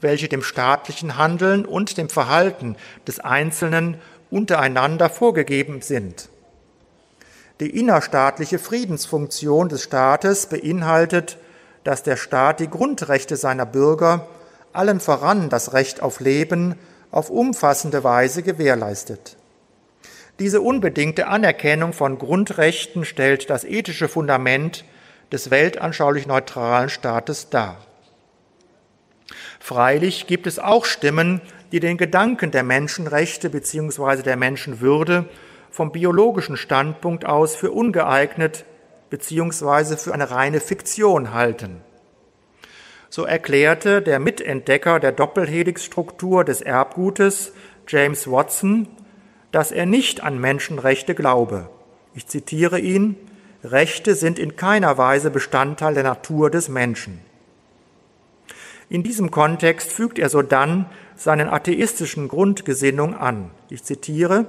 welche 0.00 0.28
dem 0.28 0.42
staatlichen 0.42 1.16
Handeln 1.16 1.64
und 1.64 1.96
dem 1.98 2.08
Verhalten 2.08 2.76
des 3.06 3.20
Einzelnen 3.20 4.00
untereinander 4.30 5.10
vorgegeben 5.10 5.80
sind. 5.82 6.28
Die 7.60 7.78
innerstaatliche 7.78 8.58
Friedensfunktion 8.58 9.68
des 9.68 9.82
Staates 9.82 10.46
beinhaltet, 10.46 11.38
dass 11.82 12.02
der 12.02 12.16
Staat 12.16 12.60
die 12.60 12.70
Grundrechte 12.70 13.36
seiner 13.36 13.66
Bürger, 13.66 14.28
allen 14.72 15.00
voran 15.00 15.48
das 15.48 15.72
Recht 15.72 16.02
auf 16.02 16.20
Leben, 16.20 16.76
auf 17.10 17.30
umfassende 17.30 18.04
Weise 18.04 18.42
gewährleistet. 18.42 19.37
Diese 20.38 20.60
unbedingte 20.60 21.26
Anerkennung 21.26 21.92
von 21.92 22.18
Grundrechten 22.18 23.04
stellt 23.04 23.50
das 23.50 23.64
ethische 23.64 24.08
Fundament 24.08 24.84
des 25.32 25.50
weltanschaulich 25.50 26.26
neutralen 26.26 26.88
Staates 26.88 27.50
dar. 27.50 27.78
Freilich 29.58 30.26
gibt 30.28 30.46
es 30.46 30.58
auch 30.58 30.84
Stimmen, 30.84 31.40
die 31.72 31.80
den 31.80 31.98
Gedanken 31.98 32.50
der 32.52 32.62
Menschenrechte 32.62 33.50
bzw. 33.50 34.22
der 34.22 34.36
Menschenwürde 34.36 35.26
vom 35.70 35.92
biologischen 35.92 36.56
Standpunkt 36.56 37.26
aus 37.26 37.56
für 37.56 37.72
ungeeignet 37.72 38.64
bzw. 39.10 39.96
für 39.96 40.14
eine 40.14 40.30
reine 40.30 40.60
Fiktion 40.60 41.34
halten. 41.34 41.82
So 43.10 43.24
erklärte 43.24 44.02
der 44.02 44.20
Mitentdecker 44.20 45.00
der 45.00 45.12
Doppelhelixstruktur 45.12 46.44
des 46.44 46.60
Erbgutes, 46.60 47.52
James 47.86 48.30
Watson, 48.30 48.88
dass 49.52 49.72
er 49.72 49.86
nicht 49.86 50.22
an 50.22 50.38
Menschenrechte 50.38 51.14
glaube. 51.14 51.68
Ich 52.14 52.26
zitiere 52.26 52.78
ihn, 52.78 53.16
Rechte 53.64 54.14
sind 54.14 54.38
in 54.38 54.56
keiner 54.56 54.98
Weise 54.98 55.30
Bestandteil 55.30 55.94
der 55.94 56.04
Natur 56.04 56.50
des 56.50 56.68
Menschen. 56.68 57.20
In 58.88 59.02
diesem 59.02 59.30
Kontext 59.30 59.90
fügt 59.90 60.18
er 60.18 60.28
sodann 60.28 60.86
seinen 61.16 61.48
atheistischen 61.48 62.28
Grundgesinnung 62.28 63.14
an. 63.14 63.50
Ich 63.68 63.82
zitiere, 63.84 64.46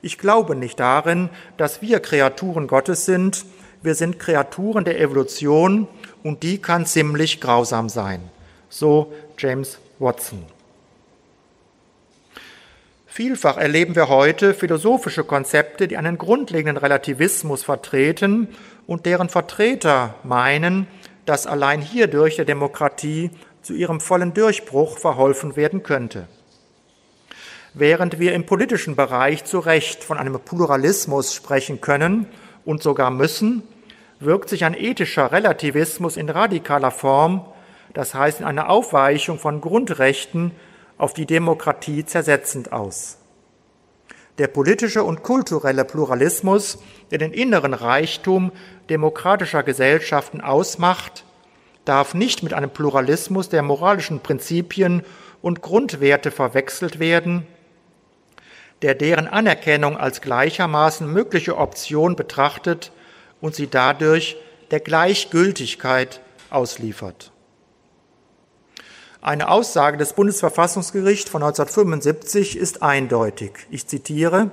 ich 0.00 0.18
glaube 0.18 0.54
nicht 0.54 0.80
darin, 0.80 1.28
dass 1.56 1.82
wir 1.82 2.00
Kreaturen 2.00 2.66
Gottes 2.66 3.04
sind, 3.04 3.44
wir 3.82 3.94
sind 3.94 4.18
Kreaturen 4.18 4.84
der 4.84 5.00
Evolution 5.00 5.88
und 6.22 6.42
die 6.42 6.58
kann 6.58 6.86
ziemlich 6.86 7.40
grausam 7.40 7.88
sein. 7.88 8.20
So 8.70 9.12
James 9.36 9.78
Watson. 9.98 10.53
Vielfach 13.16 13.58
erleben 13.58 13.94
wir 13.94 14.08
heute 14.08 14.54
philosophische 14.54 15.22
Konzepte, 15.22 15.86
die 15.86 15.96
einen 15.96 16.18
grundlegenden 16.18 16.76
Relativismus 16.76 17.62
vertreten 17.62 18.48
und 18.88 19.06
deren 19.06 19.28
Vertreter 19.28 20.16
meinen, 20.24 20.88
dass 21.24 21.46
allein 21.46 21.80
hierdurch 21.80 22.34
der 22.34 22.44
Demokratie 22.44 23.30
zu 23.62 23.72
ihrem 23.72 24.00
vollen 24.00 24.34
Durchbruch 24.34 24.98
verholfen 24.98 25.54
werden 25.54 25.84
könnte. 25.84 26.26
Während 27.72 28.18
wir 28.18 28.34
im 28.34 28.46
politischen 28.46 28.96
Bereich 28.96 29.44
zu 29.44 29.60
Recht 29.60 30.02
von 30.02 30.18
einem 30.18 30.40
Pluralismus 30.40 31.34
sprechen 31.34 31.80
können 31.80 32.26
und 32.64 32.82
sogar 32.82 33.12
müssen, 33.12 33.62
wirkt 34.18 34.48
sich 34.48 34.64
ein 34.64 34.74
ethischer 34.74 35.30
Relativismus 35.30 36.16
in 36.16 36.30
radikaler 36.30 36.90
Form, 36.90 37.44
das 37.92 38.12
heißt 38.12 38.40
in 38.40 38.46
einer 38.46 38.68
Aufweichung 38.70 39.38
von 39.38 39.60
Grundrechten, 39.60 40.50
auf 41.04 41.12
die 41.12 41.26
Demokratie 41.26 42.06
zersetzend 42.06 42.72
aus. 42.72 43.18
Der 44.38 44.46
politische 44.46 45.04
und 45.04 45.22
kulturelle 45.22 45.84
Pluralismus, 45.84 46.78
der 47.10 47.18
den 47.18 47.34
inneren 47.34 47.74
Reichtum 47.74 48.52
demokratischer 48.88 49.62
Gesellschaften 49.62 50.40
ausmacht, 50.40 51.26
darf 51.84 52.14
nicht 52.14 52.42
mit 52.42 52.54
einem 52.54 52.70
Pluralismus 52.70 53.50
der 53.50 53.62
moralischen 53.62 54.20
Prinzipien 54.20 55.02
und 55.42 55.60
Grundwerte 55.60 56.30
verwechselt 56.30 56.98
werden, 57.00 57.46
der 58.80 58.94
deren 58.94 59.28
Anerkennung 59.28 59.98
als 59.98 60.22
gleichermaßen 60.22 61.06
mögliche 61.06 61.58
Option 61.58 62.16
betrachtet 62.16 62.92
und 63.42 63.54
sie 63.54 63.66
dadurch 63.66 64.38
der 64.70 64.80
Gleichgültigkeit 64.80 66.22
ausliefert. 66.48 67.30
Eine 69.24 69.48
Aussage 69.48 69.96
des 69.96 70.12
Bundesverfassungsgerichts 70.12 71.30
von 71.30 71.42
1975 71.42 72.58
ist 72.58 72.82
eindeutig. 72.82 73.52
Ich 73.70 73.86
zitiere, 73.86 74.50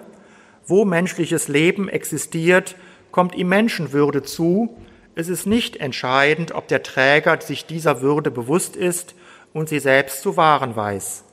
wo 0.66 0.86
menschliches 0.86 1.50
Leben 1.50 1.90
existiert, 1.90 2.78
kommt 3.12 3.36
ihm 3.36 3.50
Menschenwürde 3.50 4.24
zu. 4.24 4.74
Es 5.14 5.28
ist 5.28 5.46
nicht 5.46 5.76
entscheidend, 5.76 6.54
ob 6.54 6.70
der 6.70 6.84
Träger 6.84 7.42
sich 7.42 7.66
dieser 7.66 8.02
Würde 8.02 8.32
bewusst 8.32 8.78
ist 8.78 9.14
und 9.52 9.68
sie 9.68 9.80
selbst 9.80 10.22
zu 10.22 10.38
wahren 10.38 10.74
weiß. 10.74 11.26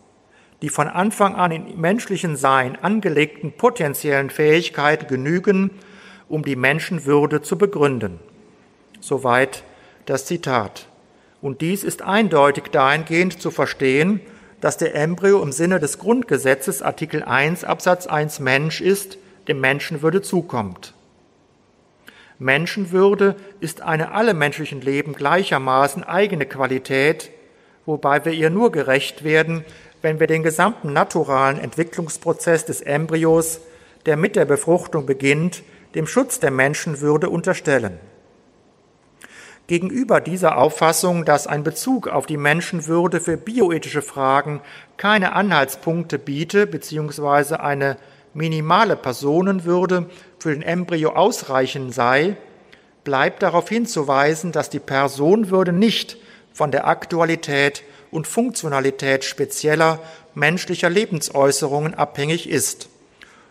Die 0.60 0.68
von 0.68 0.88
Anfang 0.88 1.36
an 1.36 1.52
im 1.52 1.80
menschlichen 1.80 2.34
Sein 2.34 2.76
angelegten 2.82 3.52
potenziellen 3.52 4.30
Fähigkeiten 4.30 5.06
genügen, 5.06 5.70
um 6.28 6.42
die 6.42 6.56
Menschenwürde 6.56 7.40
zu 7.40 7.56
begründen. 7.56 8.18
Soweit 8.98 9.62
das 10.06 10.26
Zitat. 10.26 10.87
Und 11.40 11.60
dies 11.60 11.84
ist 11.84 12.02
eindeutig 12.02 12.64
dahingehend 12.72 13.40
zu 13.40 13.50
verstehen, 13.50 14.20
dass 14.60 14.76
der 14.76 14.94
Embryo 14.94 15.40
im 15.42 15.52
Sinne 15.52 15.78
des 15.78 15.98
Grundgesetzes 15.98 16.82
Artikel 16.82 17.22
1 17.22 17.64
Absatz 17.64 18.06
1 18.06 18.40
Mensch 18.40 18.80
ist, 18.80 19.18
dem 19.46 19.60
Menschenwürde 19.60 20.20
zukommt. 20.20 20.94
Menschenwürde 22.40 23.36
ist 23.60 23.82
eine 23.82 24.12
alle 24.12 24.34
menschlichen 24.34 24.80
Leben 24.80 25.12
gleichermaßen 25.12 26.04
eigene 26.04 26.46
Qualität, 26.46 27.30
wobei 27.86 28.24
wir 28.24 28.32
ihr 28.32 28.50
nur 28.50 28.70
gerecht 28.70 29.24
werden, 29.24 29.64
wenn 30.02 30.20
wir 30.20 30.26
den 30.26 30.42
gesamten 30.42 30.92
naturalen 30.92 31.58
Entwicklungsprozess 31.58 32.64
des 32.64 32.80
Embryos, 32.80 33.60
der 34.06 34.16
mit 34.16 34.36
der 34.36 34.44
Befruchtung 34.44 35.06
beginnt, 35.06 35.62
dem 35.94 36.06
Schutz 36.06 36.38
der 36.38 36.50
Menschenwürde 36.50 37.28
unterstellen. 37.28 37.98
Gegenüber 39.68 40.22
dieser 40.22 40.56
Auffassung, 40.56 41.26
dass 41.26 41.46
ein 41.46 41.62
Bezug 41.62 42.08
auf 42.08 42.24
die 42.24 42.38
Menschenwürde 42.38 43.20
für 43.20 43.36
bioethische 43.36 44.00
Fragen 44.00 44.62
keine 44.96 45.34
Anhaltspunkte 45.34 46.18
biete, 46.18 46.66
beziehungsweise 46.66 47.60
eine 47.60 47.98
minimale 48.32 48.96
Personenwürde 48.96 50.08
für 50.38 50.54
den 50.54 50.62
Embryo 50.62 51.10
ausreichend 51.10 51.92
sei, 51.92 52.38
bleibt 53.04 53.42
darauf 53.42 53.68
hinzuweisen, 53.68 54.52
dass 54.52 54.70
die 54.70 54.80
Personenwürde 54.80 55.72
nicht 55.72 56.16
von 56.54 56.70
der 56.70 56.86
Aktualität 56.88 57.82
und 58.10 58.26
Funktionalität 58.26 59.22
spezieller 59.22 59.98
menschlicher 60.34 60.88
Lebensäußerungen 60.88 61.94
abhängig 61.94 62.48
ist, 62.48 62.88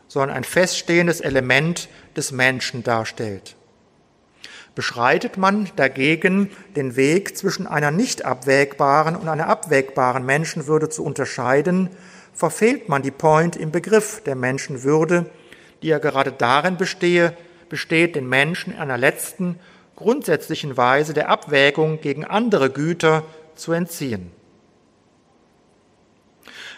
sondern 0.08 0.36
ein 0.36 0.44
feststehendes 0.44 1.22
Element 1.22 1.90
des 2.16 2.32
Menschen 2.32 2.84
darstellt. 2.84 3.56
Beschreitet 4.78 5.38
man 5.38 5.72
dagegen 5.76 6.52
den 6.76 6.96
Weg 6.96 7.36
zwischen 7.36 7.66
einer 7.66 7.90
nicht 7.90 8.26
abwägbaren 8.26 9.16
und 9.16 9.28
einer 9.28 9.48
abwägbaren 9.48 10.24
Menschenwürde 10.24 10.88
zu 10.88 11.04
unterscheiden, 11.04 11.90
verfehlt 12.32 12.88
man 12.88 13.02
die 13.02 13.10
Point 13.10 13.56
im 13.56 13.72
Begriff 13.72 14.22
der 14.24 14.36
Menschenwürde, 14.36 15.32
die 15.82 15.88
ja 15.88 15.98
gerade 15.98 16.32
darin 16.32 16.78
bestehe, 16.78 17.36
besteht, 17.70 18.16
den 18.16 18.30
Menschen 18.30 18.72
in 18.72 18.80
einer 18.80 19.00
letzten, 19.00 19.58
grundsätzlichen 19.96 20.78
Weise 20.78 21.16
der 21.16 21.30
Abwägung 21.30 22.00
gegen 22.00 22.24
andere 22.24 22.70
Güter 22.70 23.24
zu 23.56 23.72
entziehen. 23.72 24.30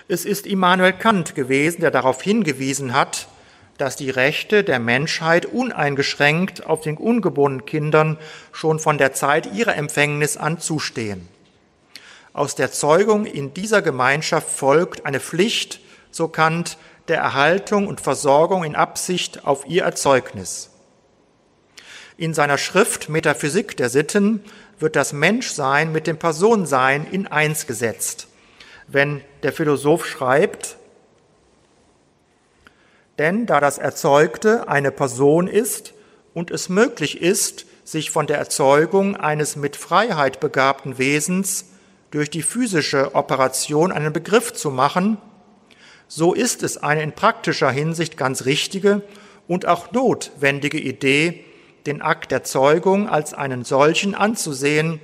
Es 0.07 0.23
ist 0.23 0.47
Immanuel 0.47 0.93
Kant 0.93 1.35
gewesen, 1.35 1.81
der 1.81 1.91
darauf 1.91 2.21
hingewiesen 2.21 2.93
hat, 2.93 3.27
dass 3.79 3.95
die 3.95 4.09
Rechte 4.09 4.63
der 4.65 4.77
Menschheit 4.77 5.45
uneingeschränkt 5.45 6.65
auf 6.65 6.81
den 6.81 6.97
ungeborenen 6.97 7.65
Kindern 7.65 8.19
schon 8.51 8.77
von 8.77 8.97
der 8.97 9.13
Zeit 9.13 9.53
ihrer 9.53 9.75
Empfängnis 9.75 10.35
an 10.35 10.59
zustehen. 10.59 11.27
Aus 12.33 12.55
der 12.55 12.71
Zeugung 12.71 13.25
in 13.25 13.53
dieser 13.53 13.81
Gemeinschaft 13.81 14.49
folgt 14.49 15.05
eine 15.05 15.21
Pflicht, 15.21 15.79
so 16.11 16.27
Kant, 16.27 16.77
der 17.07 17.19
Erhaltung 17.19 17.87
und 17.87 18.01
Versorgung 18.01 18.65
in 18.65 18.75
Absicht 18.75 19.45
auf 19.45 19.65
ihr 19.65 19.83
Erzeugnis. 19.83 20.71
In 22.17 22.33
seiner 22.33 22.57
Schrift 22.57 23.07
Metaphysik 23.07 23.77
der 23.77 23.89
Sitten 23.89 24.43
wird 24.77 24.97
das 24.97 25.13
Menschsein 25.13 25.93
mit 25.93 26.05
dem 26.05 26.17
Personensein 26.17 27.07
in 27.09 27.27
eins 27.27 27.65
gesetzt. 27.65 28.27
Wenn 28.87 29.21
der 29.43 29.53
Philosoph 29.53 30.05
schreibt, 30.05 30.78
denn 33.19 33.45
da 33.45 33.59
das 33.59 33.77
Erzeugte 33.77 34.69
eine 34.69 34.91
Person 34.91 35.47
ist 35.47 35.93
und 36.33 36.51
es 36.51 36.69
möglich 36.69 37.21
ist, 37.21 37.65
sich 37.83 38.11
von 38.11 38.27
der 38.27 38.37
Erzeugung 38.37 39.17
eines 39.17 39.55
mit 39.57 39.75
Freiheit 39.75 40.39
begabten 40.39 40.97
Wesens 40.97 41.65
durch 42.11 42.29
die 42.29 42.41
physische 42.41 43.13
Operation 43.15 43.91
einen 43.91 44.13
Begriff 44.13 44.53
zu 44.53 44.71
machen, 44.71 45.17
so 46.07 46.33
ist 46.33 46.63
es 46.63 46.77
eine 46.77 47.03
in 47.03 47.11
praktischer 47.11 47.69
Hinsicht 47.69 48.15
ganz 48.17 48.45
richtige 48.45 49.01
und 49.47 49.67
auch 49.67 49.91
notwendige 49.91 50.79
Idee, 50.79 51.43
den 51.85 52.01
Akt 52.01 52.31
der 52.31 52.43
Zeugung 52.43 53.09
als 53.09 53.33
einen 53.33 53.65
solchen 53.65 54.15
anzusehen, 54.15 55.01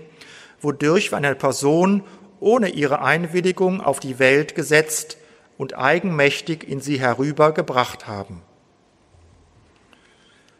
wodurch 0.62 1.12
wir 1.12 1.18
eine 1.18 1.36
Person 1.36 2.04
ohne 2.40 2.70
ihre 2.70 3.02
Einwilligung 3.02 3.82
auf 3.82 4.00
die 4.00 4.20
Welt 4.20 4.56
gesetzt 4.56 5.18
und 5.58 5.78
eigenmächtig 5.78 6.68
in 6.68 6.82
sie 6.82 7.00
herübergebracht 7.00 8.08
haben. 8.08 8.42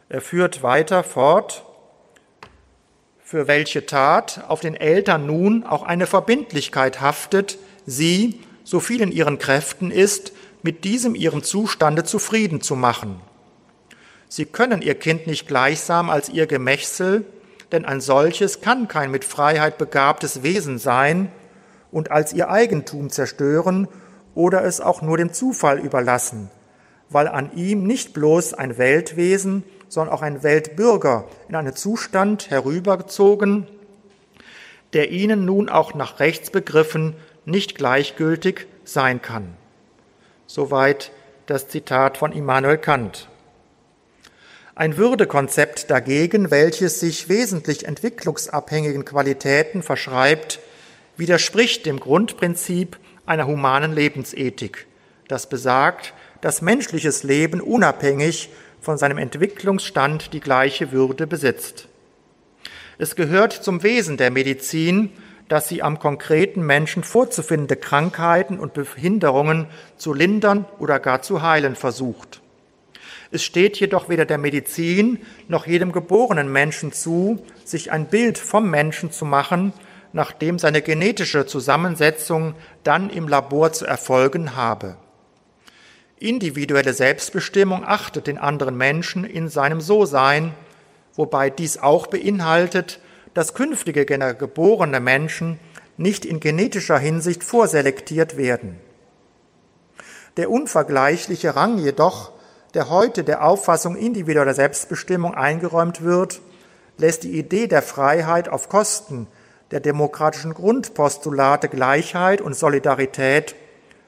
Er 0.08 0.20
führt 0.20 0.62
weiter 0.62 1.02
fort, 1.02 1.64
für 3.22 3.48
welche 3.48 3.86
Tat 3.86 4.44
auf 4.46 4.60
den 4.60 4.74
Eltern 4.74 5.26
nun 5.26 5.64
auch 5.64 5.82
eine 5.82 6.06
Verbindlichkeit 6.06 7.00
haftet, 7.00 7.58
sie, 7.84 8.40
so 8.62 8.78
viel 8.78 9.00
in 9.00 9.10
ihren 9.10 9.38
Kräften 9.38 9.90
ist, 9.90 10.32
mit 10.62 10.84
diesem 10.84 11.14
ihrem 11.14 11.42
Zustande 11.42 12.04
zufrieden 12.04 12.60
zu 12.60 12.76
machen. 12.76 13.20
Sie 14.28 14.44
können 14.44 14.82
ihr 14.82 14.94
Kind 14.94 15.26
nicht 15.26 15.46
gleichsam 15.46 16.10
als 16.10 16.28
ihr 16.28 16.46
Gemächsel, 16.46 17.24
denn 17.72 17.84
ein 17.84 18.00
solches 18.00 18.60
kann 18.60 18.88
kein 18.88 19.10
mit 19.10 19.24
Freiheit 19.24 19.78
begabtes 19.78 20.42
Wesen 20.42 20.78
sein 20.78 21.30
und 21.90 22.10
als 22.10 22.32
ihr 22.32 22.50
Eigentum 22.50 23.10
zerstören 23.10 23.88
oder 24.36 24.64
es 24.64 24.80
auch 24.80 25.02
nur 25.02 25.16
dem 25.16 25.32
Zufall 25.32 25.80
überlassen, 25.80 26.50
weil 27.08 27.26
an 27.26 27.50
ihm 27.56 27.84
nicht 27.84 28.12
bloß 28.12 28.54
ein 28.54 28.78
Weltwesen, 28.78 29.64
sondern 29.88 30.14
auch 30.14 30.22
ein 30.22 30.44
Weltbürger 30.44 31.24
in 31.48 31.56
einen 31.56 31.74
Zustand 31.74 32.50
herübergezogen, 32.50 33.66
der 34.92 35.10
ihnen 35.10 35.44
nun 35.44 35.68
auch 35.68 35.94
nach 35.94 36.20
Rechtsbegriffen 36.20 37.16
nicht 37.44 37.76
gleichgültig 37.76 38.66
sein 38.84 39.22
kann. 39.22 39.56
Soweit 40.46 41.12
das 41.46 41.68
Zitat 41.68 42.18
von 42.18 42.32
Immanuel 42.32 42.78
Kant. 42.78 43.28
Ein 44.74 44.98
Würdekonzept 44.98 45.90
dagegen, 45.90 46.50
welches 46.50 47.00
sich 47.00 47.30
wesentlich 47.30 47.86
entwicklungsabhängigen 47.86 49.06
Qualitäten 49.06 49.82
verschreibt, 49.82 50.60
widerspricht 51.16 51.86
dem 51.86 51.98
Grundprinzip 51.98 52.98
einer 53.26 53.46
humanen 53.46 53.92
Lebensethik, 53.92 54.86
das 55.28 55.48
besagt, 55.48 56.14
dass 56.40 56.62
menschliches 56.62 57.22
Leben 57.22 57.60
unabhängig 57.60 58.50
von 58.80 58.98
seinem 58.98 59.18
Entwicklungsstand 59.18 60.32
die 60.32 60.40
gleiche 60.40 60.92
Würde 60.92 61.26
besitzt. 61.26 61.88
Es 62.98 63.16
gehört 63.16 63.52
zum 63.52 63.82
Wesen 63.82 64.16
der 64.16 64.30
Medizin, 64.30 65.10
dass 65.48 65.68
sie 65.68 65.82
am 65.82 65.98
konkreten 65.98 66.64
Menschen 66.64 67.04
vorzufindende 67.04 67.76
Krankheiten 67.76 68.58
und 68.58 68.74
Behinderungen 68.74 69.66
zu 69.96 70.12
lindern 70.12 70.64
oder 70.78 70.98
gar 70.98 71.22
zu 71.22 71.42
heilen 71.42 71.76
versucht. 71.76 72.40
Es 73.30 73.42
steht 73.42 73.76
jedoch 73.78 74.08
weder 74.08 74.24
der 74.24 74.38
Medizin 74.38 75.18
noch 75.48 75.66
jedem 75.66 75.92
geborenen 75.92 76.50
Menschen 76.50 76.92
zu, 76.92 77.44
sich 77.64 77.92
ein 77.92 78.06
Bild 78.06 78.38
vom 78.38 78.70
Menschen 78.70 79.10
zu 79.10 79.24
machen, 79.24 79.72
nachdem 80.12 80.58
seine 80.58 80.82
genetische 80.82 81.46
Zusammensetzung 81.46 82.54
dann 82.84 83.10
im 83.10 83.28
Labor 83.28 83.72
zu 83.72 83.86
erfolgen 83.86 84.56
habe. 84.56 84.96
Individuelle 86.18 86.94
Selbstbestimmung 86.94 87.84
achtet 87.84 88.26
den 88.26 88.38
anderen 88.38 88.76
Menschen 88.76 89.24
in 89.24 89.48
seinem 89.48 89.80
So-Sein, 89.80 90.54
wobei 91.14 91.50
dies 91.50 91.78
auch 91.78 92.06
beinhaltet, 92.06 93.00
dass 93.34 93.52
künftige 93.52 94.06
geborene 94.06 95.00
Menschen 95.00 95.60
nicht 95.98 96.24
in 96.24 96.40
genetischer 96.40 96.98
Hinsicht 96.98 97.44
vorselektiert 97.44 98.38
werden. 98.38 98.78
Der 100.38 100.50
unvergleichliche 100.50 101.56
Rang 101.56 101.78
jedoch, 101.78 102.32
der 102.74 102.90
heute 102.90 103.24
der 103.24 103.44
Auffassung 103.44 103.96
individueller 103.96 104.54
Selbstbestimmung 104.54 105.34
eingeräumt 105.34 106.02
wird, 106.02 106.40
lässt 106.98 107.24
die 107.24 107.38
Idee 107.38 107.66
der 107.66 107.82
Freiheit 107.82 108.48
auf 108.48 108.68
Kosten 108.68 109.26
der 109.70 109.80
demokratischen 109.80 110.54
Grundpostulate 110.54 111.68
Gleichheit 111.68 112.40
und 112.40 112.54
Solidarität 112.54 113.56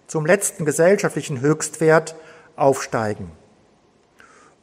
zum 0.07 0.25
letzten 0.25 0.65
gesellschaftlichen 0.65 1.41
Höchstwert 1.41 2.15
aufsteigen. 2.57 3.31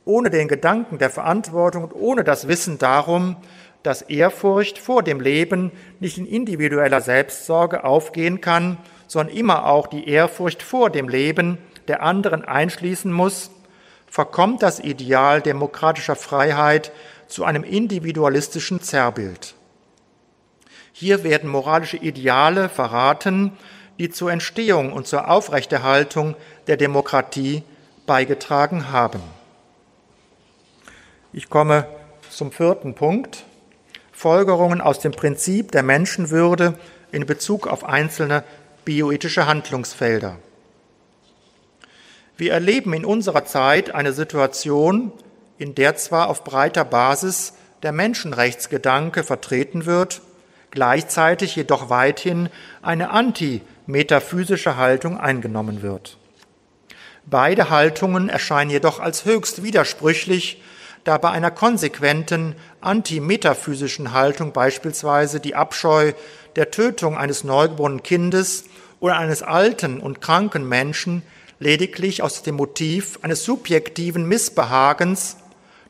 Ohne 0.06 0.30
den 0.30 0.48
Gedanken 0.48 0.98
der 0.98 1.10
Verantwortung 1.10 1.84
und 1.86 1.94
ohne 1.94 2.24
das 2.24 2.48
Wissen 2.48 2.78
darum, 2.78 3.38
dass 3.84 4.02
Ehrfurcht 4.02 4.80
vor 4.80 5.04
dem 5.04 5.20
Leben 5.20 5.72
nicht 6.00 6.18
in 6.18 6.26
individueller 6.26 7.02
Selbstsorge 7.02 7.84
aufgehen 7.84 8.42
kann, 8.42 8.78
sondern 9.08 9.36
immer 9.36 9.66
auch 9.68 9.88
die 9.88 10.08
Ehrfurcht 10.10 10.64
vor 10.64 10.90
dem 10.90 11.08
Leben 11.08 11.58
der 11.88 12.02
anderen 12.02 12.44
einschließen 12.44 13.12
muss, 13.12 13.52
verkommt 14.08 14.64
das 14.64 14.80
Ideal 14.80 15.42
demokratischer 15.42 16.16
Freiheit 16.16 16.92
zu 17.28 17.44
einem 17.44 17.64
individualistischen 17.64 18.82
Zerrbild. 18.82 19.56
Hier 20.98 21.26
werden 21.26 21.50
moralische 21.50 21.98
Ideale 21.98 22.70
verraten, 22.70 23.52
die 24.00 24.12
zur 24.12 24.32
Entstehung 24.32 24.94
und 24.94 25.06
zur 25.06 25.30
Aufrechterhaltung 25.30 26.38
der 26.68 26.78
Demokratie 26.78 27.64
beigetragen 28.06 28.94
haben. 28.94 29.20
Ich 31.34 31.50
komme 31.50 31.86
zum 32.30 32.54
vierten 32.54 32.96
Punkt. 32.96 33.44
Folgerungen 34.14 34.80
aus 34.80 35.00
dem 35.00 35.12
Prinzip 35.12 35.74
der 35.74 35.84
Menschenwürde 35.84 36.76
in 37.12 37.26
Bezug 37.26 37.68
auf 37.68 37.84
einzelne 37.84 38.46
bioethische 38.86 39.48
Handlungsfelder. 39.48 40.38
Wir 42.38 42.54
erleben 42.54 42.94
in 42.94 43.04
unserer 43.04 43.44
Zeit 43.44 43.94
eine 43.94 44.14
Situation, 44.14 45.12
in 45.58 45.76
der 45.76 45.98
zwar 45.98 46.30
auf 46.30 46.46
breiter 46.46 46.86
Basis 46.86 47.52
der 47.84 47.92
Menschenrechtsgedanke 47.92 49.26
vertreten 49.26 49.86
wird, 49.86 50.22
gleichzeitig 50.76 51.56
jedoch 51.56 51.90
weithin 51.90 52.50
eine 52.84 53.10
antimetaphysische 53.10 54.78
Haltung 54.78 55.20
eingenommen 55.20 55.82
wird. 55.82 56.18
Beide 57.26 57.72
Haltungen 57.72 58.30
erscheinen 58.30 58.70
jedoch 58.70 59.00
als 59.00 59.26
höchst 59.26 59.64
widersprüchlich 59.64 60.62
da 61.06 61.18
bei 61.20 61.30
einer 61.30 61.52
konsequenten 61.52 62.56
antimetaphysischen 62.82 64.12
Haltung 64.12 64.52
beispielsweise 64.52 65.40
die 65.40 65.56
Abscheu 65.56 66.14
der 66.56 66.72
Tötung 66.72 67.18
eines 67.18 67.44
neugeborenen 67.44 68.04
Kindes 68.04 68.66
oder 69.00 69.18
eines 69.18 69.44
alten 69.44 70.00
und 70.00 70.20
kranken 70.20 70.68
Menschen 70.68 71.22
lediglich 71.60 72.22
aus 72.24 72.44
dem 72.44 72.56
Motiv 72.56 73.20
eines 73.22 73.44
subjektiven 73.44 74.28
Missbehagens, 74.28 75.38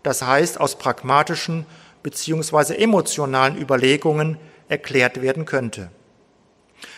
das 0.03 0.21
heißt 0.21 0.59
aus 0.59 0.77
pragmatischen 0.77 1.65
bzw. 2.03 2.75
emotionalen 2.75 3.57
Überlegungen 3.57 4.37
erklärt 4.67 5.21
werden 5.21 5.45
könnte. 5.45 5.89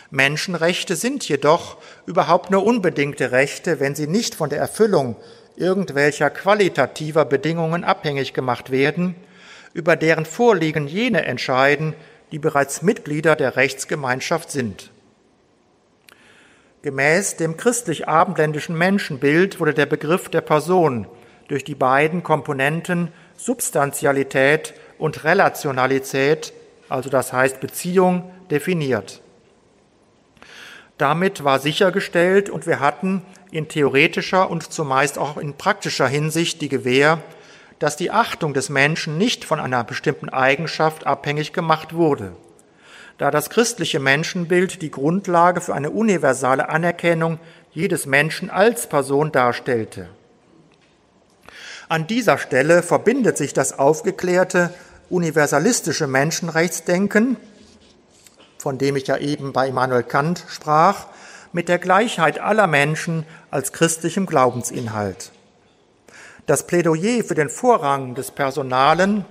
Menschenrechte 0.10 0.96
sind 0.96 1.28
jedoch 1.28 1.78
überhaupt 2.06 2.50
nur 2.50 2.66
unbedingte 2.66 3.32
Rechte, 3.32 3.80
wenn 3.80 3.96
sie 3.96 4.08
nicht 4.08 4.36
von 4.36 4.50
der 4.50 4.60
Erfüllung 4.60 5.18
irgendwelcher 5.56 6.30
qualitativer 6.30 7.26
Bedingungen 7.26 7.84
abhängig 7.84 8.34
gemacht 8.34 8.72
werden, 8.72 9.16
über 9.74 9.96
deren 9.96 10.26
Vorliegen 10.26 10.88
jene 10.88 11.26
entscheiden, 11.26 11.94
die 12.32 12.40
bereits 12.40 12.82
Mitglieder 12.82 13.36
der 13.36 13.56
Rechtsgemeinschaft 13.56 14.52
sind. 14.52 14.92
Gemäß 16.84 17.36
dem 17.36 17.58
christlich-abendländischen 17.58 18.78
Menschenbild 18.78 19.60
wurde 19.60 19.74
der 19.74 19.88
Begriff 19.88 20.30
der 20.30 20.42
Person 20.42 21.08
durch 21.48 21.64
die 21.64 21.76
beiden 21.76 22.24
Komponenten 22.24 23.12
Substantialität 23.36 24.74
und 24.98 25.24
Relationalität, 25.24 26.54
also 26.90 27.10
das 27.10 27.34
heißt 27.34 27.60
Beziehung, 27.60 28.32
definiert. 28.50 29.22
Damit 30.98 31.44
war 31.44 31.60
sichergestellt 31.60 32.50
und 32.50 32.66
wir 32.66 32.80
hatten 32.80 33.24
in 33.52 33.68
theoretischer 33.68 34.50
und 34.50 34.72
zumeist 34.72 35.18
auch 35.18 35.38
in 35.38 35.54
praktischer 35.54 36.08
Hinsicht 36.08 36.62
die 36.62 36.70
Gewähr, 36.70 37.20
dass 37.80 37.96
die 37.96 38.12
Achtung 38.12 38.54
des 38.54 38.70
Menschen 38.70 39.18
nicht 39.18 39.46
von 39.46 39.60
einer 39.60 39.84
bestimmten 39.84 40.30
Eigenschaft 40.30 41.06
abhängig 41.06 41.54
gemacht 41.54 41.94
wurde, 41.94 42.34
da 43.20 43.30
das 43.30 43.50
christliche 43.50 44.00
Menschenbild 44.00 44.82
die 44.82 44.92
Grundlage 44.92 45.62
für 45.62 45.76
eine 45.76 45.92
universale 45.92 46.70
Anerkennung 46.70 47.40
jedes 47.72 48.08
Menschen 48.08 48.50
als 48.50 48.88
Person 48.88 49.32
darstellte. 49.32 50.10
An 51.90 52.08
dieser 52.08 52.38
Stelle 52.38 52.84
verbindet 52.84 53.38
sich 53.38 53.54
das 53.54 53.78
aufgeklärte 53.78 54.74
universalistische 55.10 56.08
Menschenrechtsdenken, 56.08 57.38
von 58.58 58.78
dem 58.78 58.96
ich 58.96 59.08
ja 59.08 59.18
eben 59.18 59.54
bei 59.54 59.68
Immanuel 59.68 60.04
Kant 60.04 60.44
sprach, 60.50 61.08
mit 61.54 61.70
der 61.70 61.80
Gleichheit 61.80 62.40
aller 62.40 62.68
Menschen 62.68 63.26
als 63.50 63.72
christlichem 63.72 64.26
Glaubensinhalt. 64.26 65.32
Das 66.46 66.68
Plädoyer 66.68 67.24
für 67.24 67.36
den 67.36 67.50
Vorrang 67.50 68.16
des 68.16 68.32
Personalen 68.32 69.26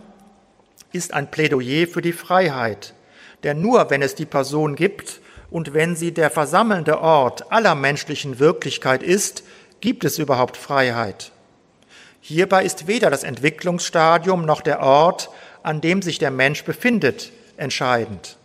ist 0.92 1.14
ein 1.14 1.30
Plädoyer 1.30 1.86
für 1.86 2.02
die 2.02 2.12
Freiheit, 2.12 2.94
denn 3.42 3.60
nur 3.60 3.90
wenn 3.90 4.02
es 4.02 4.14
die 4.14 4.26
Person 4.26 4.76
gibt 4.76 5.20
und 5.50 5.74
wenn 5.74 5.96
sie 5.96 6.12
der 6.12 6.30
versammelnde 6.30 7.00
Ort 7.00 7.52
aller 7.52 7.74
menschlichen 7.74 8.38
Wirklichkeit 8.38 9.02
ist, 9.02 9.44
gibt 9.80 10.04
es 10.04 10.18
überhaupt 10.18 10.56
Freiheit. 10.56 11.32
Hierbei 12.20 12.64
ist 12.64 12.88
weder 12.88 13.08
das 13.08 13.22
Entwicklungsstadium 13.22 14.44
noch 14.44 14.60
der 14.60 14.80
Ort, 14.80 15.30
an 15.66 15.80
dem 15.80 16.00
sich 16.00 16.20
der 16.20 16.30
Mensch 16.30 16.62
befindet, 16.64 17.32
entscheidend. 17.56 18.36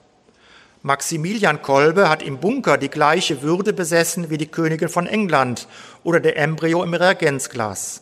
Maximilian 0.82 1.62
Kolbe 1.62 2.10
hat 2.10 2.24
im 2.24 2.40
Bunker 2.40 2.80
die 2.80 2.90
gleiche 2.90 3.44
Würde 3.44 3.74
besessen 3.74 4.32
wie 4.32 4.40
die 4.40 4.48
Königin 4.48 4.90
von 4.90 5.06
England 5.06 5.68
oder 6.04 6.20
der 6.20 6.36
Embryo 6.38 6.82
im 6.84 6.96
Reagenzglas. 6.96 8.02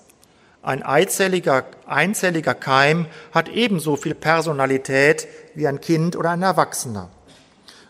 Ein 0.62 0.84
einzelliger, 0.84 1.66
einzelliger 1.86 2.54
Keim 2.54 3.08
hat 3.34 3.50
ebenso 3.50 3.98
viel 3.98 4.16
Personalität 4.16 5.28
wie 5.54 5.68
ein 5.68 5.82
Kind 5.82 6.16
oder 6.16 6.30
ein 6.30 6.42
Erwachsener. 6.42 7.10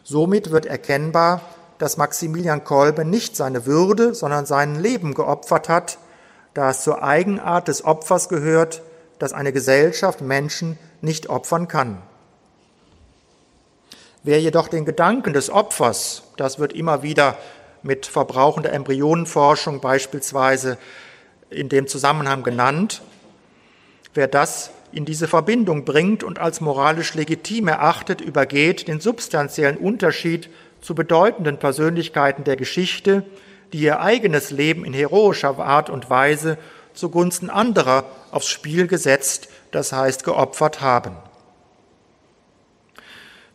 Somit 0.04 0.50
wird 0.50 0.66
erkennbar, 0.66 1.42
dass 1.78 1.98
Maximilian 1.98 2.64
Kolbe 2.64 3.06
nicht 3.06 3.36
seine 3.36 3.68
Würde, 3.68 4.16
sondern 4.16 4.48
sein 4.48 4.82
Leben 4.82 5.14
geopfert 5.14 5.70
hat, 5.70 6.00
da 6.56 6.72
es 6.72 6.82
zur 6.82 7.04
Eigenart 7.04 7.68
des 7.68 7.86
Opfers 7.86 8.30
gehört, 8.30 8.82
dass 9.20 9.34
eine 9.34 9.54
Gesellschaft 9.54 10.22
Menschen 10.22 10.80
nicht 11.02 11.30
opfern 11.30 11.68
kann. 11.68 12.02
Wer 14.24 14.42
jedoch 14.42 14.68
den 14.68 14.86
Gedanken 14.86 15.34
des 15.34 15.50
Opfers, 15.50 16.24
das 16.36 16.60
wird 16.60 16.74
immer 16.74 17.04
wieder 17.04 17.38
mit 17.84 18.06
Verbrauchen 18.06 18.64
der 18.64 18.74
Embryonenforschung 18.74 19.80
beispielsweise 19.80 20.78
in 21.50 21.70
dem 21.70 21.88
Zusammenhang 21.88 22.44
genannt, 22.44 23.02
wer 24.14 24.28
das 24.28 24.72
in 24.92 25.06
diese 25.06 25.28
Verbindung 25.28 25.86
bringt 25.86 26.24
und 26.24 26.40
als 26.40 26.62
moralisch 26.62 27.14
legitim 27.14 27.68
erachtet, 27.68 28.22
übergeht 28.22 28.88
den 28.88 29.00
substanziellen 29.00 29.78
Unterschied 29.78 30.50
zu 30.82 30.96
bedeutenden 30.96 31.58
Persönlichkeiten 31.58 32.44
der 32.44 32.56
Geschichte, 32.56 33.24
die 33.72 33.80
ihr 33.80 34.02
eigenes 34.02 34.52
Leben 34.52 34.84
in 34.84 34.94
heroischer 34.94 35.60
Art 35.60 35.90
und 35.90 36.10
Weise 36.10 36.58
zugunsten 36.94 37.50
anderer 37.50 38.06
aufs 38.32 38.50
Spiel 38.50 38.88
gesetzt, 38.88 39.50
das 39.72 39.94
heißt 39.94 40.24
geopfert 40.24 40.82
haben. 40.82 41.16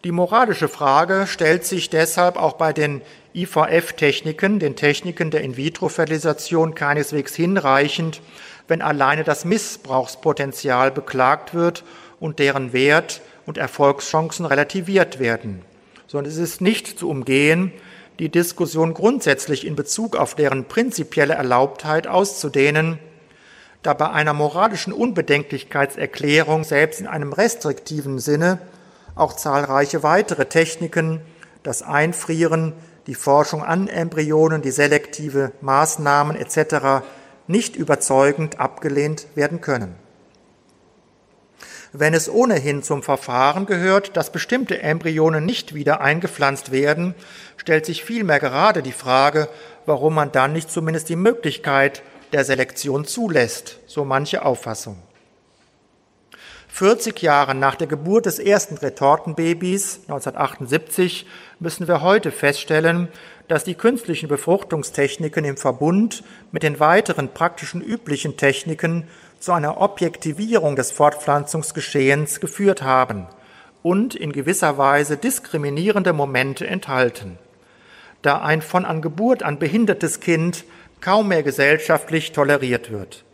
Die 0.04 0.12
moralische 0.12 0.68
Frage 0.68 1.26
stellt 1.26 1.64
sich 1.64 1.88
deshalb 1.88 2.36
auch 2.36 2.54
bei 2.54 2.74
den 2.74 3.00
IVF-Techniken, 3.34 4.58
den 4.58 4.76
Techniken 4.76 5.30
der 5.30 5.40
In-vitro-Fertilisation, 5.40 6.74
keineswegs 6.74 7.34
hinreichend, 7.34 8.20
wenn 8.68 8.82
alleine 8.82 9.24
das 9.24 9.46
Missbrauchspotenzial 9.46 10.90
beklagt 10.90 11.54
wird 11.54 11.84
und 12.20 12.38
deren 12.38 12.72
Wert 12.74 13.22
und 13.46 13.58
Erfolgschancen 13.58 14.46
relativiert 14.46 15.18
werden, 15.18 15.62
sondern 16.06 16.30
es 16.30 16.38
ist 16.38 16.60
nicht 16.60 16.98
zu 16.98 17.08
umgehen, 17.08 17.72
die 18.18 18.28
Diskussion 18.28 18.94
grundsätzlich 18.94 19.66
in 19.66 19.74
Bezug 19.74 20.16
auf 20.16 20.34
deren 20.34 20.66
prinzipielle 20.66 21.34
Erlaubtheit 21.34 22.06
auszudehnen, 22.06 22.98
da 23.84 23.92
bei 23.92 24.10
einer 24.10 24.32
moralischen 24.32 24.92
Unbedenklichkeitserklärung 24.92 26.64
selbst 26.64 27.00
in 27.00 27.06
einem 27.06 27.32
restriktiven 27.32 28.18
Sinne 28.18 28.58
auch 29.14 29.34
zahlreiche 29.34 30.02
weitere 30.02 30.46
Techniken, 30.46 31.20
das 31.62 31.82
Einfrieren, 31.82 32.72
die 33.06 33.14
Forschung 33.14 33.62
an 33.62 33.86
Embryonen, 33.86 34.62
die 34.62 34.70
selektive 34.70 35.52
Maßnahmen 35.60 36.34
etc. 36.34 37.04
nicht 37.46 37.76
überzeugend 37.76 38.58
abgelehnt 38.58 39.26
werden 39.34 39.60
können. 39.60 39.94
Wenn 41.92 42.14
es 42.14 42.28
ohnehin 42.28 42.82
zum 42.82 43.02
Verfahren 43.02 43.66
gehört, 43.66 44.16
dass 44.16 44.32
bestimmte 44.32 44.82
Embryonen 44.82 45.44
nicht 45.44 45.74
wieder 45.74 46.00
eingepflanzt 46.00 46.72
werden, 46.72 47.14
stellt 47.56 47.86
sich 47.86 48.02
vielmehr 48.02 48.40
gerade 48.40 48.82
die 48.82 48.92
Frage, 48.92 49.48
warum 49.86 50.14
man 50.14 50.32
dann 50.32 50.54
nicht 50.54 50.70
zumindest 50.70 51.08
die 51.10 51.16
Möglichkeit 51.16 52.02
der 52.34 52.44
Selektion 52.44 53.04
zulässt, 53.04 53.78
so 53.86 54.04
manche 54.04 54.44
Auffassung. 54.44 54.98
40 56.66 57.22
Jahre 57.22 57.54
nach 57.54 57.76
der 57.76 57.86
Geburt 57.86 58.26
des 58.26 58.40
ersten 58.40 58.76
Retortenbabys 58.76 60.00
1978 60.08 61.26
müssen 61.60 61.86
wir 61.86 62.02
heute 62.02 62.32
feststellen, 62.32 63.06
dass 63.46 63.62
die 63.62 63.76
künstlichen 63.76 64.28
Befruchtungstechniken 64.28 65.44
im 65.44 65.56
Verbund 65.56 66.24
mit 66.50 66.64
den 66.64 66.80
weiteren 66.80 67.28
praktischen 67.28 67.80
üblichen 67.80 68.36
Techniken 68.36 69.06
zu 69.38 69.52
einer 69.52 69.80
Objektivierung 69.80 70.74
des 70.74 70.90
Fortpflanzungsgeschehens 70.90 72.40
geführt 72.40 72.82
haben 72.82 73.28
und 73.84 74.16
in 74.16 74.32
gewisser 74.32 74.76
Weise 74.76 75.16
diskriminierende 75.16 76.12
Momente 76.12 76.66
enthalten. 76.66 77.38
Da 78.22 78.42
ein 78.42 78.62
von 78.62 78.84
an 78.84 79.02
Geburt 79.02 79.44
an 79.44 79.60
behindertes 79.60 80.18
Kind 80.18 80.64
kaum 81.04 81.28
mehr 81.28 81.42
gesellschaftlich 81.42 82.32
toleriert 82.32 82.90
wird. 82.90 83.24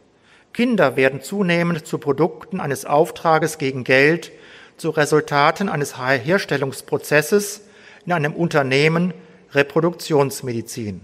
Kinder 0.52 0.96
werden 0.96 1.22
zunehmend 1.22 1.86
zu 1.86 1.98
Produkten 1.98 2.58
eines 2.58 2.84
Auftrages 2.84 3.58
gegen 3.58 3.84
Geld, 3.84 4.32
zu 4.76 4.90
Resultaten 4.90 5.68
eines 5.68 5.96
Herstellungsprozesses 5.96 7.60
in 8.04 8.12
einem 8.12 8.34
Unternehmen 8.34 9.14
Reproduktionsmedizin. 9.52 11.02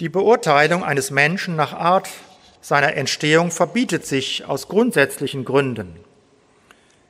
Die 0.00 0.10
Beurteilung 0.10 0.84
eines 0.84 1.10
Menschen 1.10 1.56
nach 1.56 1.72
Art 1.72 2.10
seiner 2.60 2.96
Entstehung 2.96 3.50
verbietet 3.50 4.04
sich 4.04 4.44
aus 4.44 4.68
grundsätzlichen 4.68 5.46
Gründen. 5.46 5.96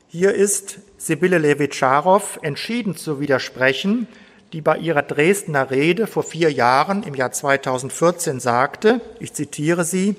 Hier 0.07 0.33
ist 0.33 0.79
Sibylle 1.05 1.37
Levitscharow 1.37 2.39
entschieden 2.41 2.97
zu 2.97 3.21
widersprechen, 3.21 4.09
die 4.55 4.63
bei 4.63 4.79
ihrer 4.79 5.03
Dresdner 5.03 5.71
Rede 5.71 6.07
vor 6.07 6.23
vier 6.23 6.51
Jahren 6.51 7.03
im 7.03 7.13
Jahr 7.13 7.31
2014 7.31 8.41
sagte, 8.41 9.03
ich 9.21 9.35
zitiere 9.35 9.85
sie, 9.85 10.17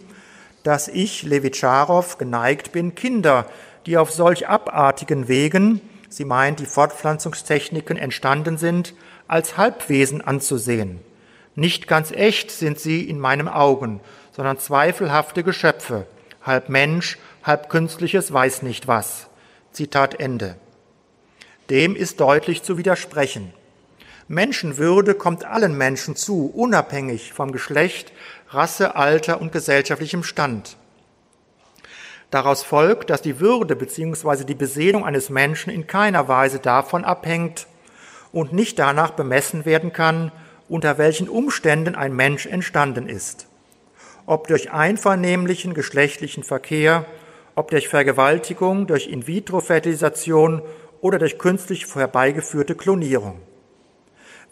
dass 0.62 0.88
ich, 0.88 1.24
Levitscharow, 1.24 2.20
geneigt 2.20 2.72
bin, 2.72 2.94
Kinder, 2.94 3.48
die 3.88 3.98
auf 3.98 4.12
solch 4.12 4.48
abartigen 4.48 5.28
Wegen, 5.28 5.82
sie 6.08 6.24
meint, 6.24 6.60
die 6.60 6.68
Fortpflanzungstechniken 6.68 7.98
entstanden 7.98 8.60
sind, 8.60 8.94
als 9.28 9.58
Halbwesen 9.58 10.22
anzusehen. 10.22 11.00
Nicht 11.56 11.88
ganz 11.88 12.12
echt 12.12 12.52
sind 12.52 12.78
sie 12.78 13.10
in 13.10 13.20
meinen 13.20 13.48
Augen, 13.48 14.02
sondern 14.34 14.60
zweifelhafte 14.60 15.42
Geschöpfe, 15.42 16.06
halb 16.44 16.70
Mensch, 16.70 17.18
halb 17.42 17.70
künstliches 17.70 18.32
weiß 18.32 18.62
nicht 18.62 18.88
was. 18.88 19.30
Zitat 19.72 20.20
Ende. 20.20 20.58
Dem 21.70 21.96
ist 21.96 22.20
deutlich 22.20 22.62
zu 22.62 22.78
widersprechen. 22.78 23.52
Menschenwürde 24.28 25.16
kommt 25.16 25.46
allen 25.46 25.78
Menschen 25.78 26.16
zu, 26.16 26.52
unabhängig 26.54 27.34
vom 27.34 27.52
Geschlecht, 27.52 28.12
Rasse, 28.50 28.96
Alter 28.96 29.42
und 29.42 29.52
gesellschaftlichem 29.52 30.24
Stand. 30.24 30.78
Daraus 32.30 32.64
folgt, 32.64 33.10
dass 33.10 33.22
die 33.22 33.40
Würde 33.40 33.76
bzw. 33.76 34.44
die 34.44 34.56
Beseelung 34.56 35.06
eines 35.06 35.30
Menschen 35.30 35.72
in 35.72 35.88
keiner 35.88 36.28
Weise 36.28 36.60
davon 36.60 37.04
abhängt 37.04 37.68
und 38.32 38.52
nicht 38.54 38.78
danach 38.78 39.12
bemessen 39.12 39.66
werden 39.66 39.94
kann, 39.94 40.32
unter 40.68 40.98
welchen 40.98 41.30
Umständen 41.30 41.96
ein 41.96 42.16
Mensch 42.16 42.46
entstanden 42.46 43.08
ist. 43.08 43.48
Ob 44.26 44.48
durch 44.48 44.72
einvernehmlichen 44.72 45.74
geschlechtlichen 45.74 46.44
Verkehr, 46.44 47.06
ob 47.56 47.70
durch 47.72 47.88
Vergewaltigung, 47.88 48.88
durch 48.88 49.08
In-vitro-Fertilisation 49.08 50.62
oder 51.06 51.20
durch 51.20 51.38
künstlich 51.38 51.86
herbeigeführte 51.94 52.74
Klonierung 52.74 53.40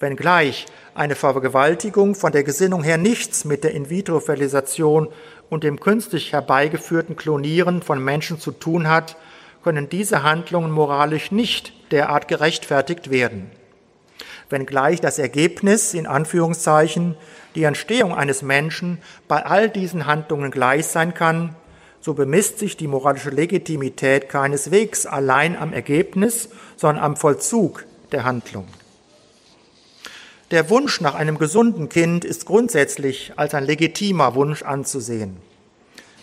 wenngleich 0.03 0.67
eine 0.93 1.15
Vergewaltigung 1.15 2.13
von 2.13 2.31
der 2.31 2.43
Gesinnung 2.43 2.83
her 2.83 2.97
nichts 2.97 3.45
mit 3.45 3.63
der 3.63 3.71
In-vitro-Fertilisation 3.71 5.07
und 5.49 5.63
dem 5.63 5.79
künstlich 5.79 6.31
herbeigeführten 6.33 7.15
Klonieren 7.15 7.81
von 7.81 8.03
Menschen 8.03 8.39
zu 8.39 8.51
tun 8.51 8.87
hat, 8.87 9.17
können 9.63 9.89
diese 9.89 10.21
Handlungen 10.21 10.71
moralisch 10.71 11.31
nicht 11.31 11.73
derart 11.91 12.27
gerechtfertigt 12.27 13.09
werden. 13.09 13.49
Wenngleich 14.49 15.01
das 15.01 15.17
Ergebnis, 15.17 15.95
in 15.95 16.05
Anführungszeichen, 16.05 17.15
die 17.55 17.63
Entstehung 17.63 18.13
eines 18.13 18.43
Menschen 18.43 18.99
bei 19.27 19.43
all 19.45 19.69
diesen 19.69 20.05
Handlungen 20.05 20.51
gleich 20.51 20.85
sein 20.85 21.15
kann, 21.15 21.55
so 22.03 22.13
bemisst 22.13 22.59
sich 22.59 22.75
die 22.75 22.87
moralische 22.87 23.29
Legitimität 23.29 24.27
keineswegs 24.27 25.05
allein 25.05 25.55
am 25.55 25.71
Ergebnis, 25.71 26.49
sondern 26.75 27.01
am 27.01 27.15
Vollzug 27.15 27.85
der 28.11 28.25
Handlung. 28.25 28.67
Der 30.51 30.69
Wunsch 30.69 30.99
nach 30.99 31.15
einem 31.15 31.37
gesunden 31.37 31.87
Kind 31.87 32.25
ist 32.25 32.45
grundsätzlich 32.45 33.31
als 33.37 33.53
ein 33.53 33.63
legitimer 33.63 34.35
Wunsch 34.35 34.63
anzusehen. 34.63 35.37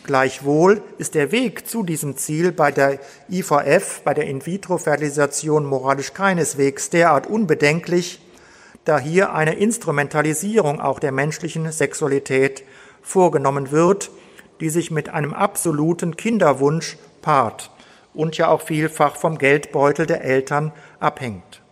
Gleichwohl 0.05 0.83
ist 0.99 1.15
der 1.15 1.33
Weg 1.33 1.67
zu 1.67 1.83
diesem 1.83 2.19
Ziel 2.19 2.53
bei 2.53 2.71
der 2.71 2.99
IVF, 3.31 4.03
bei 4.05 4.13
der 4.13 4.27
In-vitro-Fertilisation 4.27 5.65
moralisch 5.65 6.13
keineswegs 6.13 6.91
derart 6.91 7.27
unbedenklich, 7.27 8.21
da 8.85 8.99
hier 8.99 9.33
eine 9.33 9.55
Instrumentalisierung 9.55 10.79
auch 10.79 10.99
der 10.99 11.13
menschlichen 11.13 11.73
Sexualität 11.73 12.65
vorgenommen 13.03 13.71
wird, 13.71 14.11
die 14.61 14.71
sich 14.71 14.91
mit 14.91 15.09
einem 15.09 15.33
absoluten 15.33 16.17
Kinderwunsch 16.17 16.97
paart 17.23 17.71
und 18.15 18.37
ja 18.37 18.49
auch 18.49 18.63
vielfach 18.63 19.17
vom 19.17 19.39
Geldbeutel 19.39 20.07
der 20.07 20.23
Eltern 20.25 20.73
abhängt. 20.99 21.63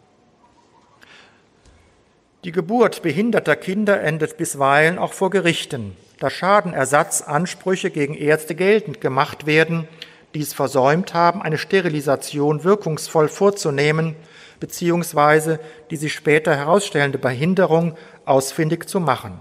Die 2.45 2.53
Geburt 2.53 3.03
behinderter 3.03 3.57
Kinder 3.57 4.01
endet 4.01 4.37
bisweilen 4.37 4.99
auch 4.99 5.13
vor 5.13 5.31
Gerichten, 5.31 5.97
da 6.21 6.31
Schadenersatzansprüche 6.31 7.91
gegen 7.91 8.15
Ärzte 8.15 8.55
geltend 8.55 9.01
gemacht 9.01 9.47
werden, 9.47 9.89
die 10.35 10.41
es 10.41 10.55
versäumt 10.55 11.15
haben, 11.15 11.43
eine 11.43 11.59
Sterilisation 11.59 12.63
wirkungsvoll 12.63 13.29
vorzunehmen, 13.29 14.15
beziehungsweise 14.61 15.59
die 15.91 15.97
sich 15.97 16.15
später 16.15 16.55
herausstellende 16.55 17.19
Behinderung 17.19 17.97
ausfindig 18.25 18.89
zu 18.89 19.01
machen. 19.01 19.41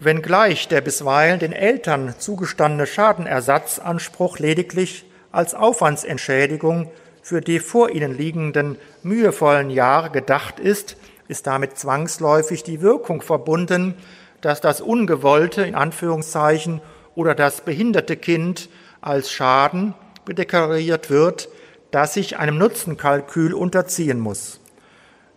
Wenngleich 0.00 0.68
der 0.68 0.80
bisweilen 0.80 1.40
den 1.40 1.52
Eltern 1.52 2.14
zugestandene 2.18 2.86
Schadenersatzanspruch 2.86 4.38
lediglich 4.38 5.04
als 5.32 5.54
Aufwandsentschädigung 5.54 6.88
für 7.20 7.40
die 7.40 7.58
vor 7.58 7.90
ihnen 7.90 8.16
liegenden 8.16 8.78
mühevollen 9.02 9.70
Jahre 9.70 10.10
gedacht 10.10 10.60
ist, 10.60 10.96
ist 11.26 11.48
damit 11.48 11.78
zwangsläufig 11.78 12.62
die 12.62 12.80
Wirkung 12.80 13.22
verbunden, 13.22 13.94
dass 14.40 14.60
das 14.60 14.80
ungewollte, 14.80 15.62
in 15.62 15.74
Anführungszeichen, 15.74 16.80
oder 17.16 17.34
das 17.34 17.62
behinderte 17.62 18.16
Kind 18.16 18.68
als 19.00 19.32
Schaden 19.32 19.94
deklariert 20.28 21.10
wird, 21.10 21.48
das 21.90 22.14
sich 22.14 22.38
einem 22.38 22.56
Nutzenkalkül 22.56 23.52
unterziehen 23.52 24.20
muss. 24.20 24.60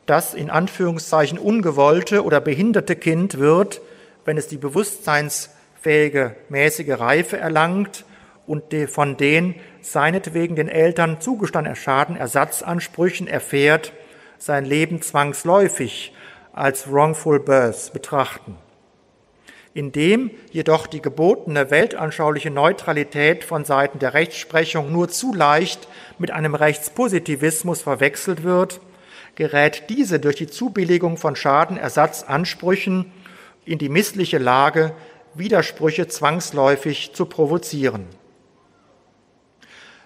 Das 0.06 0.36
in 0.36 0.52
Anführungszeichen 0.52 1.40
ungewollte 1.40 2.24
oder 2.24 2.40
behinderte 2.40 2.96
Kind 2.96 3.40
wird, 3.40 3.82
wenn 4.26 4.38
es 4.38 4.48
die 4.48 4.58
bewusstseinsfähige 4.58 6.36
mäßige 6.50 7.00
Reife 7.00 7.38
erlangt 7.38 8.06
und 8.48 8.74
von 8.90 9.18
den 9.18 9.56
seinetwegen 9.82 10.56
den 10.56 10.68
Eltern 10.68 11.22
zugestandenen 11.22 11.76
Schadenersatzansprüchen 11.76 13.28
erfährt, 13.28 13.94
sein 14.38 14.66
Leben 14.66 15.02
zwangsläufig 15.02 16.14
als 16.54 16.92
wrongful 16.92 17.40
birth 17.40 17.94
betrachten. 17.94 18.58
Indem 19.74 20.32
jedoch 20.52 20.86
die 20.86 21.02
gebotene 21.02 21.72
weltanschauliche 21.72 22.52
Neutralität 22.52 23.46
von 23.46 23.64
Seiten 23.64 24.00
der 24.00 24.14
Rechtsprechung 24.14 24.92
nur 24.92 25.08
zu 25.08 25.34
leicht 25.34 25.88
mit 26.20 26.32
einem 26.32 26.56
Rechtspositivismus 26.56 27.82
verwechselt 27.82 28.44
wird, 28.44 28.82
gerät 29.36 29.84
diese 29.90 30.20
durch 30.20 30.36
die 30.36 30.48
Zubilligung 30.48 31.16
von 31.16 31.38
Schadenersatzansprüchen 31.38 33.14
in 33.72 33.80
die 33.80 33.90
missliche 33.90 34.38
Lage, 34.38 34.94
Widersprüche 35.34 36.08
zwangsläufig 36.08 37.14
zu 37.14 37.26
provozieren. 37.26 38.06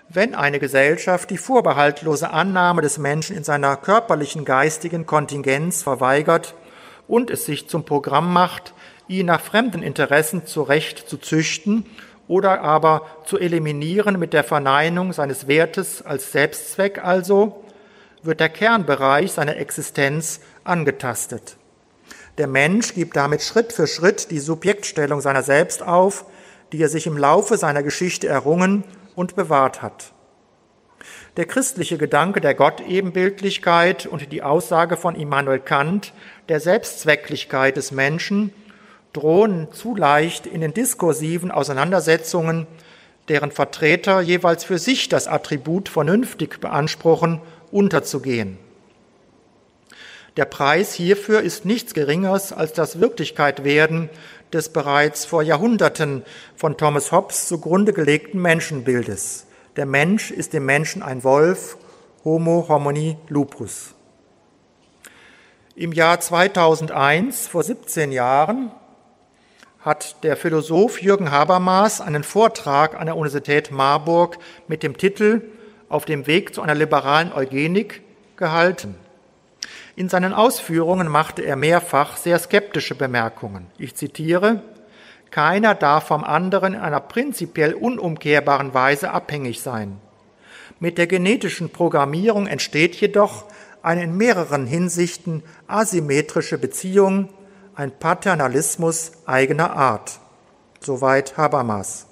Wenn 0.08 0.36
eine 0.36 0.60
Gesellschaft 0.60 1.32
die 1.32 1.38
vorbehaltlose 1.38 2.30
Annahme 2.30 2.84
des 2.84 3.00
Menschen 3.00 3.36
in 3.36 3.44
seiner 3.44 3.76
körperlichen, 3.76 4.46
geistigen 4.46 5.08
Kontingenz 5.08 5.82
verweigert 5.82 6.54
und 7.08 7.32
es 7.32 7.46
sich 7.46 7.68
zum 7.68 7.86
Programm 7.86 8.32
macht, 8.32 8.76
ihn 9.08 9.26
nach 9.26 9.42
fremden 9.42 9.82
Interessen 9.82 10.46
zurecht 10.46 11.10
zu 11.10 11.18
züchten 11.18 11.88
oder 12.28 12.62
aber 12.62 13.08
zu 13.26 13.40
eliminieren 13.40 14.20
mit 14.20 14.34
der 14.34 14.44
Verneinung 14.44 15.12
seines 15.12 15.48
Wertes 15.48 16.04
als 16.04 16.32
Selbstzweck 16.32 17.04
also, 17.04 17.64
wird 18.22 18.40
der 18.40 18.50
Kernbereich 18.50 19.32
seiner 19.32 19.58
Existenz 19.58 20.40
angetastet. 20.64 21.58
Der 22.38 22.48
Mensch 22.48 22.94
gibt 22.94 23.16
damit 23.16 23.42
Schritt 23.42 23.72
für 23.72 23.88
Schritt 23.88 24.30
die 24.30 24.40
Subjektstellung 24.40 25.22
seiner 25.22 25.44
selbst 25.44 25.82
auf, 25.82 26.26
die 26.74 26.82
er 26.82 26.90
sich 26.90 27.08
im 27.08 27.18
Laufe 27.18 27.58
seiner 27.58 27.82
Geschichte 27.82 28.28
errungen 28.28 28.84
und 29.16 29.36
bewahrt 29.36 29.82
hat. 29.82 30.12
Der 31.38 31.46
christliche 31.46 31.98
Gedanke 31.98 32.42
der 32.42 32.54
Gottebenbildlichkeit 32.54 34.06
und 34.06 34.32
die 34.32 34.44
Aussage 34.44 34.98
von 34.98 35.16
Immanuel 35.16 35.60
Kant 35.60 36.14
der 36.50 36.60
Selbstzwecklichkeit 36.60 37.78
des 37.78 37.92
Menschen 37.92 38.54
drohen 39.14 39.70
zu 39.72 39.96
leicht 39.96 40.46
in 40.46 40.62
den 40.62 40.74
diskursiven 40.74 41.52
Auseinandersetzungen, 41.52 42.68
deren 43.30 43.52
Vertreter 43.52 44.20
jeweils 44.20 44.66
für 44.66 44.78
sich 44.78 45.08
das 45.08 45.28
Attribut 45.28 45.88
vernünftig 45.88 46.60
beanspruchen, 46.60 47.42
unterzugehen. 47.72 48.58
Der 50.38 50.46
Preis 50.46 50.94
hierfür 50.94 51.42
ist 51.42 51.64
nichts 51.64 51.94
Geringeres 51.94 52.52
als 52.52 52.74
das 52.74 53.00
Wirklichkeitwerden 53.00 54.10
des 54.52 54.68
bereits 54.70 55.26
vor 55.26 55.42
Jahrhunderten 55.42 56.24
von 56.58 56.76
Thomas 56.76 57.14
Hobbes 57.14 57.48
zugrunde 57.48 57.94
gelegten 57.94 58.42
Menschenbildes. 58.42 59.48
Der 59.78 59.86
Mensch 59.86 60.32
ist 60.32 60.52
dem 60.52 60.66
Menschen 60.66 61.02
ein 61.02 61.24
Wolf, 61.24 61.78
Homo 62.26 62.66
homini 62.68 63.18
lupus. 63.30 63.94
Im 65.76 65.94
Jahr 65.94 66.20
2001, 66.20 67.48
vor 67.48 67.64
17 67.64 68.12
Jahren, 68.12 68.72
hat 69.80 70.24
der 70.24 70.36
Philosoph 70.36 71.02
Jürgen 71.02 71.32
Habermas 71.32 72.02
einen 72.02 72.24
Vortrag 72.24 73.00
an 73.00 73.06
der 73.06 73.16
Universität 73.16 73.72
Marburg 73.72 74.38
mit 74.68 74.84
dem 74.84 74.98
Titel 74.98 75.44
Auf 75.88 76.04
dem 76.04 76.28
Weg 76.28 76.56
zu 76.56 76.62
einer 76.62 76.76
liberalen 76.76 77.32
Eugenik 77.32 78.02
gehalten. 78.36 78.96
In 79.98 80.10
seinen 80.10 80.34
Ausführungen 80.34 81.08
machte 81.08 81.42
er 81.42 81.56
mehrfach 81.56 82.18
sehr 82.18 82.38
skeptische 82.38 82.96
Bemerkungen. 82.96 83.68
Ich 83.78 83.96
zitiere, 83.96 84.62
keiner 85.32 85.74
darf 85.74 86.08
vom 86.08 86.24
anderen 86.24 86.74
in 86.74 86.80
einer 86.82 87.00
prinzipiell 87.00 87.74
unumkehrbaren 87.74 88.74
Weise 88.74 89.12
abhängig 89.12 89.62
sein. 89.62 90.00
Mit 90.80 90.98
der 90.98 91.08
genetischen 91.08 91.70
Programmierung 91.70 92.48
entsteht 92.48 92.96
jedoch 92.96 93.46
eine 93.82 94.04
in 94.04 94.18
mehreren 94.18 94.66
Hinsichten 94.66 95.44
asymmetrische 95.68 96.58
Beziehung 96.58 97.30
ein 97.76 97.92
Paternalismus 97.92 99.14
eigener 99.26 99.72
Art. 99.72 100.20
Soweit 100.82 101.38
Habermas. 101.38 102.08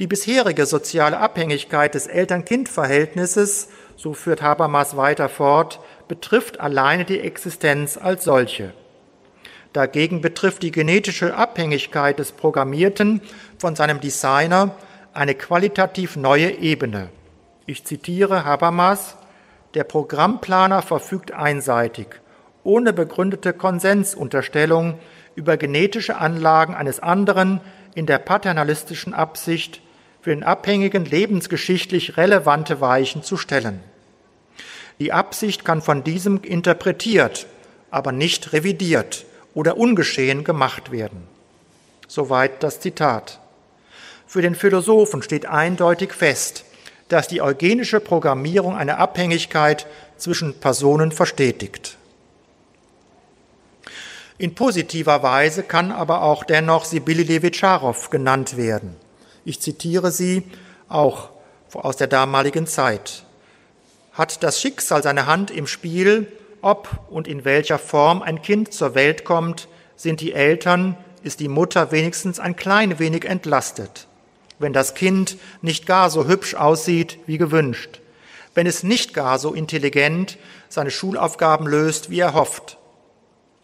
Die 0.00 0.06
bisherige 0.06 0.66
soziale 0.66 1.18
Abhängigkeit 1.18 1.94
des 1.94 2.06
Eltern-Kind-Verhältnisses, 2.08 3.68
so 3.96 4.12
führt 4.12 4.42
Habermas 4.42 4.96
weiter 4.96 5.28
fort, 5.28 5.80
betrifft 6.14 6.60
alleine 6.60 7.04
die 7.04 7.18
Existenz 7.18 7.96
als 7.96 8.22
solche. 8.22 8.72
Dagegen 9.72 10.20
betrifft 10.20 10.62
die 10.62 10.70
genetische 10.70 11.34
Abhängigkeit 11.34 12.20
des 12.20 12.30
Programmierten 12.30 13.20
von 13.58 13.74
seinem 13.74 13.98
Designer 14.00 14.76
eine 15.12 15.34
qualitativ 15.34 16.14
neue 16.14 16.52
Ebene. 16.52 17.08
Ich 17.66 17.84
zitiere 17.84 18.44
Habermas, 18.44 19.16
der 19.74 19.82
Programmplaner 19.82 20.82
verfügt 20.82 21.32
einseitig 21.32 22.06
ohne 22.62 22.92
begründete 22.92 23.52
Konsensunterstellung 23.52 24.98
über 25.34 25.56
genetische 25.56 26.16
Anlagen 26.16 26.74
eines 26.74 27.00
anderen 27.00 27.60
in 27.94 28.06
der 28.06 28.18
paternalistischen 28.18 29.12
Absicht, 29.12 29.82
für 30.22 30.30
den 30.30 30.44
Abhängigen 30.44 31.04
lebensgeschichtlich 31.04 32.16
relevante 32.16 32.80
Weichen 32.80 33.22
zu 33.22 33.36
stellen. 33.36 33.80
Die 35.00 35.12
Absicht 35.12 35.64
kann 35.64 35.82
von 35.82 36.04
diesem 36.04 36.42
interpretiert, 36.42 37.46
aber 37.90 38.12
nicht 38.12 38.52
revidiert 38.52 39.24
oder 39.54 39.76
ungeschehen 39.76 40.44
gemacht 40.44 40.90
werden. 40.92 41.26
Soweit 42.06 42.62
das 42.62 42.80
Zitat. 42.80 43.40
Für 44.26 44.42
den 44.42 44.54
Philosophen 44.54 45.22
steht 45.22 45.46
eindeutig 45.46 46.12
fest, 46.12 46.64
dass 47.08 47.28
die 47.28 47.42
eugenische 47.42 48.00
Programmierung 48.00 48.76
eine 48.76 48.98
Abhängigkeit 48.98 49.86
zwischen 50.16 50.58
Personen 50.60 51.12
verstetigt. 51.12 51.96
In 54.38 54.54
positiver 54.54 55.22
Weise 55.22 55.62
kann 55.62 55.92
aber 55.92 56.22
auch 56.22 56.44
dennoch 56.44 56.84
Sibylle 56.84 57.22
Levitscharow 57.22 58.10
genannt 58.10 58.56
werden. 58.56 58.96
Ich 59.44 59.60
zitiere 59.60 60.10
sie 60.10 60.44
auch 60.88 61.30
aus 61.72 61.96
der 61.96 62.06
damaligen 62.06 62.66
Zeit. 62.66 63.23
Hat 64.14 64.44
das 64.44 64.60
Schicksal 64.60 65.02
seine 65.02 65.26
Hand 65.26 65.50
im 65.50 65.66
Spiel, 65.66 66.28
ob 66.62 66.88
und 67.10 67.26
in 67.26 67.44
welcher 67.44 67.80
Form 67.80 68.22
ein 68.22 68.42
Kind 68.42 68.72
zur 68.72 68.94
Welt 68.94 69.24
kommt, 69.24 69.68
sind 69.96 70.20
die 70.20 70.32
Eltern, 70.32 70.96
ist 71.24 71.40
die 71.40 71.48
Mutter 71.48 71.90
wenigstens 71.90 72.38
ein 72.38 72.54
klein 72.54 73.00
wenig 73.00 73.24
entlastet. 73.24 74.06
Wenn 74.60 74.72
das 74.72 74.94
Kind 74.94 75.36
nicht 75.62 75.84
gar 75.86 76.10
so 76.10 76.26
hübsch 76.26 76.54
aussieht 76.54 77.18
wie 77.26 77.38
gewünscht, 77.38 78.00
wenn 78.54 78.68
es 78.68 78.84
nicht 78.84 79.14
gar 79.14 79.40
so 79.40 79.52
intelligent 79.52 80.38
seine 80.68 80.92
Schulaufgaben 80.92 81.66
löst, 81.66 82.08
wie 82.08 82.20
er 82.20 82.34
hofft, 82.34 82.78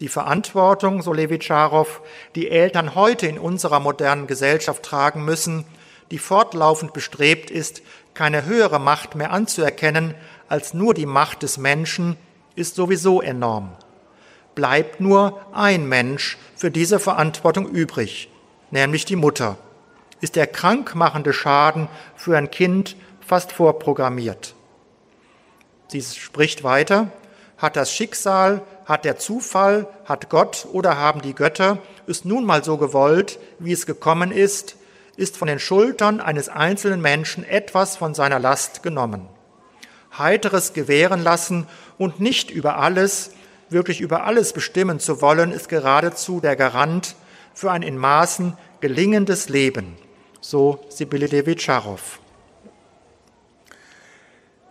die 0.01 0.09
Verantwortung, 0.09 1.01
so 1.03 1.12
Levitscharow, 1.12 2.01
die 2.34 2.51
Eltern 2.51 2.96
heute 2.96 3.28
in 3.28 3.38
unserer 3.38 3.78
modernen 3.78 4.26
Gesellschaft 4.26 4.82
tragen 4.82 5.24
müssen, 5.24 5.64
die 6.11 6.18
fortlaufend 6.18 6.92
bestrebt 6.92 7.51
ist, 7.53 7.82
keine 8.14 8.44
höhere 8.44 8.80
Macht 8.80 9.14
mehr 9.14 9.30
anzuerkennen 9.30 10.14
als 10.51 10.74
nur 10.74 10.92
die 10.92 11.07
Macht 11.07 11.42
des 11.42 11.57
Menschen, 11.57 12.16
ist 12.57 12.74
sowieso 12.74 13.22
enorm. 13.22 13.72
Bleibt 14.55 15.01
nur 15.01 15.40
ein 15.53 15.88
Mensch 15.88 16.36
für 16.57 16.70
diese 16.70 16.98
Verantwortung 16.98 17.66
übrig, 17.66 18.28
nämlich 18.70 19.07
die 19.07 19.16
Mutter. 19.16 19.57
Ist 20.20 20.36
der 20.36 20.46
krankmachende 20.46 21.32
Schaden 21.32 21.88
für 22.14 22.36
ein 22.36 22.51
Kind 22.51 22.96
fast 23.26 23.53
vorprogrammiert. 23.53 24.55
Sie 25.88 26.03
spricht 26.03 26.62
weiter, 26.62 27.11
hat 27.57 27.76
das 27.76 27.92
Schicksal 27.92 28.62
hat 28.90 29.05
der 29.05 29.18
Zufall, 29.18 29.86
hat 30.05 30.30
Gott 30.30 30.66
oder 30.72 30.96
haben 30.96 31.22
die 31.22 31.34
Götter 31.34 31.78
es 32.09 32.24
nun 32.24 32.44
mal 32.44 32.64
so 32.64 32.76
gewollt, 32.76 33.38
wie 33.61 33.72
es 33.72 33.86
gekommen 33.86 34.32
ist, 34.32 34.76
ist 35.16 35.36
von 35.36 35.46
den 35.46 35.61
Schultern 35.61 36.20
eines 36.20 36.48
einzelnen 36.48 37.01
Menschen 37.01 37.44
etwas 37.44 37.96
von 37.96 38.14
seiner 38.14 38.40
Last 38.40 38.82
genommen. 38.82 39.28
Heiteres 40.17 40.73
gewähren 40.73 41.23
lassen 41.23 41.67
und 41.99 42.21
nicht 42.21 42.51
über 42.51 42.79
alles, 42.79 43.31
wirklich 43.69 44.01
über 44.01 44.25
alles 44.25 44.53
bestimmen 44.53 45.01
zu 45.01 45.21
wollen, 45.21 45.53
ist 45.53 45.69
geradezu 45.69 46.41
der 46.41 46.57
Garant 46.57 47.17
für 47.55 47.71
ein 47.71 47.83
in 47.83 47.97
Maßen 47.97 48.57
gelingendes 48.81 49.49
Leben. 49.49 49.97
So 50.41 50.85
Sibylle 50.89 51.27
Levitscharow. 51.27 52.19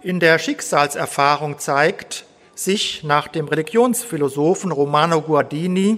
In 0.02 0.20
der 0.20 0.40
Schicksalserfahrung 0.40 1.60
zeigt, 1.60 2.26
sich 2.56 3.04
nach 3.04 3.28
dem 3.28 3.48
Religionsphilosophen 3.48 4.72
Romano 4.72 5.22
Guardini 5.22 5.98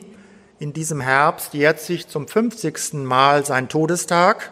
in 0.59 0.73
diesem 0.73 1.01
Herbst 1.01 1.55
jährt 1.55 1.79
sich 1.79 2.07
zum 2.07 2.27
50. 2.27 2.93
Mal 2.93 3.45
sein 3.45 3.67
Todestag 3.67 4.51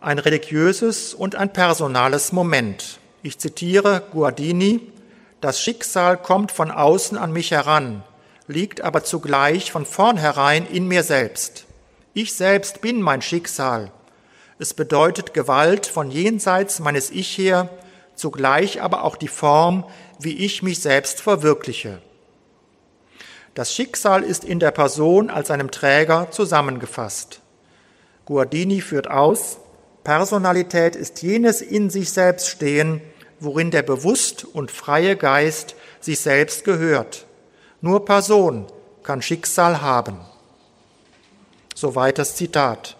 ein 0.00 0.18
religiöses 0.18 1.12
und 1.12 1.34
ein 1.34 1.52
personales 1.52 2.32
Moment. 2.32 3.00
Ich 3.22 3.38
zitiere 3.38 4.02
Guardini, 4.12 4.92
das 5.40 5.60
Schicksal 5.60 6.16
kommt 6.16 6.52
von 6.52 6.70
außen 6.70 7.18
an 7.18 7.32
mich 7.32 7.50
heran, 7.50 8.04
liegt 8.46 8.80
aber 8.80 9.02
zugleich 9.02 9.72
von 9.72 9.84
vornherein 9.84 10.66
in 10.66 10.86
mir 10.86 11.02
selbst. 11.02 11.64
Ich 12.14 12.34
selbst 12.34 12.80
bin 12.80 13.02
mein 13.02 13.20
Schicksal. 13.20 13.90
Es 14.60 14.72
bedeutet 14.72 15.34
Gewalt 15.34 15.86
von 15.86 16.10
jenseits 16.10 16.78
meines 16.78 17.10
Ich 17.10 17.36
her, 17.38 17.68
zugleich 18.14 18.82
aber 18.82 19.04
auch 19.04 19.16
die 19.16 19.28
Form, 19.28 19.84
wie 20.20 20.36
ich 20.36 20.62
mich 20.62 20.80
selbst 20.80 21.20
verwirkliche. 21.20 22.00
Das 23.54 23.74
Schicksal 23.74 24.22
ist 24.22 24.44
in 24.44 24.60
der 24.60 24.70
Person 24.70 25.30
als 25.30 25.48
seinem 25.48 25.72
Träger 25.72 26.30
zusammengefasst. 26.30 27.40
Guardini 28.26 28.80
führt 28.80 29.10
aus, 29.10 29.58
Personalität 30.04 30.96
ist 30.96 31.22
jenes 31.22 31.60
in 31.60 31.90
sich 31.90 32.10
selbst 32.10 32.48
stehen, 32.48 33.00
worin 33.40 33.70
der 33.70 33.82
bewusst 33.82 34.44
und 34.44 34.70
freie 34.70 35.16
Geist 35.16 35.74
sich 36.00 36.20
selbst 36.20 36.64
gehört. 36.64 37.26
Nur 37.80 38.04
Person 38.04 38.66
kann 39.02 39.22
Schicksal 39.22 39.80
haben. 39.80 40.18
Soweit 41.74 42.18
das 42.18 42.34
Zitat. 42.34 42.96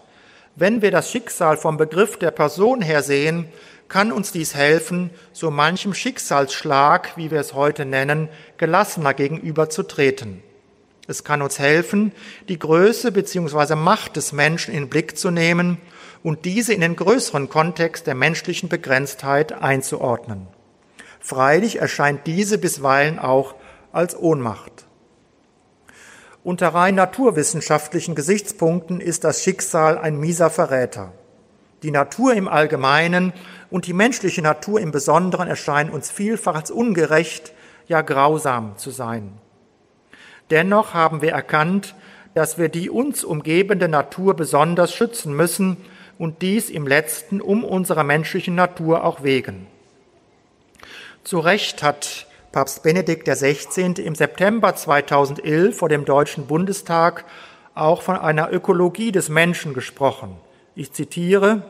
Wenn 0.55 0.81
wir 0.81 0.91
das 0.91 1.11
Schicksal 1.11 1.57
vom 1.57 1.77
Begriff 1.77 2.17
der 2.17 2.31
Person 2.31 2.81
her 2.81 3.03
sehen, 3.03 3.47
kann 3.87 4.11
uns 4.11 4.31
dies 4.31 4.55
helfen, 4.55 5.09
so 5.33 5.51
manchem 5.51 5.93
Schicksalsschlag, 5.93 7.17
wie 7.17 7.31
wir 7.31 7.39
es 7.39 7.53
heute 7.53 7.85
nennen, 7.85 8.29
gelassener 8.57 9.13
gegenüberzutreten. 9.13 10.43
Es 11.07 11.23
kann 11.23 11.41
uns 11.41 11.57
helfen, 11.57 12.11
die 12.47 12.59
Größe 12.59 13.11
bzw. 13.11 13.75
Macht 13.75 14.15
des 14.15 14.31
Menschen 14.31 14.73
in 14.73 14.89
Blick 14.89 15.17
zu 15.17 15.31
nehmen 15.31 15.79
und 16.23 16.45
diese 16.45 16.73
in 16.73 16.81
den 16.81 16.95
größeren 16.95 17.49
Kontext 17.49 18.07
der 18.07 18.15
menschlichen 18.15 18.69
Begrenztheit 18.69 19.51
einzuordnen. 19.51 20.47
Freilich 21.19 21.79
erscheint 21.79 22.27
diese 22.27 22.57
bisweilen 22.57 23.19
auch 23.19 23.55
als 23.91 24.17
Ohnmacht. 24.17 24.85
Unter 26.43 26.69
rein 26.69 26.95
naturwissenschaftlichen 26.95 28.15
Gesichtspunkten 28.15 29.01
ist 29.01 29.23
das 29.23 29.43
Schicksal 29.43 29.97
ein 29.97 30.19
mieser 30.19 30.49
Verräter. 30.49 31.11
Die 31.83 31.91
Natur 31.91 32.33
im 32.33 32.47
Allgemeinen 32.47 33.33
und 33.69 33.87
die 33.87 33.93
menschliche 33.93 34.41
Natur 34.41 34.79
im 34.79 34.91
Besonderen 34.91 35.47
erscheinen 35.47 35.89
uns 35.89 36.09
vielfach 36.09 36.55
als 36.55 36.71
ungerecht, 36.71 37.53
ja 37.87 38.01
grausam 38.01 38.77
zu 38.77 38.91
sein. 38.91 39.33
Dennoch 40.49 40.93
haben 40.93 41.21
wir 41.21 41.31
erkannt, 41.31 41.95
dass 42.33 42.57
wir 42.57 42.69
die 42.69 42.89
uns 42.89 43.23
umgebende 43.23 43.87
Natur 43.87 44.35
besonders 44.35 44.93
schützen 44.93 45.33
müssen 45.33 45.77
und 46.19 46.43
dies 46.43 46.69
im 46.69 46.85
letzten 46.85 47.41
um 47.41 47.63
unserer 47.63 48.03
menschlichen 48.03 48.53
Natur 48.53 49.03
auch 49.03 49.23
wegen. 49.23 49.65
Zu 51.23 51.39
Recht 51.39 51.81
hat 51.81 52.27
Papst 52.51 52.83
Benedikt 52.83 53.27
XVI. 53.27 53.93
im 54.03 54.15
September 54.15 54.75
2011 54.75 55.77
vor 55.77 55.89
dem 55.89 56.05
Deutschen 56.05 56.45
Bundestag 56.45 57.25
auch 57.73 58.01
von 58.01 58.17
einer 58.17 58.51
Ökologie 58.51 59.11
des 59.11 59.29
Menschen 59.29 59.73
gesprochen. 59.73 60.35
Ich 60.75 60.91
zitiere, 60.91 61.63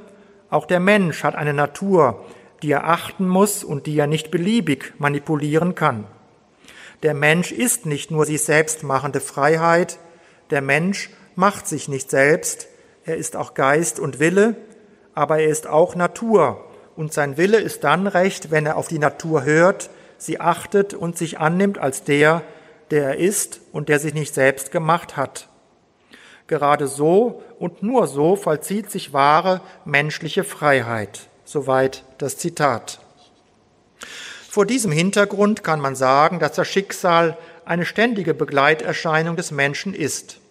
auch 0.49 0.65
der 0.65 0.79
Mensch 0.79 1.23
hat 1.23 1.35
eine 1.35 1.53
Natur, 1.53 2.25
die 2.63 2.71
er 2.71 2.87
achten 2.87 3.27
muss 3.27 3.63
und 3.63 3.85
die 3.85 3.97
er 3.97 4.07
nicht 4.07 4.31
beliebig 4.31 4.93
manipulieren 4.97 5.75
kann. 5.75 6.05
Der 7.03 7.13
Mensch 7.13 7.51
ist 7.51 7.85
nicht 7.85 8.09
nur 8.09 8.25
sich 8.25 8.41
selbst 8.41 8.83
machende 8.83 9.19
Freiheit, 9.19 9.99
der 10.49 10.61
Mensch 10.61 11.11
macht 11.35 11.67
sich 11.67 11.87
nicht 11.87 12.09
selbst, 12.09 12.68
er 13.09 13.17
ist 13.17 13.35
auch 13.35 13.53
Geist 13.53 13.99
und 13.99 14.19
Wille, 14.19 14.55
aber 15.13 15.39
er 15.39 15.49
ist 15.49 15.67
auch 15.67 15.95
Natur, 15.95 16.65
und 16.99 17.13
sein 17.13 17.37
Wille 17.37 17.61
ist 17.61 17.85
dann 17.85 18.07
recht, 18.07 18.51
wenn 18.51 18.65
er 18.65 18.75
auf 18.75 18.89
die 18.89 18.99
Natur 18.99 19.45
hört, 19.45 19.89
sie 20.17 20.41
achtet 20.41 20.93
und 20.93 21.17
sich 21.17 21.39
annimmt 21.39 21.77
als 21.77 22.03
der, 22.03 22.41
der 22.91 23.05
er 23.05 23.15
ist 23.15 23.61
und 23.71 23.87
der 23.87 23.99
sich 23.99 24.13
nicht 24.13 24.33
selbst 24.33 24.71
gemacht 24.71 25.15
hat. 25.15 25.47
Gerade 26.47 26.87
so 26.87 27.41
und 27.57 27.83
nur 27.83 28.07
so 28.07 28.35
vollzieht 28.35 28.91
sich 28.91 29.13
wahre 29.13 29.61
menschliche 29.85 30.43
Freiheit. 30.43 31.29
Soweit 31.45 32.03
das 32.17 32.37
Zitat. 32.37 32.99
Vor 34.49 34.65
diesem 34.65 34.91
Hintergrund 34.91 35.63
kann 35.63 35.79
man 35.79 35.95
sagen, 35.95 36.39
dass 36.39 36.51
das 36.51 36.67
Schicksal 36.67 37.37
eine 37.63 37.85
ständige 37.85 38.33
Begleiterscheinung 38.33 39.37
des 39.37 39.51
Menschen 39.51 39.93
ist. 39.93 40.41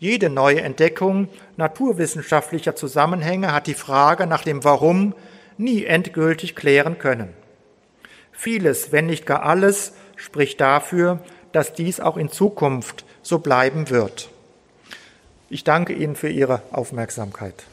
Jede 0.00 0.28
neue 0.28 0.62
Entdeckung 0.62 1.28
naturwissenschaftlicher 1.58 2.74
Zusammenhänge 2.74 3.52
hat 3.52 3.66
die 3.66 3.74
Frage 3.74 4.26
nach 4.26 4.42
dem 4.44 4.64
Warum 4.64 5.14
nie 5.58 5.84
endgültig 5.84 6.56
klären 6.56 6.98
können. 6.98 7.34
Vieles, 8.32 8.92
wenn 8.92 9.06
nicht 9.06 9.26
gar 9.26 9.42
alles, 9.42 9.92
spricht 10.16 10.60
dafür, 10.60 11.18
dass 11.52 11.74
dies 11.74 11.98
auch 12.00 12.16
in 12.16 12.30
Zukunft 12.30 13.04
so 13.22 13.40
bleiben 13.40 13.90
wird. 13.90 14.30
Ich 15.50 15.64
danke 15.64 15.92
Ihnen 15.92 16.14
für 16.14 16.28
Ihre 16.28 16.62
Aufmerksamkeit. 16.70 17.64